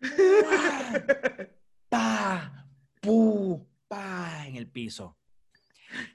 ¡Pa! 1.88 2.68
¡Pu! 3.00 3.71
¡Pa! 3.92 4.46
En 4.46 4.56
el 4.56 4.68
piso. 4.68 5.18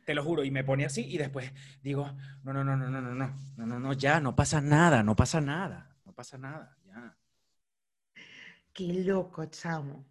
Te 0.04 0.16
lo 0.16 0.24
juro, 0.24 0.44
y 0.44 0.50
me 0.50 0.64
pone 0.64 0.84
así 0.84 1.06
y 1.06 1.20
después 1.20 1.52
digo, 1.84 2.12
no, 2.44 2.52
no, 2.52 2.64
no, 2.64 2.76
no, 2.76 2.90
no, 2.90 3.00
no, 3.00 3.14
no, 3.14 3.36
no, 3.56 3.66
no, 3.68 3.80
no, 3.80 3.94
ya, 3.94 4.20
no 4.20 4.36
pasa 4.36 4.60
nada, 4.62 5.04
no 5.04 5.16
pasa 5.16 5.40
nada, 5.40 5.96
no 6.04 6.12
pasa 6.12 6.40
nada, 6.40 6.76
ya. 6.84 7.16
Qué 8.74 9.04
loco, 9.06 9.46
chamo. 9.46 10.08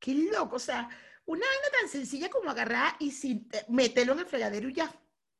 Qué 0.00 0.28
loco. 0.28 0.56
O 0.56 0.58
sea, 0.58 0.88
una 1.24 1.46
vaina 1.46 1.78
tan 1.80 1.88
sencilla 1.88 2.28
como 2.28 2.50
agarrar 2.50 2.96
y 2.98 3.12
sin 3.12 3.48
eh, 3.52 3.64
meterlo 3.68 4.14
en 4.14 4.18
el 4.18 4.26
fregadero 4.26 4.68
y 4.68 4.74
ya. 4.74 4.92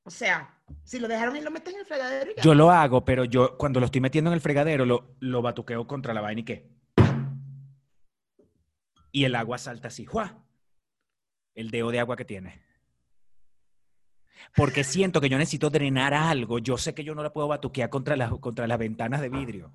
O 0.05 0.11
sea, 0.13 0.63
si 0.85 1.01
lo 1.01 1.09
dejaron 1.09 1.35
y 1.37 1.41
lo 1.41 1.51
meten 1.51 1.75
en 1.75 1.81
el 1.81 1.87
fregadero 1.87 2.31
y 2.31 2.35
ya. 2.37 2.43
Yo 2.45 2.55
lo 2.55 2.71
hago, 2.71 3.05
pero 3.05 3.25
yo 3.25 3.59
cuando 3.59 3.81
lo 3.81 3.87
estoy 3.87 4.01
metiendo 4.01 4.31
en 4.31 4.35
el 4.35 4.41
fregadero 4.41 4.87
lo, 4.87 5.17
lo 5.19 5.43
batuqueo 5.43 5.89
contra 5.89 6.15
la 6.15 6.21
vaina 6.21 6.43
y 6.43 6.45
qué. 6.45 6.71
Y 9.11 9.25
el 9.25 9.35
agua 9.35 9.59
salta 9.59 9.89
así, 9.89 10.05
¡juá! 10.05 10.39
El 11.55 11.71
dedo 11.71 11.91
de 11.91 12.01
agua 12.01 12.17
que 12.17 12.25
tiene. 12.25 12.61
Porque 14.55 14.85
siento 14.85 15.21
que 15.21 15.29
yo 15.29 15.39
necesito 15.39 15.71
drenar 15.71 16.15
algo. 16.15 16.59
Yo 16.59 16.77
sé 16.79 16.95
que 16.95 17.05
yo 17.05 17.15
no 17.15 17.23
la 17.23 17.33
puedo 17.33 17.49
batuquear 17.49 17.91
contra 17.91 18.17
las, 18.17 18.31
contra 18.39 18.67
las 18.67 18.79
ventanas 18.79 19.21
de 19.21 19.29
vidrio, 19.29 19.73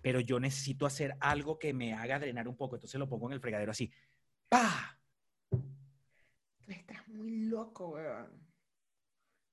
pero 0.00 0.20
yo 0.20 0.38
necesito 0.38 0.86
hacer 0.86 1.16
algo 1.20 1.58
que 1.58 1.72
me 1.72 1.94
haga 1.94 2.18
drenar 2.18 2.48
un 2.48 2.56
poco. 2.56 2.76
Entonces 2.76 2.98
lo 2.98 3.08
pongo 3.08 3.28
en 3.28 3.34
el 3.34 3.40
fregadero 3.40 3.70
así. 3.70 3.90
¡Pah! 4.48 4.98
Tú 5.50 6.70
estás 6.70 7.08
muy 7.08 7.46
loco, 7.46 7.88
weón. 7.88 8.28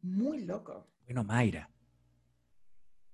Muy 0.01 0.45
loco. 0.45 0.87
Bueno, 1.05 1.23
Mayra, 1.23 1.69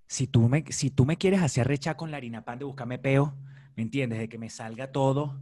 si 0.08 0.28
tú 0.28 0.48
me, 0.48 0.66
si 0.72 0.92
tú 0.92 1.06
me 1.06 1.18
quieres 1.18 1.42
hacer 1.42 1.68
rechar 1.68 1.96
con 1.96 2.12
la 2.12 2.18
harina 2.18 2.44
pan 2.44 2.60
de 2.60 2.66
buscarme 2.66 3.00
peo, 3.00 3.36
¿me 3.76 3.84
entiendes? 3.84 4.20
De 4.20 4.30
que 4.30 4.38
me 4.38 4.50
salga 4.50 4.92
todo, 4.92 5.40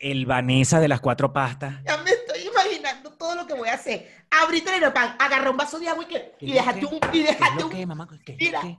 el 0.00 0.24
Vanessa 0.26 0.80
de 0.80 0.88
las 0.88 1.00
cuatro 1.00 1.32
pastas. 1.32 1.74
Ya 1.84 1.98
me 1.98 2.10
estoy 2.10 2.42
imaginando 2.48 3.12
todo 3.12 3.34
lo 3.36 3.46
que 3.46 3.54
voy 3.54 3.68
a 3.68 3.74
hacer. 3.74 4.10
Abrite 4.30 4.74
el 4.74 4.92
pan, 4.92 5.14
agarra 5.18 5.50
un 5.50 5.56
vaso 5.56 5.78
de 5.78 5.88
agua 5.88 6.04
y, 6.04 6.06
que, 6.06 6.34
¿Qué 6.38 6.46
y 6.46 6.52
déjate 6.52 6.86
un, 6.86 6.94
y 6.96 7.00
¿Qué 7.00 7.22
déjate 7.24 7.64
un, 7.64 7.88
mamá? 7.88 8.08
¿Qué 8.24 8.36
Mira. 8.38 8.60
que? 8.62 8.78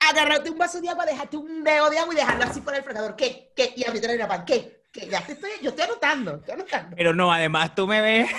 agarrate 0.00 0.50
un 0.50 0.56
vaso 0.58 0.80
de 0.80 0.88
agua, 0.88 1.04
déjate 1.04 1.36
un 1.36 1.62
dedo 1.62 1.90
de 1.90 1.98
agua 1.98 2.14
y 2.14 2.16
dejarlo 2.16 2.44
así 2.44 2.60
por 2.62 2.74
el 2.74 2.82
fregador. 2.82 3.14
¿Qué? 3.16 3.52
¿Qué? 3.54 3.74
Y 3.76 3.84
abrite 3.86 4.10
el 4.10 4.26
pan. 4.26 4.44
¿Qué? 4.46 4.84
¿Qué? 4.90 5.08
Ya 5.08 5.20
te 5.24 5.32
estoy, 5.32 5.50
yo 5.62 5.70
estoy 5.70 5.84
anotando, 5.84 6.36
estoy 6.36 6.54
anotando. 6.54 6.96
Pero 6.96 7.14
no, 7.14 7.30
además 7.32 7.74
tú 7.74 7.86
me 7.86 8.00
ves. 8.00 8.30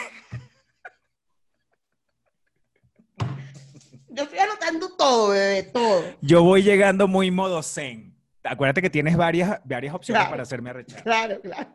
Yo 4.10 4.24
estoy 4.24 4.39
anotando 4.39 4.89
todo, 4.97 5.30
bebé, 5.30 5.64
todo. 5.64 6.04
Yo 6.22 6.43
voy 6.43 6.64
llegando 6.64 7.08
muy 7.08 7.32
modo 7.32 7.62
zen. 7.64 8.18
Acuérdate 8.43 8.82
que 8.82 8.89
tienes 8.89 9.16
varias, 9.16 9.62
varias 9.64 9.93
opciones 9.93 10.20
Claro. 10.22 10.32
para 10.32 10.43
hacerme 10.43 10.72
arrechar. 10.72 11.04
Claro, 11.04 11.39
claro. 11.41 11.70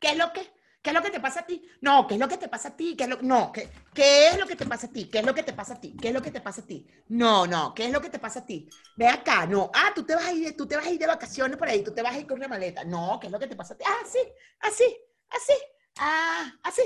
¿Qué 0.00 0.10
es 0.12 0.16
lo 0.16 0.32
que? 0.32 0.52
¿Qué 0.82 0.90
es 0.90 0.94
lo 0.94 1.02
que 1.02 1.10
te 1.10 1.20
pasa 1.20 1.40
a 1.40 1.46
ti? 1.46 1.66
No, 1.80 2.06
¿qué 2.06 2.14
es 2.14 2.20
lo 2.20 2.28
que 2.28 2.36
te 2.36 2.48
pasa 2.48 2.68
a 2.68 2.76
ti? 2.76 2.94
¿Qué 2.94 3.04
es 3.04 3.10
lo, 3.10 3.22
no, 3.22 3.50
¿qué, 3.52 3.70
¿qué 3.94 4.28
es 4.28 4.38
lo 4.38 4.46
que 4.46 4.54
te 4.54 4.66
pasa 4.66 4.86
a 4.86 4.90
ti? 4.92 5.08
¿Qué 5.10 5.20
es 5.20 5.24
lo 5.24 5.34
que 5.34 5.42
te 5.42 5.54
pasa 5.54 5.74
a 5.74 5.80
ti? 5.80 5.96
¿Qué 6.00 6.08
es 6.08 6.14
lo 6.14 6.20
que 6.20 6.30
te 6.30 6.42
pasa 6.42 6.60
a 6.60 6.66
ti? 6.66 6.86
No, 7.08 7.46
no, 7.46 7.74
¿qué 7.74 7.86
es 7.86 7.90
lo 7.92 8.02
que 8.02 8.10
te 8.10 8.18
pasa 8.18 8.40
a 8.40 8.46
ti? 8.46 8.68
Ve 8.94 9.08
acá, 9.08 9.46
no. 9.46 9.70
Ah, 9.74 9.92
tú 9.94 10.04
te 10.04 10.14
vas 10.14 10.26
a 10.26 10.32
ir, 10.32 10.54
tú 10.56 10.66
te 10.66 10.76
vas 10.76 10.86
a 10.86 10.90
ir 10.90 10.98
de 10.98 11.06
vacaciones 11.06 11.56
por 11.56 11.68
ahí, 11.68 11.82
tú 11.82 11.94
te 11.94 12.02
vas 12.02 12.14
a 12.14 12.18
ir 12.18 12.26
con 12.26 12.36
una 12.38 12.48
maleta. 12.48 12.84
No, 12.84 13.18
¿qué 13.18 13.28
es 13.28 13.32
lo 13.32 13.38
que 13.38 13.46
te 13.46 13.56
pasa 13.56 13.72
a 13.74 13.76
ti? 13.78 13.84
Ah, 13.86 14.04
sí, 14.06 14.18
así, 14.60 14.84
así, 15.30 15.54
ah, 15.98 16.52
así. 16.62 16.82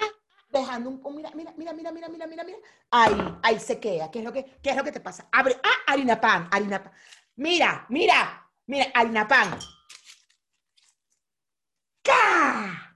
Ah, 0.00 0.10
Dejando 0.50 0.90
un, 0.90 1.00
un- 1.04 1.16
mira, 1.16 1.30
mira, 1.34 1.52
mira, 1.56 1.72
mira, 1.72 1.92
mira, 1.92 2.08
mira, 2.08 2.26
mira, 2.26 2.44
mira. 2.44 2.58
Ahí, 2.90 3.14
ahí 3.42 3.58
se 3.60 3.80
queda. 3.80 4.10
¿Qué 4.10 4.20
es 4.20 4.24
lo 4.24 4.32
que, 4.32 4.44
qué 4.62 4.70
es 4.70 4.76
lo 4.76 4.84
que 4.84 4.92
te 4.92 5.00
pasa? 5.00 5.28
Abre, 5.32 5.56
ah, 5.62 5.92
harina 5.92 6.20
pan, 6.20 6.48
harina 6.50 6.82
pan. 6.82 6.92
Mira, 7.36 7.86
mira, 7.88 8.48
mira, 8.66 8.86
harina 8.94 9.26
pan. 9.26 9.58
¡Ca! 12.02 12.94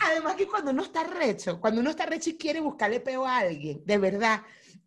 Además 0.00 0.36
que 0.36 0.46
cuando 0.46 0.70
uno 0.70 0.82
está 0.82 1.02
recho, 1.04 1.60
cuando 1.60 1.80
uno 1.80 1.90
está 1.90 2.06
recho 2.06 2.30
y 2.30 2.36
quiere 2.36 2.60
buscarle 2.60 3.00
peo 3.00 3.26
a 3.26 3.38
alguien, 3.38 3.82
de 3.84 3.98
verdad, 3.98 4.42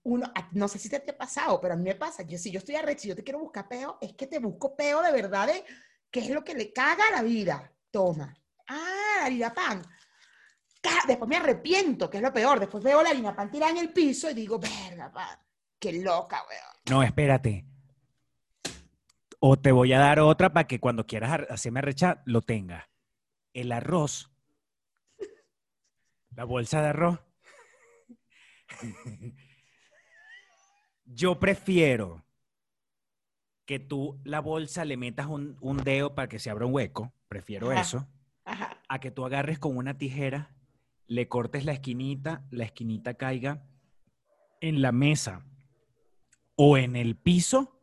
uno, 0.08 0.32
no 0.51 0.70
sé 0.70 0.80
si 0.80 0.89
te, 0.89 1.01
te 1.01 1.12
ha 1.12 1.18
pasado, 1.18 1.60
pero 1.60 1.74
a 1.74 1.78
mí 1.78 1.84
me 1.84 1.95
pasa, 1.95 2.24
yo 2.24 2.38
si 2.38 2.49
yo 2.49 2.60
estoy 2.60 2.76
arrecho 2.76 3.08
y 3.08 3.10
yo 3.10 3.16
te 3.16 3.26
quiero 3.26 3.39
buscar 3.39 3.68
peo, 3.68 3.97
es 3.99 4.14
que 4.14 4.26
te 4.26 4.39
busco 4.39 4.74
peo 4.74 5.01
de 5.01 5.12
verdad 5.12 5.47
de 5.47 5.66
qué 6.10 6.22
es 6.22 6.30
lo 6.30 6.45
que 6.45 6.55
le 6.55 6.72
caga 6.72 7.03
a 7.10 7.18
la 7.18 7.24
vida. 7.24 7.74
Toma. 7.91 8.34
Ah, 8.70 9.24
harina 9.24 9.53
pan. 9.53 9.82
después 11.08 11.28
me 11.28 11.36
arrepiento, 11.36 12.10
que 12.10 12.18
es 12.18 12.24
lo 12.24 12.32
peor. 12.32 12.58
Después 12.58 12.82
veo 12.82 13.03
la 13.03 13.10
harina 13.10 13.36
pan 13.36 13.51
tirada 13.51 13.74
en 13.74 13.80
el 13.80 13.91
piso 13.91 14.30
y 14.30 14.34
digo, 14.34 14.58
verga, 14.58 15.12
pan, 15.12 15.39
qué 15.78 15.91
loca, 15.91 16.41
weón. 16.49 16.78
No, 16.89 17.03
espérate. 17.03 17.66
O 19.39 19.58
te 19.58 19.74
voy 19.74 19.91
a 19.91 19.99
dar 19.99 20.22
otra 20.22 20.53
para 20.53 20.68
que 20.68 20.80
cuando 20.80 21.05
quieras 21.05 21.41
hacerme 21.49 21.80
arrechar, 21.80 22.24
lo 22.26 22.41
tengas. 22.43 22.86
El 23.51 23.74
arroz. 23.74 24.32
La 26.34 26.45
bolsa 26.45 26.82
de 26.82 26.88
arroz. 26.88 27.20
Yo 31.08 31.39
prefiero 31.39 32.24
que 33.66 33.80
tú 33.80 34.20
la 34.24 34.39
bolsa 34.39 34.86
le 34.86 34.97
metas 34.97 35.28
un, 35.28 35.58
un 35.62 35.78
dedo 35.78 36.14
para 36.16 36.28
que 36.28 36.39
se 36.39 36.49
abra 36.49 36.66
un 36.66 36.74
hueco. 36.74 37.14
Prefiero 37.28 37.72
Ajá. 37.72 37.82
eso. 37.82 38.08
Ajá. 38.45 38.82
A 38.88 38.99
que 38.99 39.12
tú 39.12 39.26
agarres 39.26 39.58
con 39.60 39.76
una 39.76 39.97
tijera, 39.97 40.55
le 41.08 41.28
cortes 41.28 41.66
la 41.66 41.74
esquinita, 41.74 42.45
la 42.51 42.66
esquinita 42.66 43.16
caiga 43.16 43.66
en 44.62 44.82
la 44.82 44.91
mesa 44.91 45.45
o 46.55 46.78
en 46.78 46.95
el 46.95 47.16
piso. 47.16 47.80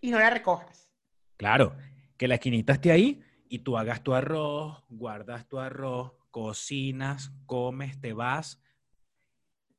Y 0.00 0.10
no 0.10 0.18
la 0.18 0.30
recojas. 0.30 0.92
Claro, 1.36 1.76
que 2.16 2.28
la 2.28 2.34
esquinita 2.34 2.74
esté 2.74 2.92
ahí 2.92 3.22
y 3.48 3.60
tú 3.60 3.76
hagas 3.78 4.02
tu 4.02 4.14
arroz, 4.14 4.84
guardas 4.88 5.48
tu 5.48 5.58
arroz, 5.58 6.12
cocinas, 6.30 7.32
comes, 7.46 8.00
te 8.00 8.12
vas 8.12 8.60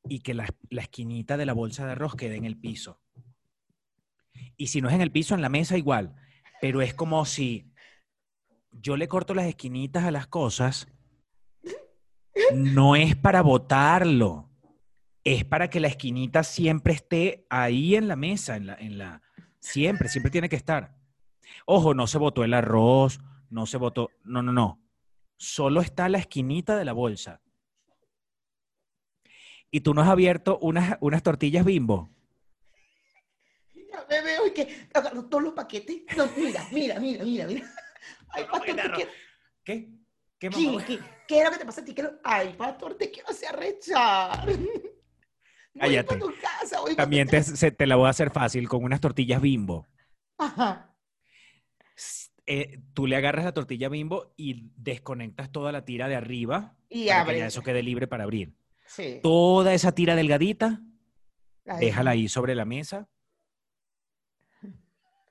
y 0.08 0.20
que 0.20 0.34
la, 0.34 0.47
la 0.70 0.82
esquinita 0.82 1.38
de 1.38 1.45
la 1.45 1.53
bolsa 1.53 1.86
de 1.86 1.93
arroz 1.93 2.16
quede 2.16 2.36
en 2.36 2.45
el 2.45 2.58
piso. 2.58 2.99
Y 4.58 4.68
si 4.68 4.82
no 4.82 4.89
es 4.89 4.95
en 4.95 5.01
el 5.01 5.12
piso, 5.12 5.36
en 5.36 5.41
la 5.41 5.49
mesa 5.49 5.78
igual. 5.78 6.16
Pero 6.62 6.82
es 6.82 6.93
como 6.93 7.26
si 7.26 7.72
yo 8.72 8.97
le 8.97 9.08
corto 9.08 9.34
las 9.34 9.45
esquinitas 9.45 10.03
a 10.03 10.12
las 10.12 10.28
cosas, 10.28 10.88
no 12.53 12.95
es 12.95 13.16
para 13.16 13.41
botarlo, 13.41 14.49
es 15.24 15.43
para 15.45 15.70
que 15.70 15.80
la 15.80 15.88
esquinita 15.88 16.43
siempre 16.43 16.93
esté 16.93 17.45
ahí 17.49 17.95
en 17.95 18.08
la 18.08 18.16
mesa, 18.16 18.56
en 18.56 18.68
la, 18.68 18.76
en 18.76 18.97
la, 18.97 19.22
siempre, 19.60 20.10
siempre 20.10 20.32
tiene 20.32 20.49
que 20.49 20.56
estar. 20.56 20.95
Ojo, 21.66 21.93
no 21.93 22.08
se 22.08 22.18
botó 22.18 22.43
el 22.43 22.53
arroz, 22.53 23.20
no 23.49 23.66
se 23.66 23.78
botó, 23.78 24.10
no, 24.24 24.41
no, 24.41 24.51
no. 24.51 24.82
Solo 25.38 25.82
está 25.82 26.10
la 26.10 26.18
esquinita 26.18 26.78
de 26.78 26.86
la 26.86 26.93
bolsa. 26.93 27.41
Y 29.76 29.82
tú 29.82 29.93
no 29.93 30.01
has 30.03 30.07
abierto 30.07 30.57
unas, 30.59 30.97
unas 31.01 31.21
tortillas 31.21 31.65
bimbo. 31.65 32.09
Ya 33.73 34.05
me 34.09 34.21
veo 34.21 34.47
y 34.47 34.51
que 34.53 34.88
agarro 34.93 35.26
todos 35.26 35.43
los 35.43 35.51
paquetes. 35.53 36.03
No, 36.15 36.30
mira, 36.38 36.65
mira, 36.71 36.97
mira, 36.97 37.26
mira, 37.26 37.45
mira. 37.45 37.69
Ay, 38.30 38.43
No, 38.45 38.51
pastor. 38.51 38.78
¿Qué? 39.65 39.89
¿Qué 40.39 40.49
¿Qué, 40.49 40.49
mamá? 40.49 40.86
qué, 40.86 40.99
qué 41.28 41.39
es 41.39 41.43
lo 41.43 41.51
que 41.51 41.57
te 41.57 41.65
pasa 41.65 41.82
a 41.82 41.84
ti? 41.84 41.93
¿Qué 41.93 42.03
lo- 42.03 42.13
Ay, 42.23 42.53
pastor, 42.57 42.97
te 42.97 43.11
quiero 43.11 43.28
hacer 43.28 43.49
arrechar. 43.49 44.45
Voy 44.47 44.61
Cállate. 45.78 46.07
para 46.07 46.19
tu 46.21 46.34
casa, 46.39 46.80
voy 46.80 46.95
También 46.95 47.28
tu 47.28 47.32
te, 47.32 47.43
se- 47.43 47.71
te 47.71 47.86
la 47.86 47.97
voy 47.97 48.07
a 48.07 48.11
hacer 48.11 48.32
fácil 48.32 48.69
con 48.69 48.82
unas 48.82 49.01
tortillas 49.01 49.41
bimbo. 49.41 49.86
Ajá. 50.38 50.95
Eh, 52.45 52.80
tú 52.93 53.07
le 53.07 53.17
agarras 53.17 53.43
la 53.43 53.53
tortilla 53.53 53.89
bimbo 53.89 54.34
y 54.38 54.71
desconectas 54.78 55.51
toda 55.51 55.73
la 55.73 55.84
tira 55.84 56.07
de 56.07 56.15
arriba 56.15 56.78
Y 56.88 57.07
para 57.09 57.26
que 57.26 57.39
ya 57.39 57.47
eso 57.47 57.61
quede 57.61 57.84
libre 57.84 58.07
para 58.07 58.23
abrir. 58.23 58.55
Sí. 58.86 59.20
Toda 59.22 59.74
esa 59.74 59.94
tira 59.94 60.16
delgadita, 60.16 60.82
la 61.64 61.78
déjala 61.78 62.12
ahí 62.12 62.28
sobre 62.28 62.56
la 62.56 62.66
mesa. 62.66 63.10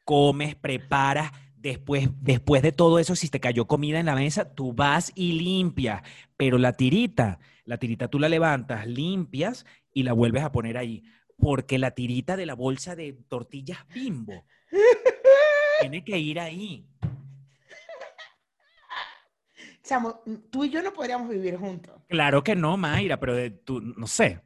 Comes, 0.04 0.54
preparas. 0.54 1.32
Después, 1.56 2.10
después 2.20 2.62
de 2.62 2.72
todo 2.72 2.98
eso, 2.98 3.16
si 3.16 3.30
te 3.30 3.40
cayó 3.40 3.66
comida 3.66 3.98
en 3.98 4.06
la 4.06 4.14
mesa, 4.14 4.54
tú 4.54 4.74
vas 4.74 5.12
y 5.14 5.32
limpias. 5.32 6.02
Pero 6.36 6.58
la 6.58 6.74
tirita, 6.74 7.38
la 7.64 7.78
tirita 7.78 8.08
tú 8.08 8.18
la 8.18 8.28
levantas, 8.28 8.86
limpias 8.86 9.64
y 9.92 10.02
la 10.02 10.12
vuelves 10.12 10.42
a 10.42 10.52
poner 10.52 10.76
ahí. 10.76 11.04
Porque 11.38 11.78
la 11.78 11.92
tirita 11.92 12.36
de 12.36 12.44
la 12.44 12.54
bolsa 12.54 12.94
de 12.96 13.14
tortillas 13.28 13.78
bimbo 13.94 14.44
tiene 15.80 16.04
que 16.04 16.18
ir 16.18 16.38
ahí. 16.38 16.86
Chamo, 19.84 20.22
tú 20.50 20.64
y 20.64 20.70
yo 20.70 20.82
no 20.82 20.92
podríamos 20.92 21.28
vivir 21.28 21.56
juntos. 21.56 21.94
Claro 22.08 22.42
que 22.42 22.56
no, 22.56 22.76
Mayra, 22.78 23.20
pero 23.20 23.34
de, 23.34 23.50
tú, 23.50 23.80
no 23.80 24.06
sé. 24.06 24.40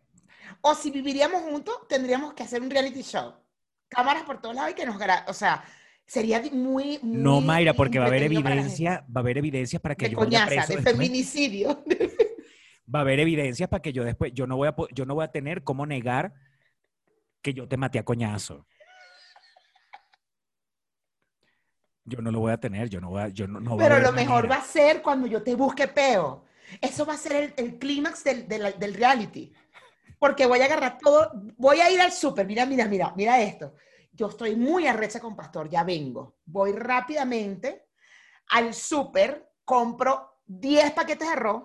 O 0.60 0.74
si 0.74 0.90
viviríamos 0.90 1.42
juntos, 1.42 1.86
tendríamos 1.88 2.34
que 2.34 2.42
hacer 2.42 2.60
un 2.60 2.68
reality 2.68 3.02
show. 3.02 3.34
Cámaras 3.88 4.24
por 4.24 4.40
todos 4.40 4.56
lados 4.56 4.72
y 4.72 4.74
que 4.74 4.84
nos 4.84 4.98
gra... 4.98 5.24
O 5.28 5.32
sea, 5.32 5.62
sería 6.04 6.42
muy, 6.52 6.98
muy 7.02 7.22
No, 7.22 7.40
Mayra, 7.40 7.72
porque 7.74 8.00
va 8.00 8.06
a 8.06 8.08
haber 8.08 8.24
evidencia, 8.24 9.06
va 9.14 9.20
a 9.20 9.22
haber 9.22 9.38
evidencias 9.38 9.80
para 9.80 9.94
que 9.94 10.06
De 10.06 10.12
yo 10.12 10.18
vaya 10.18 10.26
coñaza, 10.26 10.46
preso 10.46 10.68
de 10.68 10.74
después. 10.74 10.96
feminicidio. 10.96 11.84
va 12.92 12.98
a 12.98 13.02
haber 13.02 13.20
evidencias 13.20 13.68
para 13.68 13.80
que 13.80 13.92
yo 13.92 14.02
después, 14.02 14.32
yo 14.34 14.46
no 14.48 14.56
voy 14.56 14.68
a, 14.68 14.74
yo 14.92 15.06
no 15.06 15.14
voy 15.14 15.24
a 15.24 15.30
tener 15.30 15.62
cómo 15.62 15.86
negar 15.86 16.34
que 17.42 17.54
yo 17.54 17.68
te 17.68 17.76
maté 17.76 18.00
a 18.00 18.04
coñazo. 18.04 18.66
Yo 22.08 22.20
no 22.22 22.30
lo 22.30 22.40
voy 22.40 22.52
a 22.52 22.58
tener, 22.58 22.88
yo 22.88 23.00
no 23.00 23.10
voy 23.10 23.22
a, 23.22 23.28
yo 23.28 23.46
no, 23.46 23.60
no 23.60 23.74
a 23.74 23.76
Pero 23.78 23.98
lo 24.00 24.12
mejor 24.12 24.44
manera. 24.44 24.56
va 24.56 24.62
a 24.62 24.64
ser 24.64 25.02
cuando 25.02 25.26
yo 25.26 25.42
te 25.42 25.54
busque 25.54 25.88
peo. 25.88 26.44
Eso 26.80 27.06
va 27.06 27.14
a 27.14 27.18
ser 27.18 27.32
el, 27.32 27.54
el 27.56 27.78
clímax 27.78 28.24
del, 28.24 28.48
del- 28.48 28.78
del 28.78 28.94
reality. 28.94 29.52
Porque 30.18 30.46
voy 30.46 30.60
a 30.60 30.64
agarrar 30.64 30.98
todo, 30.98 31.30
voy 31.56 31.80
a 31.80 31.90
ir 31.90 32.00
al 32.00 32.10
súper, 32.12 32.46
mira, 32.46 32.66
mira, 32.66 32.86
mira, 32.86 33.12
mira 33.16 33.40
esto. 33.40 33.74
Yo 34.12 34.28
estoy 34.28 34.56
muy 34.56 34.86
arrecha 34.86 35.20
con 35.20 35.36
Pastor, 35.36 35.68
ya 35.68 35.84
vengo. 35.84 36.38
Voy 36.44 36.72
rápidamente 36.72 37.86
al 38.50 38.74
súper, 38.74 39.48
compro 39.64 40.40
10 40.44 40.90
paquetes 40.92 41.28
de 41.28 41.34
arroz, 41.34 41.64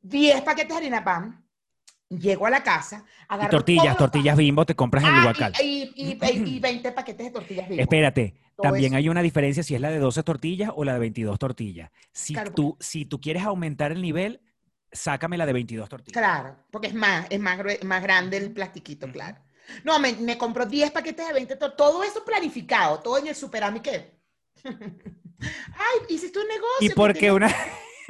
10 0.00 0.40
paquetes 0.42 0.70
de 0.70 0.76
harina 0.76 1.04
pan, 1.04 1.41
llego 2.18 2.46
a 2.46 2.50
la 2.50 2.62
casa, 2.62 3.04
Y 3.06 3.24
agarro 3.28 3.50
tortillas, 3.50 3.82
todos 3.84 3.88
los 3.90 3.98
tortillas 3.98 4.36
bimbo 4.36 4.64
te 4.66 4.74
compras 4.74 5.04
en 5.04 5.10
el 5.10 5.16
Ah, 5.20 5.26
Huacal. 5.26 5.52
y, 5.62 5.92
y, 5.96 6.18
y- 6.20 6.56
y 6.56 6.60
20 6.60 6.92
paquetes 6.92 7.26
de 7.26 7.32
tortillas 7.32 7.68
Bimbo. 7.68 7.82
Espérate, 7.82 8.34
Todo 8.56 8.64
también 8.64 8.92
eso. 8.92 8.96
hay 8.98 9.08
una 9.08 9.22
diferencia 9.22 9.62
si 9.62 9.74
es 9.74 9.80
la 9.80 9.90
de 9.90 9.98
12 9.98 10.22
tortillas 10.22 10.70
o 10.74 10.84
la 10.84 10.94
de 10.94 10.98
22 11.00 11.38
tortillas. 11.38 11.90
Si, 12.12 12.34
Claro, 12.34 12.52
tú, 12.52 12.76
si 12.80 13.04
tú 13.04 13.20
quieres 13.20 13.42
aumentar 13.44 13.92
el 13.92 14.02
nivel, 14.02 14.40
sácame 14.90 15.36
la 15.38 15.46
de 15.46 15.52
22 15.54 15.88
tortillas. 15.88 16.12
Claro, 16.20 16.56
porque 16.70 16.88
es 16.88 16.94
más, 16.94 17.26
es 17.30 17.40
más, 17.40 17.58
más 17.84 18.02
grande 18.02 18.36
el 18.36 18.52
plastiquito, 18.52 19.10
claro. 19.10 19.38
No, 19.84 19.98
me, 20.00 20.12
me 20.14 20.36
compró 20.36 20.66
10 20.66 20.90
paquetes 20.90 21.26
de 21.28 21.32
20, 21.32 21.56
to- 21.56 21.72
todo 21.74 22.02
eso 22.04 22.24
planificado, 22.24 22.98
todo 23.00 23.16
en 23.18 23.28
el 23.28 23.34
superami 23.34 23.80
¿qué? 23.80 24.18
Ay, 25.40 26.00
hiciste 26.08 26.38
un 26.38 26.46
negocio. 26.48 26.68
¿Y 26.80 26.88
que 26.88 26.94
por 26.94 27.12
qué 27.12 27.20
tiene- 27.20 27.34
una, 27.36 27.48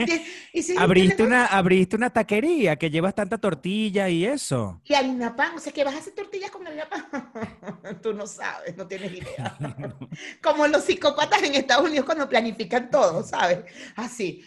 un 0.54 0.78
abriste, 0.78 1.22
una, 1.22 1.46
abriste 1.46 1.96
una 1.96 2.10
taquería 2.10 2.76
que 2.76 2.90
llevas 2.90 3.14
tanta 3.14 3.38
tortilla 3.38 4.08
y 4.08 4.24
eso? 4.24 4.80
Y 4.84 4.94
harina 4.94 5.34
pan, 5.34 5.56
o 5.56 5.58
sea, 5.58 5.72
que 5.72 5.84
vas 5.84 5.94
a 5.94 5.98
hacer 5.98 6.14
tortillas 6.14 6.50
con 6.50 6.66
harina 6.66 6.88
pan. 6.88 8.00
Tú 8.02 8.14
no 8.14 8.26
sabes, 8.26 8.76
no 8.76 8.86
tienes 8.86 9.12
idea. 9.12 9.56
Como 10.42 10.66
los 10.66 10.84
psicópatas 10.84 11.42
en 11.42 11.54
Estados 11.54 11.86
Unidos 11.86 12.06
cuando 12.06 12.28
planifican 12.28 12.90
todo, 12.90 13.22
¿sabes? 13.22 13.60
Así. 13.96 14.44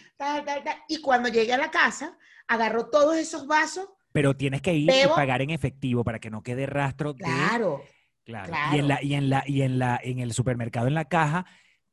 Y 0.88 1.00
cuando 1.00 1.28
llegué 1.28 1.52
a 1.52 1.58
la 1.58 1.70
casa, 1.70 2.16
agarró 2.46 2.86
todos 2.86 3.16
esos 3.16 3.46
vasos. 3.46 3.88
Pero 4.12 4.36
tienes 4.36 4.62
que 4.62 4.74
ir 4.74 4.86
Bebo. 4.86 5.12
y 5.12 5.16
pagar 5.16 5.42
en 5.42 5.50
efectivo 5.50 6.04
para 6.04 6.18
que 6.18 6.30
no 6.30 6.42
quede 6.42 6.66
rastro 6.66 7.12
de... 7.12 7.24
Claro. 7.24 7.82
Claro. 8.24 8.48
claro. 8.48 8.76
Y 8.76 8.80
en 8.80 8.88
la, 8.88 9.02
y 9.02 9.14
en 9.14 9.30
la, 9.30 9.44
y 9.46 9.62
en 9.62 9.78
la, 9.78 10.00
en 10.02 10.18
el 10.18 10.32
supermercado, 10.32 10.88
en 10.88 10.94
la 10.94 11.04
caja, 11.04 11.46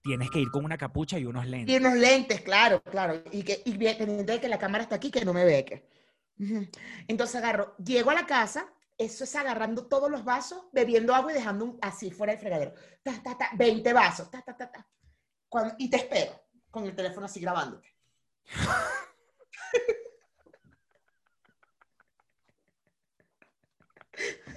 tienes 0.03 0.29
que 0.29 0.39
ir 0.39 0.51
con 0.51 0.65
una 0.65 0.77
capucha 0.77 1.17
y 1.17 1.25
unos 1.25 1.45
Y 1.45 1.49
lentes. 1.49 1.79
unos 1.79 1.93
lentes, 1.95 2.41
claro, 2.41 2.81
claro. 2.83 3.23
Y, 3.31 3.43
que, 3.43 3.61
y 3.65 3.77
de 3.77 4.39
que 4.39 4.47
la 4.49 4.59
cámara 4.59 4.83
está 4.83 4.95
aquí, 4.95 5.09
que 5.09 5.25
no 5.25 5.33
me 5.33 5.45
ve. 5.45 5.65
Que. 5.65 5.89
Entonces 7.07 7.35
agarro, 7.37 7.75
llego 7.77 8.11
a 8.11 8.13
la 8.13 8.25
casa, 8.25 8.71
eso 8.97 9.23
es 9.23 9.35
agarrando 9.35 9.87
todos 9.87 10.11
los 10.11 10.23
vasos, 10.23 10.65
bebiendo 10.73 11.15
agua 11.15 11.31
y 11.31 11.35
dejando 11.35 11.65
un- 11.65 11.79
así 11.81 12.11
fuera 12.11 12.33
del 12.33 12.41
fregadero. 12.41 12.73
Ta, 13.01 13.23
ta, 13.23 13.37
ta, 13.37 13.49
20 13.55 13.93
vasos, 13.93 14.29
ta, 14.29 14.41
ta, 14.41 14.55
ta, 14.55 14.71
ta. 14.71 14.87
Cuando- 15.47 15.75
y 15.77 15.89
te 15.89 15.97
espero, 15.97 16.33
con 16.69 16.85
el 16.85 16.95
teléfono 16.95 17.25
así 17.25 17.39
grabándote. 17.39 17.87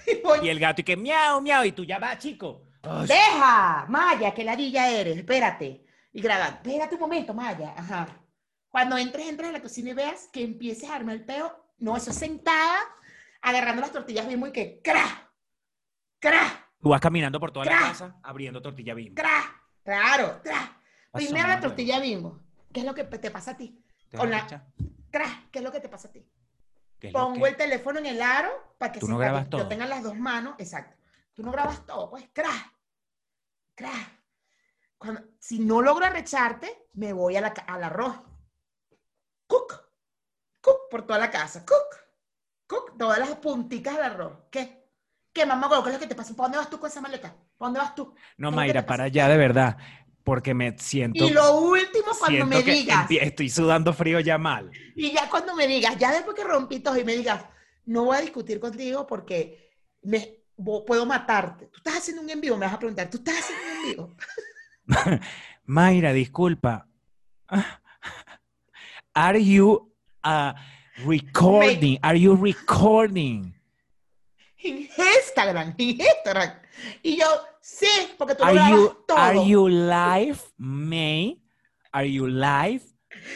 y 0.06 0.20
voy, 0.22 0.46
Y 0.46 0.48
el 0.48 0.58
gato 0.60 0.80
y 0.80 0.84
que 0.84 0.96
miau, 0.96 1.40
miau, 1.40 1.64
y 1.64 1.72
tú 1.72 1.84
ya 1.84 1.98
va, 1.98 2.16
chico. 2.18 2.65
Ay, 2.82 3.06
Deja, 3.08 3.86
Maya, 3.88 4.32
que 4.34 4.44
ladilla 4.44 4.88
eres, 4.90 5.16
espérate. 5.16 5.84
Y 6.12 6.20
graba, 6.20 6.46
espérate 6.46 6.94
un 6.94 7.00
momento, 7.00 7.34
Maya. 7.34 7.74
Ajá. 7.76 8.06
Cuando 8.68 8.96
entres, 8.98 9.28
entres 9.28 9.48
a 9.50 9.52
la 9.52 9.62
cocina 9.62 9.90
y 9.90 9.94
veas 9.94 10.28
que 10.32 10.42
empieces 10.42 10.88
a 10.90 10.94
armar 10.96 11.16
el 11.16 11.24
peo. 11.24 11.64
No, 11.78 11.96
eso 11.96 12.10
es 12.10 12.16
sentada, 12.16 12.78
agarrando 13.42 13.82
las 13.82 13.92
tortillas 13.92 14.26
bimbo 14.26 14.46
y 14.46 14.52
que 14.52 14.80
¡cra! 14.82 15.30
¡cra! 16.18 16.68
Tú 16.80 16.88
vas 16.90 17.00
caminando 17.00 17.38
por 17.40 17.50
toda 17.52 17.66
la 17.66 17.78
casa 17.78 18.16
abriendo 18.22 18.60
tortilla 18.62 18.94
bimbo. 18.94 19.14
¡cra! 19.14 19.44
Claro, 19.84 20.40
¡cra! 20.42 20.80
Primero 21.12 21.48
la 21.48 21.60
tortilla 21.60 22.00
bimbo. 22.00 22.40
¿Qué 22.72 22.80
es 22.80 22.86
lo 22.86 22.94
que 22.94 23.04
te 23.04 23.30
pasa 23.30 23.52
a 23.52 23.56
ti? 23.56 23.82
¿Te 24.10 24.16
con 24.18 24.30
la-? 24.30 24.46
¡cra! 25.10 25.44
¿Qué 25.50 25.58
es 25.58 25.64
lo 25.64 25.72
que 25.72 25.80
te 25.80 25.88
pasa 25.88 26.08
a 26.08 26.12
ti? 26.12 26.26
¿Qué 26.98 27.08
es 27.08 27.12
lo 27.12 27.20
Pongo 27.20 27.42
que- 27.44 27.50
el 27.50 27.56
teléfono 27.56 27.98
en 27.98 28.06
el 28.06 28.22
aro 28.22 28.50
para 28.78 28.92
que, 28.92 29.00
no 29.00 29.18
que 29.18 29.56
yo 29.58 29.68
tenga 29.68 29.86
las 29.86 30.02
dos 30.02 30.16
manos. 30.16 30.54
Exacto. 30.58 30.95
Tú 31.36 31.42
no 31.44 31.52
grabas 31.52 31.86
todo, 31.86 32.10
pues, 32.10 32.28
¡cra! 32.32 32.50
¡cra! 33.76 33.92
Cuando- 34.98 35.22
si 35.38 35.58
no 35.60 35.82
logro 35.82 36.06
arrecharte, 36.06 36.88
me 36.94 37.12
voy 37.12 37.36
a 37.36 37.42
la, 37.42 37.48
al 37.48 37.84
arroz. 37.84 38.16
¡Cuc! 39.46 39.70
cook, 40.60 40.80
por 40.90 41.06
toda 41.06 41.18
la 41.20 41.30
casa, 41.30 41.64
cook, 41.66 41.90
cook, 42.66 42.98
todas 42.98 43.18
las 43.18 43.36
punticas 43.36 43.96
del 43.96 44.04
arroz. 44.04 44.34
¿Qué? 44.50 44.84
¿Qué, 45.32 45.46
mamá? 45.46 45.68
¿Qué 45.70 45.90
es 45.90 45.94
lo 45.94 46.00
que 46.00 46.06
te 46.08 46.14
pasa? 46.14 46.34
¿Para 46.34 46.46
dónde 46.46 46.58
vas 46.58 46.70
tú 46.70 46.80
con 46.80 46.90
esa 46.90 47.00
maleta? 47.00 47.30
¿Para 47.58 47.68
dónde 47.68 47.80
vas 47.80 47.94
tú? 47.94 48.14
No, 48.38 48.50
¿Qué 48.50 48.56
es 48.56 48.56
lo 48.56 48.56
que 48.56 48.56
Mayra, 48.56 48.86
para 48.86 49.04
allá 49.04 49.28
de 49.28 49.36
verdad, 49.36 49.78
porque 50.24 50.54
me 50.54 50.76
siento, 50.78 51.26
Y 51.26 51.30
lo 51.30 51.60
último, 51.60 52.06
cuando 52.18 52.46
me 52.46 52.62
digas, 52.62 53.08
estoy 53.10 53.48
sudando 53.50 53.92
frío 53.92 54.20
ya 54.20 54.38
mal. 54.38 54.70
y 54.94 55.12
ya 55.12 55.28
cuando 55.30 55.54
me 55.54 55.66
digas, 55.66 55.96
ya 55.98 56.12
después 56.12 56.36
que 56.36 56.44
rompí 56.44 56.80
todo 56.80 56.96
y 56.98 57.04
me 57.04 57.14
digas, 57.16 57.44
no 57.86 58.04
voy 58.04 58.16
a 58.16 58.20
discutir 58.20 58.58
contigo 58.60 59.06
porque 59.06 59.70
me, 60.02 60.35
puedo 60.56 61.06
matarte. 61.06 61.66
Tú 61.66 61.78
estás 61.78 61.98
haciendo 61.98 62.22
un 62.22 62.30
en 62.30 62.40
vivo, 62.40 62.56
me 62.56 62.66
vas 62.66 62.74
a 62.74 62.78
preguntar, 62.78 63.10
¿tú 63.10 63.18
estás 63.18 63.38
haciendo 63.38 63.64
un 63.64 63.70
en 63.70 63.82
vivo? 63.82 64.16
Mayra, 65.64 66.12
disculpa. 66.12 66.86
Are 69.14 69.42
you 69.42 69.92
uh, 70.24 70.52
recording? 71.04 71.98
Are 72.02 72.18
you 72.18 72.36
recording? 72.36 73.54
En 74.58 74.88
Instagram, 74.96 75.74
en 75.78 76.00
Instagram. 76.00 76.52
Y 77.02 77.16
yo, 77.16 77.26
sí, 77.60 77.88
porque 78.18 78.34
tú 78.34 78.44
lo 78.44 78.50
Are 78.50 78.54
grabas 78.54 78.72
you, 78.72 79.04
todo. 79.06 79.18
are 79.18 79.48
you 79.48 79.68
live, 79.68 80.38
May? 80.58 81.40
Are 81.92 82.10
you 82.10 82.26
live? 82.26 82.82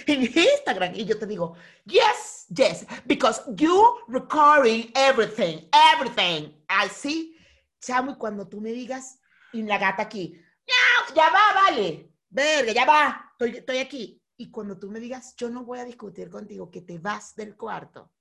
en 0.06 0.22
Instagram. 0.22 0.94
Y 0.94 1.04
yo 1.04 1.18
te 1.18 1.26
digo, 1.26 1.56
yes, 1.84 2.39
yes, 2.54 2.86
because 3.06 3.42
you 3.56 3.96
recording 4.08 4.90
everything, 4.94 5.68
everything. 5.94 6.52
Así, 6.68 7.36
chamo, 7.80 8.12
y 8.12 8.16
cuando 8.16 8.46
tú 8.48 8.60
me 8.60 8.70
digas, 8.72 9.20
y 9.52 9.62
la 9.62 9.78
gata 9.78 10.02
aquí, 10.02 10.34
"No, 10.66 11.14
ya 11.14 11.30
va, 11.30 11.62
vale, 11.64 12.12
verga, 12.28 12.72
ya 12.72 12.84
va, 12.84 13.30
estoy, 13.32 13.56
estoy 13.58 13.78
aquí. 13.78 14.22
Y 14.36 14.50
cuando 14.50 14.78
tú 14.78 14.90
me 14.90 15.00
digas, 15.00 15.34
yo 15.36 15.50
no 15.50 15.64
voy 15.64 15.80
a 15.80 15.84
discutir 15.84 16.30
contigo, 16.30 16.70
que 16.70 16.80
te 16.82 16.98
vas 16.98 17.34
del 17.34 17.56
cuarto, 17.56 18.12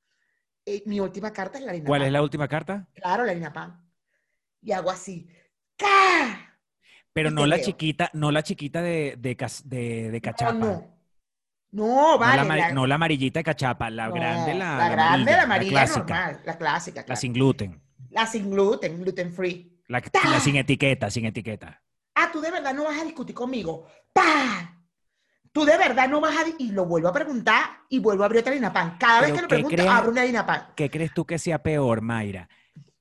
eh, 0.66 0.84
mi 0.86 1.00
última 1.00 1.32
carta 1.32 1.58
es 1.58 1.64
la 1.64 1.72
harina 1.72 1.88
¿Cuál 1.88 2.02
pan. 2.02 2.08
es 2.08 2.14
la 2.14 2.22
última 2.22 2.48
carta? 2.48 2.88
Claro, 2.94 3.24
la 3.26 3.32
harina 3.32 3.54
pan. 3.54 3.90
Y 4.62 4.72
hago 4.74 4.92
así, 4.92 5.30
¡ca! 5.78 6.58
Pero 7.14 7.32
no 7.32 7.46
la 7.46 7.60
chiquita, 7.62 8.10
no 8.14 8.32
la 8.32 8.44
chiquita 8.44 8.82
de, 8.82 9.16
de, 9.18 9.36
cas- 9.38 9.64
de, 9.68 10.12
de 10.12 10.22
cachapa. 10.22 10.54
No, 10.54 10.68
No, 10.68 10.99
no. 11.72 11.86
No, 12.14 12.18
vale. 12.18 12.36
la, 12.38 12.42
amari- 12.44 12.60
la- 12.62 12.72
no 12.74 12.88
la 12.88 12.96
amarillita 12.96 13.40
de 13.40 13.44
cachapa, 13.44 13.90
la 13.90 14.08
no, 14.08 14.14
grande, 14.16 14.54
la, 14.56 14.78
la 14.78 14.90
grande, 14.90 15.32
la 15.32 15.44
amarilla 15.44 15.72
clásica, 15.72 16.00
normal, 16.26 16.42
la 16.46 16.58
clásica. 16.58 17.06
la 17.08 17.16
sin 17.16 17.34
gluten, 17.34 17.82
La 18.10 18.26
sin 18.26 18.50
gluten, 18.50 19.02
gluten 19.02 19.32
free. 19.34 19.80
la, 19.88 20.02
la 20.30 20.40
sin 20.40 20.56
etiqueta, 20.56 21.10
sin 21.10 21.26
etiqueta. 21.26 21.82
Ah, 22.16 22.30
tú 22.34 22.42
de 22.42 22.52
verdad 22.52 22.74
no 22.74 22.86
vas 22.86 23.00
a 23.00 23.04
discutir 23.06 23.36
conmigo. 23.36 23.86
¡Pah! 24.14 24.76
Tú 25.52 25.64
de 25.66 25.78
verdad 25.78 26.08
no 26.10 26.20
vas 26.22 26.36
a... 26.36 26.44
Y 26.60 26.72
lo 26.72 26.86
vuelvo 26.86 27.08
a 27.08 27.14
preguntar 27.14 27.64
y 27.90 28.00
vuelvo 28.00 28.24
a 28.24 28.26
abrir 28.28 28.42
otra 28.42 28.52
harina 28.52 28.72
pan. 28.74 28.98
Cada 29.00 29.22
vez 29.22 29.32
que 29.32 29.42
lo 29.42 29.48
¿qué 29.48 29.56
pregunto, 29.56 29.76
crees? 29.76 29.90
abro 29.90 30.12
una 30.12 30.22
harina 30.22 30.46
pan. 30.46 30.68
¿Qué 30.76 30.90
crees 30.90 31.14
tú 31.14 31.26
que 31.26 31.40
sea 31.40 31.64
peor, 31.64 32.02
Mayra? 32.02 32.50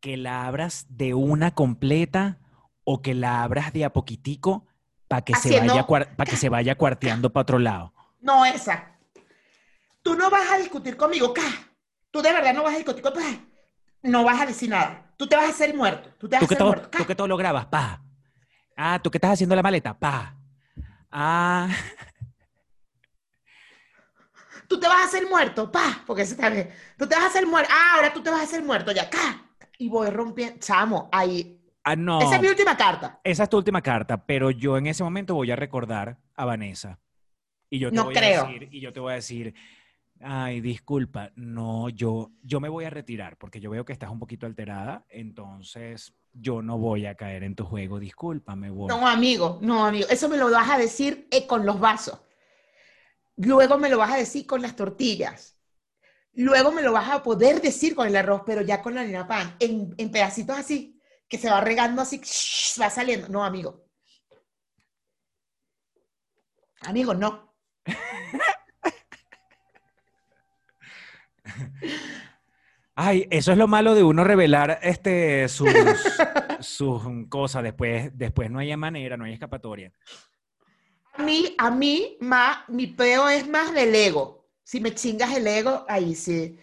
¿Que 0.01 0.17
la 0.17 0.47
abras 0.47 0.87
de 0.89 1.15
una 1.15 1.51
completa 1.51 2.39
o 2.85 3.03
que 3.03 3.15
la 3.15 3.43
abras 3.43 3.73
de 3.73 3.85
a 3.85 3.93
poquitico 3.93 4.67
para 5.09 5.23
que, 5.23 5.35
se 5.35 5.59
vaya 5.61 5.87
cuar- 5.87 6.15
pa' 6.17 6.25
que 6.25 6.37
se 6.37 6.49
vaya 6.49 6.75
cuarteando 6.77 7.33
para 7.33 7.43
otro 7.43 7.59
lado? 7.59 7.93
No 8.21 8.45
esa. 8.45 8.93
Tú 10.03 10.15
no 10.15 10.31
vas 10.31 10.51
a 10.51 10.59
discutir 10.59 10.97
conmigo. 10.97 11.33
¡Ca! 11.33 11.43
Tú 12.11 12.23
de 12.23 12.33
verdad 12.33 12.55
no 12.55 12.63
vas 12.63 12.75
a 12.75 12.79
discutir 12.79 13.03
conmigo. 13.03 13.23
¡Ca! 13.25 13.45
No 14.03 14.25
vas 14.25 14.41
a 14.41 14.47
decir 14.47 14.69
nada. 14.71 15.13
Tú 15.17 15.27
te 15.27 15.37
vas 15.37 15.47
a 15.47 15.51
hacer 15.51 15.75
muerto. 15.75 16.11
Tú 16.19 16.29
te 16.29 16.37
vas 16.37 16.41
¿Tú 16.41 16.45
a 16.45 16.49
que, 16.49 16.55
hacer 16.55 16.59
todo, 16.59 16.69
muerto. 16.69 16.91
¡Ca! 16.91 16.99
tú 16.99 17.07
que 17.07 17.15
todo 17.15 17.29
lo 17.29 17.37
grabas? 17.37 17.67
Pa. 17.67 18.03
Ah, 18.77 19.01
¿tú 19.03 19.11
que 19.11 19.19
estás 19.19 19.33
haciendo 19.33 19.57
la 19.57 19.63
maleta? 19.63 19.99
Pa. 19.99 20.35
Ah, 21.11 21.69
Tú 24.69 24.79
te 24.79 24.87
vas 24.87 24.99
a 25.01 25.05
hacer 25.05 25.27
muerto. 25.29 25.73
¡Pah! 25.73 26.03
Porque 26.07 26.23
eso 26.23 26.35
está 26.35 26.51
bien. 26.51 26.71
Tú 26.99 27.07
te 27.07 27.15
vas 27.15 27.25
a 27.25 27.29
hacer 27.29 27.47
muerto. 27.47 27.73
Ah, 27.75 27.95
ahora 27.97 28.13
tú 28.13 28.23
te 28.23 28.31
vas 28.31 28.41
a 28.41 28.45
hacer 28.45 28.63
muerto. 28.63 28.93
Ya. 28.93 29.09
¡Ca! 29.09 29.43
Y 29.79 29.89
voy 29.89 30.11
rompiendo. 30.11 30.59
Chamo, 30.59 31.09
ahí. 31.11 31.59
ah, 31.85 31.97
no. 31.97 32.21
Esa 32.21 32.37
es 32.37 32.43
mi 32.43 32.49
última 32.49 32.77
carta. 32.77 33.19
Esa 33.25 33.45
es 33.45 33.49
tu 33.49 33.57
última 33.57 33.81
carta, 33.81 34.27
pero 34.27 34.51
yo 34.51 34.77
en 34.77 34.87
ese 34.87 35.03
momento 35.03 35.35
voy 35.35 35.51
a 35.51 35.57
recordar 35.57 36.19
a 36.37 36.45
Vanessa. 36.45 36.99
Y 37.71 37.79
yo 37.79 37.93
te 37.93 38.01
No 38.01 38.03
voy 38.03 38.15
creo. 38.15 38.23
a 38.43 38.49
decir, 38.49 38.69
y 38.73 38.81
yo 38.81 38.93
te 38.93 39.01
voy 39.01 39.13
a 39.13 39.17
decir, 39.17 39.55
ay, 40.21 40.61
disculpa, 40.61 41.33
no, 41.37 41.89
yo, 41.91 42.33
yo 42.43 42.61
me 42.61 42.69
voy 42.69 42.85
a 42.87 42.91
retirar 42.91 43.37
porque 43.39 43.61
yo 43.61 43.71
veo 43.71 43.85
que 43.85 43.93
estás 43.95 44.11
un 44.11 44.19
poquito 44.21 44.47
alterada, 44.47 45.07
entonces 45.11 46.15
yo 46.33 46.63
no 46.63 46.79
voy 46.79 47.07
a 47.07 47.15
caer 47.17 47.45
en 47.45 47.55
tu 47.57 47.65
juego, 47.65 47.99
disculpa, 48.01 48.57
me 48.57 48.71
voy. 48.71 48.89
No, 48.91 49.07
amigo, 49.07 49.59
no, 49.63 49.85
amigo. 49.87 50.09
Eso 50.11 50.29
me 50.29 50.37
lo 50.37 50.51
vas 50.51 50.69
a 50.71 50.79
decir 50.79 51.29
eh, 51.31 51.47
con 51.47 51.65
los 51.65 51.79
vasos. 51.79 52.19
Luego 53.37 53.79
me 53.79 53.89
lo 53.89 53.99
vas 53.99 54.13
a 54.13 54.17
decir 54.17 54.47
con 54.47 54.61
las 54.63 54.77
tortillas. 54.77 55.57
Luego 56.35 56.73
me 56.73 56.83
lo 56.83 56.93
vas 56.93 57.11
a 57.11 57.23
poder 57.23 57.61
decir 57.63 57.95
con 57.97 58.07
el 58.09 58.17
arroz, 58.17 58.43
pero 58.47 58.63
ya 58.63 58.83
con 58.83 58.95
la 58.95 59.03
harina 59.03 59.27
pan, 59.29 59.57
en, 59.61 59.95
en 59.99 60.11
pedacitos 60.13 60.59
así, 60.59 61.01
que 61.29 61.39
se 61.39 61.51
va 61.51 61.61
regando 61.63 62.03
así, 62.03 62.21
va 62.83 62.91
saliendo. 62.91 63.29
No, 63.29 63.45
amigo. 63.45 63.85
Amigo, 66.83 67.15
no. 67.15 67.48
Ay, 73.01 73.29
eso 73.31 73.53
es 73.53 73.59
lo 73.59 73.69
malo 73.69 73.95
de 73.95 74.03
uno 74.03 74.25
revelar 74.25 74.81
este, 74.83 75.49
sus, 75.49 75.69
sus 76.61 77.03
cosas, 77.29 77.63
después, 77.63 78.11
después 78.19 78.51
no 78.51 78.59
hay 78.59 78.77
manera, 78.77 79.17
no 79.17 79.25
hay 79.25 79.35
escapatoria. 79.35 79.93
A 81.13 81.23
mí, 81.23 81.55
a 81.59 81.71
mí, 81.71 82.17
más, 82.21 82.69
mi 82.69 82.89
peo 82.89 83.29
es 83.29 83.49
más 83.49 83.73
del 83.73 83.95
ego. 83.95 84.49
Si 84.65 84.81
me 84.81 84.95
chingas 84.95 85.37
el 85.37 85.47
ego, 85.47 85.85
ahí 85.89 86.15
sí. 86.15 86.59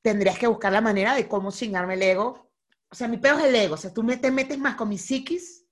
Tendrías 0.00 0.38
que 0.38 0.46
buscar 0.46 0.72
la 0.72 0.80
manera 0.80 1.14
de 1.14 1.26
cómo 1.26 1.50
chingarme 1.50 1.94
el 1.94 2.02
ego. 2.02 2.52
O 2.88 2.94
sea, 2.94 3.08
mi 3.08 3.18
peo 3.18 3.36
es 3.36 3.44
el 3.46 3.54
ego. 3.56 3.74
O 3.74 3.78
sea, 3.78 3.92
tú 3.92 4.04
me, 4.04 4.16
te 4.16 4.30
metes 4.30 4.58
más 4.58 4.76
con 4.76 4.88
mi 4.88 4.96
psiquis. 4.96 5.66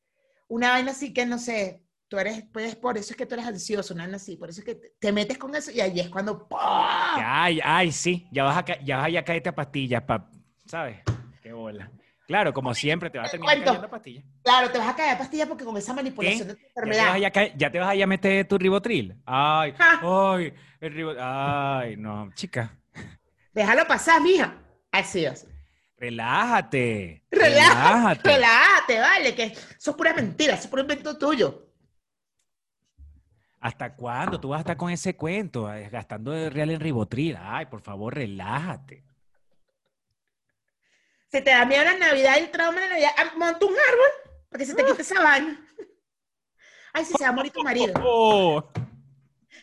Una 0.49 0.71
vaina 0.71 0.91
así 0.91 1.13
que, 1.13 1.27
no 1.27 1.39
sé, 1.39 1.84
tú 2.09 2.19
eres, 2.19 2.45
pues 2.53 2.77
por 2.77 2.97
eso 2.99 3.13
es 3.13 3.17
que 3.17 3.27
tú 3.27 3.35
eres 3.35 3.47
ansioso, 3.47 3.95
vaina 3.95 4.17
así. 4.17 4.37
Por 4.37 4.51
eso 4.51 4.61
es 4.61 4.65
que 4.67 4.75
te, 4.75 4.93
te 4.99 5.13
metes 5.13 5.39
con 5.39 5.55
eso 5.55 5.71
y 5.71 5.81
ahí 5.81 6.01
es 6.01 6.09
cuando... 6.09 6.47
¡pah! 6.49 7.43
Ay, 7.45 7.61
ay, 7.63 7.93
sí, 7.93 8.27
ya 8.31 8.45
vas 8.45 8.57
a, 8.59 8.65
ya 8.85 8.99
vas 8.99 9.15
a 9.17 9.23
caerte 9.25 9.49
a 9.49 9.55
pastillas, 9.55 10.03
pa, 10.03 10.29
¿sabes? 10.67 10.99
Qué 11.43 11.53
bola. 11.53 11.91
Claro, 12.27 12.55
como 12.55 12.73
siempre, 12.75 13.11
te 13.11 13.19
vas 13.19 13.29
a 13.29 13.31
Te 13.33 13.39
terminar 13.39 13.65
cayendo 13.65 13.87
a 13.87 13.91
pastillas. 13.91 14.25
Claro, 14.43 14.71
te 14.71 14.79
vas 14.79 14.89
a 14.89 14.97
caer 14.97 15.15
a 15.15 15.19
pastilla 15.19 15.47
porque 15.47 15.65
con 15.65 15.77
esa 15.77 15.93
manipulación 15.93 16.49
de 16.49 16.55
tu 16.55 16.61
Ya 16.61 16.67
te, 16.67 16.81
vas 16.81 16.87
enfermedad... 16.87 17.15
a 17.15 17.19
ya, 17.59 17.71
te 17.71 17.79
vas 17.79 17.89
a 17.91 17.95
ya 17.95 18.07
meter 18.07 18.49
tu 18.49 18.57
ribotril. 18.57 19.15
Ay, 19.27 19.75
Ja. 19.77 20.01
ay, 20.03 20.55
el 20.81 20.93
ribotril. 20.95 21.23
Ay, 21.23 21.97
no, 21.99 22.31
chica, 22.35 22.79
Déjalo 23.53 23.87
pasar, 23.87 24.21
mija. 24.23 24.57
Así, 24.91 25.27
así. 25.27 25.47
relájate. 25.99 27.23
Relájate, 27.31 28.29
relájate, 28.29 29.01
vale, 29.01 29.35
que 29.35 29.45
eso 29.45 29.91
es 29.91 29.97
pura 29.97 30.15
mentira, 30.15 30.55
eso 30.55 30.65
es 30.65 30.69
puro 30.69 30.83
invento 30.83 31.19
tuyo. 31.19 31.64
¿Hasta 33.65 33.97
cuándo 33.97 34.39
tú 34.39 34.51
vas 34.51 34.59
a 34.59 34.61
estar 34.61 34.77
con 34.77 34.91
ese 34.91 35.17
cuento? 35.17 35.71
Gastando 35.91 36.33
de 36.33 36.51
real 36.51 36.69
en 36.69 36.81
ribotril. 36.81 37.39
Ay, 37.41 37.65
por 37.65 37.81
favor, 37.81 38.15
relájate. 38.15 39.03
Se 41.29 41.41
te 41.41 41.49
da 41.51 41.65
miedo 41.65 41.83
la 41.83 41.97
Navidad, 41.97 42.37
el 42.37 42.51
trauma 42.51 42.79
de 42.79 42.89
la 42.89 42.93
Navidad. 42.93 43.11
ah, 43.17 43.33
Monta 43.39 43.65
un 43.65 43.73
árbol 43.73 44.07
para 44.51 44.59
que 44.59 44.67
se 44.67 44.75
te 44.75 44.85
quite 44.85 45.01
esa 45.01 45.19
vaina. 45.23 45.67
Ay, 46.93 47.07
sí, 47.07 47.15
se 47.17 47.25
va 47.25 47.31
a 47.31 47.33
morir 47.33 47.53
tu 47.53 47.63
marido. 47.63 47.95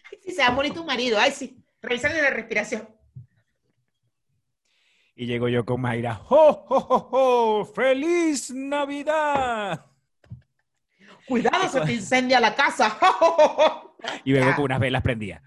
Ay, 0.09 0.19
sí, 0.23 0.31
se 0.31 0.41
va 0.41 0.47
a 0.47 0.51
morir 0.51 0.73
tu 0.73 0.83
marido. 0.83 1.19
Ay, 1.19 1.31
sí. 1.31 1.63
Revísale 1.79 2.23
la 2.23 2.31
respiración. 2.31 2.89
Y 5.13 5.27
llego 5.27 5.47
yo 5.47 5.63
con 5.63 5.79
Mayra. 5.79 6.21
¡Oh, 6.27 6.65
oh, 6.69 6.87
oh, 6.89 7.09
oh! 7.11 7.65
¡Feliz 7.65 8.49
Navidad! 8.49 9.85
Cuidado, 11.27 11.69
se 11.69 11.81
te 11.81 11.93
incendia 11.93 12.39
la 12.39 12.55
casa. 12.55 12.97
Y 14.25 14.33
vengo 14.33 14.55
con 14.55 14.65
unas 14.65 14.79
velas 14.79 15.01
prendidas. 15.01 15.41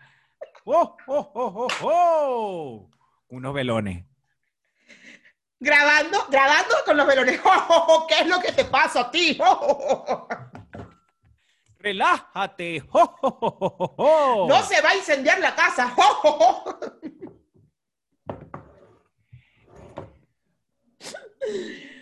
¡Oh, 0.65 0.97
oh, 1.07 1.33
oh, 1.35 1.53
oh, 1.57 1.69
oh! 1.83 2.91
Unos 3.29 3.55
velones. 3.55 4.05
grabando, 5.61 6.27
grabando 6.31 6.75
con 6.85 6.97
los 6.97 7.07
velones. 7.07 7.41
¿Qué 8.09 8.21
es 8.21 8.27
lo 8.27 8.41
que 8.41 8.53
te 8.53 8.65
pasa 8.65 9.01
a 9.01 9.11
ti? 9.11 9.39
¡Relájate! 11.79 12.83
¡Oh, 12.93 13.17
oh, 13.21 13.39
oh, 13.41 13.57
oh, 13.61 13.95
oh! 13.99 14.47
No 14.49 14.63
se 14.63 14.81
va 14.81 14.91
a 14.91 14.97
incendiar 14.97 15.39
la 15.39 15.55
casa. 15.55 15.95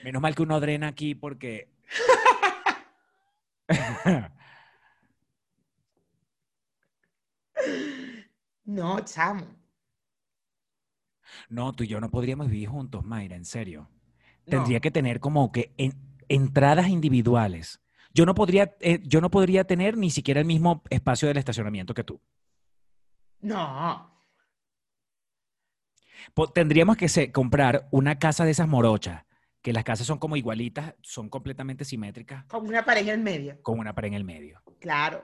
Menos 0.04 0.22
mal 0.22 0.34
que 0.36 0.42
uno 0.42 0.60
drena 0.60 0.88
aquí 0.88 1.16
porque. 1.16 1.68
No, 8.64 9.00
chamo. 9.00 9.44
no, 11.48 11.72
tú 11.72 11.82
y 11.84 11.88
yo 11.88 12.00
no 12.00 12.10
podríamos 12.10 12.48
vivir 12.48 12.68
juntos, 12.68 13.04
Mayra, 13.04 13.34
en 13.36 13.44
serio. 13.44 13.88
No. 14.46 14.50
Tendría 14.50 14.78
que 14.80 14.90
tener 14.92 15.18
como 15.18 15.50
que 15.50 15.74
en- 15.78 15.94
entradas 16.28 16.88
individuales. 16.88 17.80
Yo 18.14 18.24
no 18.24 18.34
podría, 18.34 18.76
eh, 18.80 19.00
yo 19.04 19.20
no 19.20 19.30
podría 19.30 19.64
tener 19.64 19.96
ni 19.96 20.10
siquiera 20.10 20.40
el 20.40 20.46
mismo 20.46 20.82
espacio 20.90 21.26
del 21.28 21.38
estacionamiento 21.38 21.92
que 21.94 22.04
tú. 22.04 22.20
No. 23.40 24.10
Tendríamos 26.54 26.96
que 26.96 27.08
se- 27.08 27.32
comprar 27.32 27.88
una 27.90 28.18
casa 28.18 28.44
de 28.44 28.52
esas 28.52 28.68
morochas, 28.68 29.24
que 29.60 29.72
las 29.72 29.84
casas 29.84 30.06
son 30.06 30.18
como 30.18 30.36
igualitas, 30.36 30.94
son 31.02 31.28
completamente 31.28 31.84
simétricas, 31.84 32.44
Con 32.44 32.66
una 32.66 32.84
pareja 32.84 33.12
en 33.12 33.22
medio. 33.24 33.60
con 33.62 33.78
una 33.78 33.94
pared 33.94 34.08
en 34.08 34.14
el 34.14 34.24
medio. 34.24 34.62
Claro. 34.78 35.22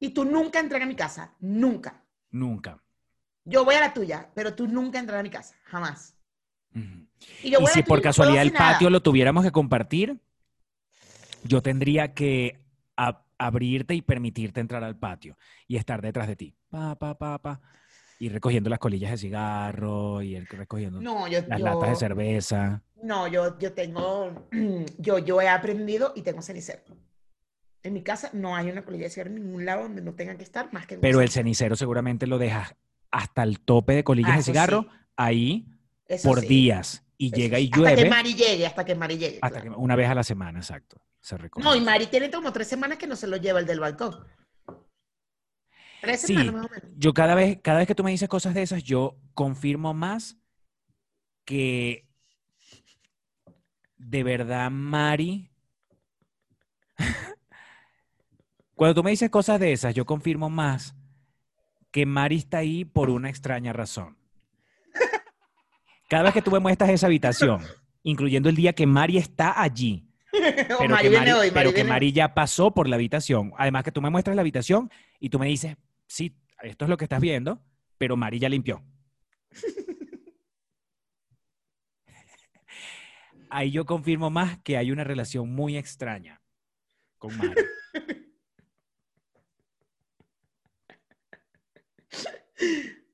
Y 0.00 0.10
tú 0.10 0.24
nunca 0.24 0.58
entras 0.58 0.82
a 0.82 0.86
mi 0.86 0.96
casa. 0.96 1.34
Nunca. 1.40 2.02
Nunca. 2.30 2.82
Yo 3.44 3.64
voy 3.64 3.74
a 3.76 3.80
la 3.80 3.94
tuya, 3.94 4.30
pero 4.34 4.54
tú 4.54 4.66
nunca 4.66 4.98
entras 4.98 5.20
a 5.20 5.22
mi 5.22 5.30
casa. 5.30 5.54
Jamás. 5.64 6.16
Y, 7.42 7.50
yo 7.50 7.58
Y 7.58 7.62
voy 7.62 7.64
a 7.66 7.68
si 7.68 7.82
tuya 7.82 7.84
por 7.86 8.00
casualidad 8.02 8.42
el 8.42 8.52
nada. 8.52 8.72
patio 8.72 8.88
lo 8.90 9.02
tuviéramos 9.02 9.44
que 9.44 9.50
compartir, 9.52 10.18
yo 11.44 11.62
tendría 11.62 12.14
que 12.14 12.60
abrirte 13.38 13.94
y 13.94 14.02
permitirte 14.02 14.60
entrar 14.60 14.84
al 14.84 14.98
patio 14.98 15.36
y 15.66 15.76
estar 15.76 16.02
detrás 16.02 16.28
de 16.28 16.36
ti. 16.36 16.56
Pa, 16.68 16.94
pa, 16.98 17.16
pa, 17.16 17.38
pa. 17.40 17.60
Y 18.18 18.28
recogiendo 18.28 18.68
las 18.68 18.78
colillas 18.78 19.10
de 19.12 19.16
cigarro 19.16 20.20
y 20.20 20.34
el, 20.36 20.46
recogiendo 20.46 21.00
No, 21.00 21.26
yo, 21.26 21.40
las 21.46 21.58
yo- 21.58 21.64
latas 21.64 21.88
de 21.90 21.96
cerveza. 21.96 22.82
No, 23.02 23.26
yo, 23.28 23.58
yo 23.58 23.72
tengo, 23.72 24.46
yo, 24.98 25.18
yo 25.18 25.40
he 25.40 25.48
aprendido 25.48 26.12
y 26.14 26.20
tengo 26.22 26.42
cenicero. 26.42 26.82
En 27.82 27.94
mi 27.94 28.02
casa 28.02 28.30
no 28.34 28.54
hay 28.56 28.70
una 28.70 28.82
colilla 28.84 29.04
de 29.04 29.10
cigarro 29.10 29.30
en 29.30 29.36
ningún 29.36 29.64
lado 29.64 29.84
donde 29.84 30.02
no 30.02 30.14
tenga 30.14 30.36
que 30.36 30.42
estar 30.44 30.72
más 30.72 30.86
que 30.86 30.94
en 30.94 30.98
un 30.98 31.02
Pero 31.02 31.20
el 31.22 31.30
cenicero. 31.30 31.76
seguramente 31.76 32.26
lo 32.26 32.38
dejas 32.38 32.74
hasta 33.10 33.42
el 33.42 33.60
tope 33.60 33.94
de 33.94 34.04
colillas 34.04 34.30
Ah, 34.32 34.34
de 34.34 34.40
eso 34.40 34.52
cigarro 34.52 34.82
sí. 34.82 34.88
ahí 35.16 35.66
Eso 36.06 36.28
por 36.28 36.40
sí, 36.40 36.46
días. 36.46 37.04
Y 37.16 37.28
eso 37.28 37.36
llega 37.36 37.58
sí. 37.58 37.64
y 37.64 37.66
Hasta 37.68 37.90
que 37.90 37.96
llueve 37.96 38.10
Mari 38.10 38.34
llegue, 38.34 38.66
hasta 38.66 38.84
que 38.84 38.94
Mari 38.94 39.18
llegue. 39.18 39.38
hasta 39.42 39.62
que, 39.62 39.70
una 39.70 39.96
vez 39.96 40.08
a 40.08 40.14
la 40.14 40.22
semana, 40.24 40.58
exacto. 40.58 41.00
Se 41.20 41.36
recoge. 41.36 41.64
No, 41.64 41.74
y 41.74 41.80
Mari 41.80 42.06
tiene 42.06 42.30
como 42.30 42.52
tres 42.52 42.66
semanas 42.68 42.98
que 42.98 43.06
no 43.06 43.16
se 43.16 43.26
lo 43.26 43.36
lleva 43.36 43.58
el 43.60 43.66
del 43.66 43.80
balcón. 43.80 44.26
Tres 46.00 46.20
Sí. 46.22 46.28
semanas 46.28 46.54
más 46.54 46.66
o 46.66 46.68
menos. 46.70 46.90
Yo 46.96 47.12
cada 47.12 47.34
vez, 47.34 47.58
cada 47.62 47.78
vez 47.78 47.86
que 47.86 47.94
tú 47.94 48.04
me 48.04 48.10
dices 48.10 48.28
cosas 48.28 48.54
de 48.54 48.62
esas, 48.62 48.82
yo 48.84 49.18
confirmo 49.34 49.92
más 49.94 50.36
que 51.44 52.06
de 53.98 54.22
verdad 54.22 54.70
Mari. 54.70 55.50
Cuando 58.80 58.94
tú 58.94 59.04
me 59.04 59.10
dices 59.10 59.28
cosas 59.28 59.60
de 59.60 59.72
esas, 59.72 59.94
yo 59.94 60.06
confirmo 60.06 60.48
más 60.48 60.96
que 61.90 62.06
Mari 62.06 62.36
está 62.36 62.56
ahí 62.56 62.86
por 62.86 63.10
una 63.10 63.28
extraña 63.28 63.74
razón. 63.74 64.16
Cada 66.08 66.22
vez 66.22 66.32
que 66.32 66.40
tú 66.40 66.50
me 66.50 66.60
muestras 66.60 66.88
esa 66.88 67.06
habitación, 67.06 67.62
incluyendo 68.02 68.48
el 68.48 68.56
día 68.56 68.72
que 68.72 68.86
Mari 68.86 69.18
está 69.18 69.60
allí, 69.60 70.08
pero, 70.32 70.88
Mari 70.88 71.10
que, 71.10 71.18
Mari, 71.18 71.30
hoy, 71.32 71.50
pero 71.50 71.68
Mari 71.68 71.74
que 71.74 71.84
Mari 71.84 72.12
ya 72.12 72.32
pasó 72.32 72.72
por 72.72 72.88
la 72.88 72.96
habitación. 72.96 73.52
Además 73.58 73.84
que 73.84 73.92
tú 73.92 74.00
me 74.00 74.08
muestras 74.08 74.34
la 74.34 74.40
habitación 74.40 74.90
y 75.18 75.28
tú 75.28 75.38
me 75.38 75.48
dices, 75.48 75.76
sí, 76.06 76.34
esto 76.62 76.86
es 76.86 76.88
lo 76.88 76.96
que 76.96 77.04
estás 77.04 77.20
viendo, 77.20 77.60
pero 77.98 78.16
Mari 78.16 78.38
ya 78.38 78.48
limpió. 78.48 78.82
Ahí 83.50 83.72
yo 83.72 83.84
confirmo 83.84 84.30
más 84.30 84.56
que 84.60 84.78
hay 84.78 84.90
una 84.90 85.04
relación 85.04 85.52
muy 85.52 85.76
extraña 85.76 86.40
con 87.18 87.36
Mari. 87.36 87.60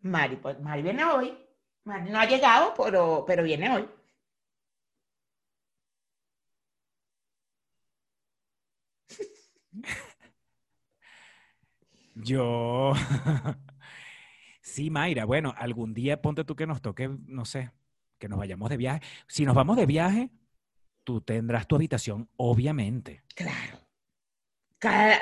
Mari, 0.02 0.36
pues, 0.36 0.60
Mari 0.60 0.82
viene 0.82 1.04
hoy. 1.04 1.36
Mari 1.84 2.10
no 2.10 2.18
ha 2.18 2.26
llegado, 2.26 2.74
pero, 2.76 3.24
pero 3.26 3.42
viene 3.42 3.70
hoy. 3.70 3.88
Yo. 12.14 12.92
Sí, 14.62 14.90
Mayra, 14.90 15.24
bueno, 15.24 15.54
algún 15.56 15.94
día 15.94 16.20
ponte 16.20 16.44
tú 16.44 16.56
que 16.56 16.66
nos 16.66 16.82
toque, 16.82 17.08
no 17.28 17.44
sé, 17.44 17.70
que 18.18 18.28
nos 18.28 18.36
vayamos 18.36 18.68
de 18.68 18.76
viaje. 18.76 19.00
Si 19.28 19.46
nos 19.46 19.54
vamos 19.54 19.76
de 19.76 19.86
viaje, 19.86 20.28
tú 21.04 21.20
tendrás 21.20 21.68
tu 21.68 21.76
habitación, 21.76 22.28
obviamente. 22.36 23.22
Claro. 23.36 23.86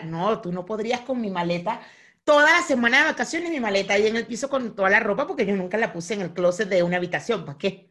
No, 0.04 0.40
tú 0.40 0.50
no 0.50 0.64
podrías 0.64 1.00
con 1.00 1.20
mi 1.20 1.30
maleta. 1.30 1.80
Toda 2.24 2.50
la 2.52 2.62
semana 2.62 2.98
de 3.00 3.04
vacaciones 3.04 3.50
mi 3.50 3.60
maleta 3.60 3.94
ahí 3.94 4.06
en 4.06 4.16
el 4.16 4.26
piso 4.26 4.48
con 4.48 4.74
toda 4.74 4.88
la 4.88 5.00
ropa 5.00 5.26
porque 5.26 5.44
yo 5.44 5.54
nunca 5.56 5.76
la 5.76 5.92
puse 5.92 6.14
en 6.14 6.22
el 6.22 6.32
closet 6.32 6.68
de 6.68 6.82
una 6.82 6.96
habitación. 6.96 7.44
¿Para 7.44 7.58
qué? 7.58 7.90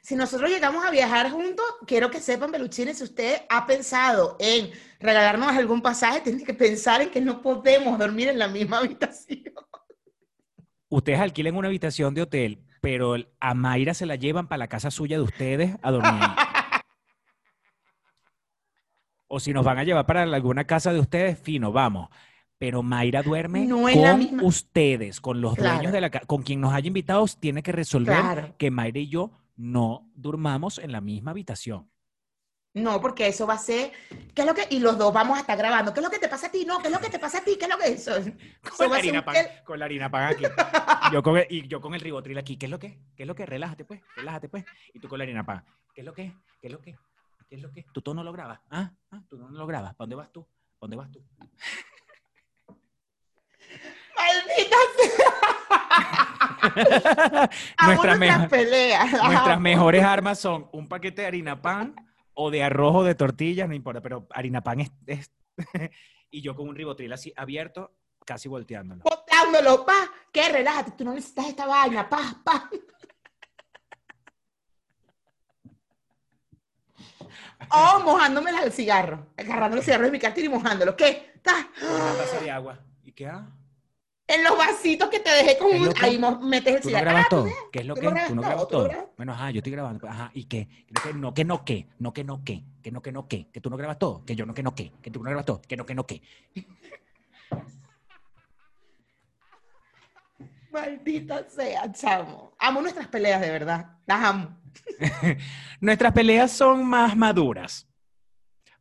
Si 0.00 0.14
nosotros 0.14 0.48
llegamos 0.48 0.86
a 0.86 0.90
viajar 0.90 1.30
juntos, 1.32 1.66
quiero 1.86 2.10
que 2.10 2.20
sepan, 2.20 2.52
peluchines, 2.52 2.98
si 2.98 3.04
usted 3.04 3.42
ha 3.48 3.66
pensado 3.66 4.36
en 4.38 4.70
regalarnos 5.00 5.48
algún 5.48 5.82
pasaje, 5.82 6.20
tiene 6.20 6.44
que 6.44 6.54
pensar 6.54 7.02
en 7.02 7.10
que 7.10 7.20
no 7.20 7.42
podemos 7.42 7.98
dormir 7.98 8.28
en 8.28 8.38
la 8.38 8.48
misma 8.48 8.78
habitación. 8.78 9.52
Ustedes 10.88 11.18
alquilen 11.18 11.56
una 11.56 11.66
habitación 11.66 12.14
de 12.14 12.22
hotel, 12.22 12.64
pero 12.80 13.16
a 13.40 13.54
Mayra 13.54 13.94
se 13.94 14.06
la 14.06 14.14
llevan 14.14 14.46
para 14.46 14.58
la 14.58 14.68
casa 14.68 14.92
suya 14.92 15.16
de 15.16 15.24
ustedes 15.24 15.76
a 15.82 15.90
dormir. 15.90 16.22
O 19.28 19.40
si 19.40 19.52
nos 19.52 19.64
van 19.64 19.78
a 19.78 19.84
llevar 19.84 20.06
para 20.06 20.22
alguna 20.22 20.64
casa 20.64 20.92
de 20.92 21.00
ustedes, 21.00 21.38
fino, 21.38 21.72
vamos. 21.72 22.08
Pero 22.58 22.82
Mayra 22.82 23.22
duerme 23.22 23.66
No 23.66 23.82
con 23.82 24.44
ustedes, 24.44 25.20
con 25.20 25.40
los 25.40 25.56
dueños 25.56 25.92
de 25.92 26.00
la 26.00 26.10
casa, 26.10 26.26
con 26.26 26.42
quien 26.42 26.60
nos 26.60 26.72
haya 26.72 26.86
invitado, 26.86 27.26
tiene 27.38 27.62
que 27.62 27.72
resolver 27.72 28.16
Claro. 28.18 28.54
que 28.56 28.70
Mayra 28.70 28.98
y 29.00 29.08
yo 29.08 29.30
no 29.56 30.10
durmamos 30.14 30.78
en 30.78 30.92
la 30.92 31.00
misma 31.00 31.32
habitación. 31.32 31.90
No, 32.72 33.00
porque 33.00 33.26
eso 33.26 33.46
va 33.46 33.54
a 33.54 33.58
ser, 33.58 33.90
¿qué 34.34 34.42
es 34.42 34.46
lo 34.46 34.54
que? 34.54 34.66
Y 34.68 34.80
los 34.80 34.98
dos 34.98 35.10
vamos 35.12 35.38
a 35.38 35.40
estar 35.40 35.56
grabando, 35.56 35.94
¿qué 35.94 36.00
es 36.00 36.04
lo 36.04 36.10
que 36.10 36.18
te 36.18 36.28
pasa 36.28 36.48
a 36.48 36.50
ti? 36.50 36.66
No, 36.66 36.78
¿qué 36.78 36.88
es 36.88 36.92
lo 36.92 37.00
que 37.00 37.08
te 37.08 37.18
pasa 37.18 37.38
a 37.38 37.40
ti? 37.42 37.56
¿Qué 37.58 37.64
es 37.64 37.70
lo 37.70 37.78
que 37.78 37.88
eso? 37.88 38.14
eso 38.16 38.30
Con 38.76 38.90
la 38.90 38.96
harina 38.98 39.18
un 39.20 39.24
pan, 39.24 39.46
con 39.64 39.78
la 39.78 39.84
harina 39.86 40.10
pan 40.10 40.24
aquí. 40.24 40.44
Y 40.44 40.46
yo 41.14 41.22
con 41.22 41.38
el, 41.38 41.46
y 41.48 41.66
yo 41.68 41.80
con 41.80 41.94
el 41.94 42.02
ribotril 42.02 42.36
aquí. 42.36 42.58
¿Qué 42.58 42.66
es 42.66 42.70
lo 42.70 42.78
que? 42.78 42.98
¿Qué 43.16 43.22
es 43.22 43.26
lo 43.26 43.34
que? 43.34 43.46
Relájate 43.46 43.86
pues, 43.86 44.02
relájate 44.14 44.50
pues. 44.50 44.66
Y 44.92 45.00
tú 45.00 45.08
con 45.08 45.18
la 45.18 45.24
harina 45.24 45.44
pan. 45.44 45.64
¿Qué 45.94 46.02
es 46.02 46.04
lo 46.04 46.12
que? 46.12 46.34
¿Qué 46.60 46.66
es 46.66 46.72
lo 46.72 46.80
que? 46.82 46.94
¿Qué 47.48 47.56
es 47.56 47.62
lo 47.62 47.70
que? 47.72 47.84
¿Tú 47.92 48.02
todo 48.02 48.14
no 48.14 48.24
lo 48.24 48.32
grabas? 48.32 48.60
¿Ah? 48.70 48.92
¿Ah? 49.10 49.22
¿Tú 49.28 49.36
no 49.38 49.48
lo 49.50 49.66
grabas? 49.66 49.94
¿Para 49.94 50.04
dónde 50.06 50.16
vas 50.16 50.32
tú? 50.32 50.42
¿Para 50.78 50.80
dónde 50.80 50.96
vas 50.96 51.10
tú? 51.12 51.22
¡Maldita 54.16 54.76
sea! 54.96 55.30
Nuestras, 57.86 58.48
peleas. 58.48 59.60
mejores 59.60 60.02
armas 60.02 60.38
son 60.38 60.68
un 60.72 60.88
paquete 60.88 61.22
de 61.22 61.28
harina 61.28 61.60
pan 61.62 61.94
o 62.34 62.50
de 62.50 62.62
arroz 62.64 62.96
o 62.96 63.04
de 63.04 63.14
tortillas, 63.14 63.68
no 63.68 63.74
importa, 63.74 64.00
pero 64.00 64.26
harina 64.30 64.62
pan 64.62 64.80
es... 64.80 64.90
es- 65.06 65.30
y 66.30 66.42
yo 66.42 66.54
con 66.56 66.68
un 66.68 66.74
ribotril 66.74 67.12
así 67.12 67.32
abierto, 67.36 67.94
casi 68.24 68.48
volteándolo. 68.48 69.02
Botándolo, 69.04 69.84
pa, 69.86 70.10
que 70.32 70.48
relájate, 70.48 70.92
tú 70.92 71.04
no 71.04 71.14
necesitas 71.14 71.46
esta 71.46 71.66
vaina, 71.66 72.08
pa, 72.08 72.40
pa. 72.44 72.68
O 77.70 78.00
mojándome 78.00 78.50
el 78.62 78.72
cigarro, 78.72 79.26
agarrando 79.36 79.76
el 79.78 79.82
cigarro 79.82 80.04
de 80.04 80.10
mi 80.10 80.18
cartera 80.18 80.46
y 80.46 80.50
mojándolo. 80.50 80.96
¿Qué? 80.96 81.32
Una 81.82 82.14
taza 82.16 82.40
de 82.40 82.50
agua. 82.50 82.78
¿Y 83.04 83.12
qué? 83.12 83.30
En 84.28 84.42
los 84.42 84.58
vasitos 84.58 85.08
que 85.08 85.20
te 85.20 85.30
dejé 85.30 85.56
con 85.56 85.72
¿Es 85.72 85.80
un... 85.80 85.94
Ahí 86.02 86.18
metes 86.42 86.74
el 86.74 86.80
¿Tú 86.80 86.88
no 86.88 86.98
cigarro. 86.98 87.04
grabas 87.04 87.26
Ah, 87.26 87.28
todo? 87.30 87.48
¿Qué 87.70 87.78
es 87.78 87.86
lo 87.86 87.94
tú 87.94 88.00
que? 88.00 88.06
¿Tú 88.08 88.34
no 88.34 88.42
todo, 88.42 88.50
grabas 88.50 88.68
todo? 88.68 88.84
grabas. 88.88 89.06
Bueno, 89.16 89.32
ajá, 89.32 89.50
yo 89.52 89.58
estoy 89.58 89.72
grabando. 89.72 90.08
Ajá, 90.08 90.30
¿y 90.34 90.44
qué? 90.44 90.68
Que 91.04 91.14
no, 91.14 91.32
que 91.32 91.44
no, 91.44 91.64
que, 91.64 91.86
no, 92.00 92.12
que 92.12 92.24
no, 92.24 92.42
que, 92.44 92.64
que 92.82 92.90
no, 92.90 93.00
que 93.02 93.12
no, 93.12 93.28
que, 93.28 93.48
que 93.52 93.60
tú 93.60 93.70
no 93.70 93.76
grabas 93.76 93.98
todo, 93.98 94.24
que 94.24 94.34
yo 94.34 94.44
no, 94.44 94.52
que 94.54 94.64
no, 94.64 94.74
que, 94.74 94.92
que 95.00 95.10
tú 95.12 95.22
no 95.22 95.30
grabas 95.30 95.44
todo, 95.46 95.62
que 95.62 95.76
no, 95.76 95.86
que 95.86 95.94
no, 95.94 96.04
que. 96.06 96.20
Maldita 100.72 101.48
sea, 101.48 101.90
chamo. 101.92 102.52
Amo 102.58 102.82
nuestras 102.82 103.06
peleas, 103.06 103.40
de 103.40 103.50
verdad. 103.50 103.86
Las 104.06 104.24
amo. 104.24 104.56
Nuestras 105.80 106.12
peleas 106.12 106.50
son 106.52 106.84
más 106.86 107.16
maduras, 107.16 107.86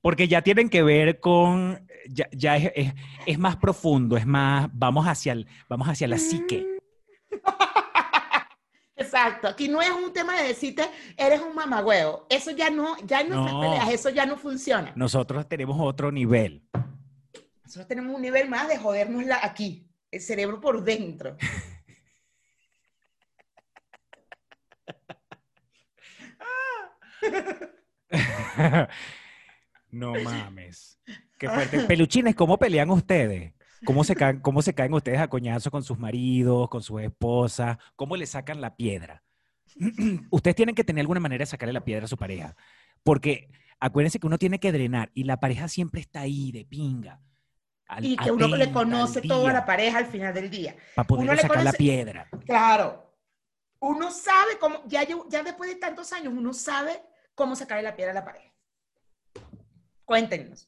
porque 0.01 0.27
ya 0.27 0.41
tienen 0.41 0.69
que 0.69 0.83
ver 0.83 1.19
con, 1.19 1.85
ya, 2.09 2.27
ya 2.31 2.57
es, 2.57 2.71
es- 2.75 2.93
es 3.25 3.39
más 3.39 3.57
profundo, 3.57 4.17
es 4.17 4.25
más, 4.25 4.69
vamos 4.73 5.05
hacia, 5.07 5.33
el, 5.33 5.47
vamos 5.69 5.87
hacia 5.89 6.07
la 6.07 6.17
psique. 6.17 6.65
Exacto. 8.97 9.47
Aquí 9.49 9.67
no 9.67 9.81
es 9.81 9.89
un 9.89 10.13
tema 10.13 10.37
de 10.39 10.47
decirte, 10.47 10.83
eres 11.17 11.41
un 11.41 11.53
mamagüeo. 11.53 12.25
Eso 12.29 12.51
ya 12.51 12.69
no, 12.69 12.95
ya 13.05 13.21
en 13.21 13.29
nuestras 13.29 13.53
No. 13.53 13.61
peleas, 13.61 13.89
eso 13.91 14.09
ya 14.09 14.25
no 14.25 14.37
funciona. 14.37 14.93
Nosotros 14.95 15.47
tenemos 15.49 15.77
otro 15.81 16.11
nivel. 16.11 16.63
Nosotros 17.63 17.87
tenemos 17.87 18.15
un 18.15 18.21
nivel 18.21 18.47
más 18.47 18.67
de 18.69 18.77
jodernos 18.77 19.25
la, 19.25 19.39
aquí, 19.43 19.89
el 20.11 20.21
cerebro 20.21 20.61
por 20.61 20.83
dentro. 20.83 21.35
no 29.91 30.13
mames. 30.23 30.99
Qué 31.37 31.49
fuerte. 31.49 31.81
Peluchines, 31.81 32.35
¿cómo 32.35 32.57
pelean 32.57 32.89
ustedes? 32.89 33.53
¿Cómo 33.85 34.03
se, 34.03 34.15
caen, 34.15 34.39
¿Cómo 34.39 34.61
se 34.61 34.73
caen 34.73 34.93
ustedes 34.93 35.19
a 35.19 35.27
coñazo 35.27 35.69
con 35.69 35.83
sus 35.83 35.99
maridos, 35.99 36.69
con 36.69 36.81
sus 36.81 37.01
esposas? 37.01 37.77
¿Cómo 37.95 38.15
le 38.15 38.25
sacan 38.25 38.61
la 38.61 38.75
piedra? 38.75 39.23
ustedes 40.31 40.55
tienen 40.55 40.75
que 40.75 40.83
tener 40.83 41.01
alguna 41.01 41.19
manera 41.19 41.43
de 41.43 41.47
sacarle 41.47 41.73
la 41.73 41.83
piedra 41.83 42.05
a 42.05 42.07
su 42.07 42.17
pareja. 42.17 42.55
Porque 43.03 43.49
acuérdense 43.79 44.19
que 44.19 44.27
uno 44.27 44.37
tiene 44.37 44.59
que 44.59 44.71
drenar 44.71 45.11
y 45.13 45.23
la 45.25 45.39
pareja 45.39 45.67
siempre 45.67 46.01
está 46.01 46.21
ahí 46.21 46.51
de 46.51 46.65
pinga. 46.65 47.21
Al- 47.87 48.05
y 48.05 48.15
que 48.15 48.31
uno 48.31 48.47
le 48.47 48.71
conoce 48.71 49.19
al 49.19 49.27
todo 49.27 49.47
a 49.47 49.53
la 49.53 49.65
pareja 49.65 49.99
al 49.99 50.07
final 50.07 50.33
del 50.33 50.49
día. 50.49 50.75
Para 50.95 51.07
poder 51.07 51.29
uno 51.29 51.37
sacar 51.37 51.63
la 51.63 51.73
piedra. 51.73 52.27
Claro. 52.45 53.04
Uno 53.85 54.09
sabe 54.09 54.57
cómo, 54.59 54.81
ya, 54.87 55.03
ya 55.03 55.43
después 55.43 55.69
de 55.69 55.75
tantos 55.75 56.11
años, 56.11 56.33
uno 56.35 56.53
sabe 56.53 57.03
cómo 57.35 57.55
sacarle 57.55 57.83
la 57.83 57.95
piedra 57.95 58.13
a 58.13 58.15
la 58.15 58.25
pareja. 58.25 58.51
Cuéntenos. 60.03 60.67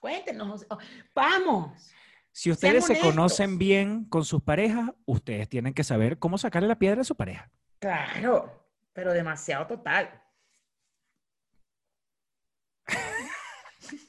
Cuéntenos. 0.00 0.64
Oh, 0.70 0.78
Vamos. 1.14 1.92
Si 2.32 2.50
ustedes 2.50 2.86
se 2.86 2.98
conocen 3.00 3.58
bien 3.58 4.06
con 4.06 4.24
sus 4.24 4.42
parejas, 4.42 4.90
ustedes 5.04 5.46
tienen 5.46 5.74
que 5.74 5.84
saber 5.84 6.18
cómo 6.18 6.38
sacarle 6.38 6.66
la 6.66 6.78
piedra 6.78 7.02
a 7.02 7.04
su 7.04 7.14
pareja. 7.14 7.50
Claro, 7.80 8.66
pero 8.94 9.12
demasiado 9.12 9.66
total. 9.66 10.22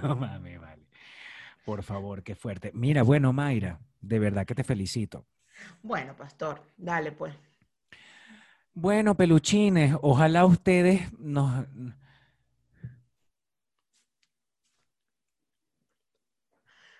No 0.00 0.14
mames, 0.14 0.60
vale. 0.60 0.86
Por 1.64 1.82
favor, 1.82 2.22
qué 2.22 2.36
fuerte. 2.36 2.70
Mira, 2.72 3.02
bueno, 3.02 3.32
Mayra, 3.32 3.80
de 4.00 4.20
verdad 4.20 4.46
que 4.46 4.54
te 4.54 4.62
felicito. 4.62 5.26
Bueno, 5.82 6.14
pastor, 6.16 6.62
dale 6.76 7.12
pues. 7.12 7.34
Bueno, 8.74 9.16
peluchines, 9.16 9.94
ojalá 10.02 10.44
ustedes 10.46 11.12
nos... 11.18 11.66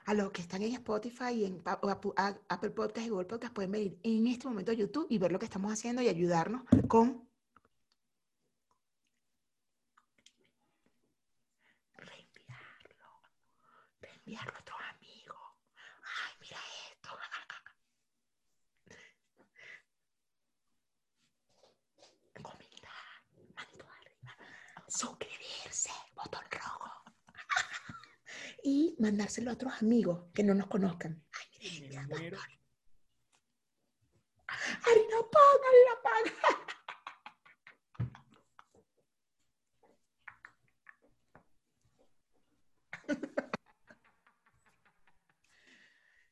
A 0.06 0.14
los 0.14 0.30
que 0.32 0.40
están 0.40 0.62
en 0.62 0.72
Spotify 0.72 1.32
y 1.34 1.44
en 1.44 1.62
Apple 1.66 2.70
Podcast 2.70 3.06
y 3.06 3.10
Google 3.10 3.26
Podcast 3.26 3.52
pueden 3.52 3.70
venir 3.72 3.98
en 4.02 4.26
este 4.26 4.48
momento 4.48 4.72
a 4.72 4.74
YouTube 4.74 5.06
y 5.10 5.18
ver 5.18 5.30
lo 5.30 5.38
que 5.38 5.44
estamos 5.44 5.70
haciendo 5.70 6.00
y 6.00 6.08
ayudarnos 6.08 6.62
con 6.88 7.28
reenviarlo, 11.98 13.20
reenviarlo 14.00 14.52
a 14.54 14.60
otros 14.60 14.78
amigos. 14.96 15.36
Ay, 16.02 16.36
mira 16.40 16.56
esto. 16.90 17.10
Comentar, 22.40 22.90
manito 23.54 23.84
arriba, 23.84 24.36
suscribirse, 24.98 25.90
botón 26.16 26.42
rojo 26.50 26.90
y 28.64 28.96
mandárselo 28.98 29.50
a 29.50 29.54
otros 29.54 29.72
amigos 29.80 30.24
que 30.34 30.42
no 30.42 30.54
nos 30.54 30.66
conozcan. 30.66 31.22
Ay, 31.32 31.80
mira, 31.80 32.02
mira, 32.02 32.18
mira. 32.18 32.38
harina 34.86 35.18
pan, 35.32 35.58
harina 35.66 35.94
pan. 36.02 36.24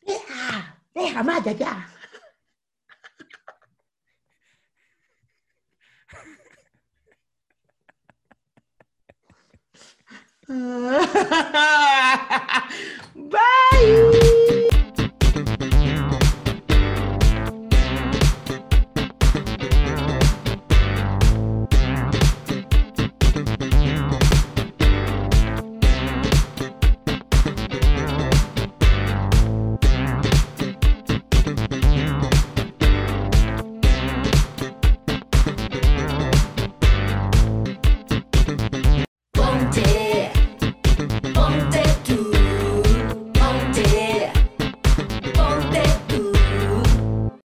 Deja, 0.07 0.83
deja, 0.95 1.23
Maya, 1.23 1.53
ya. 1.53 1.95
Bye! 13.16 14.42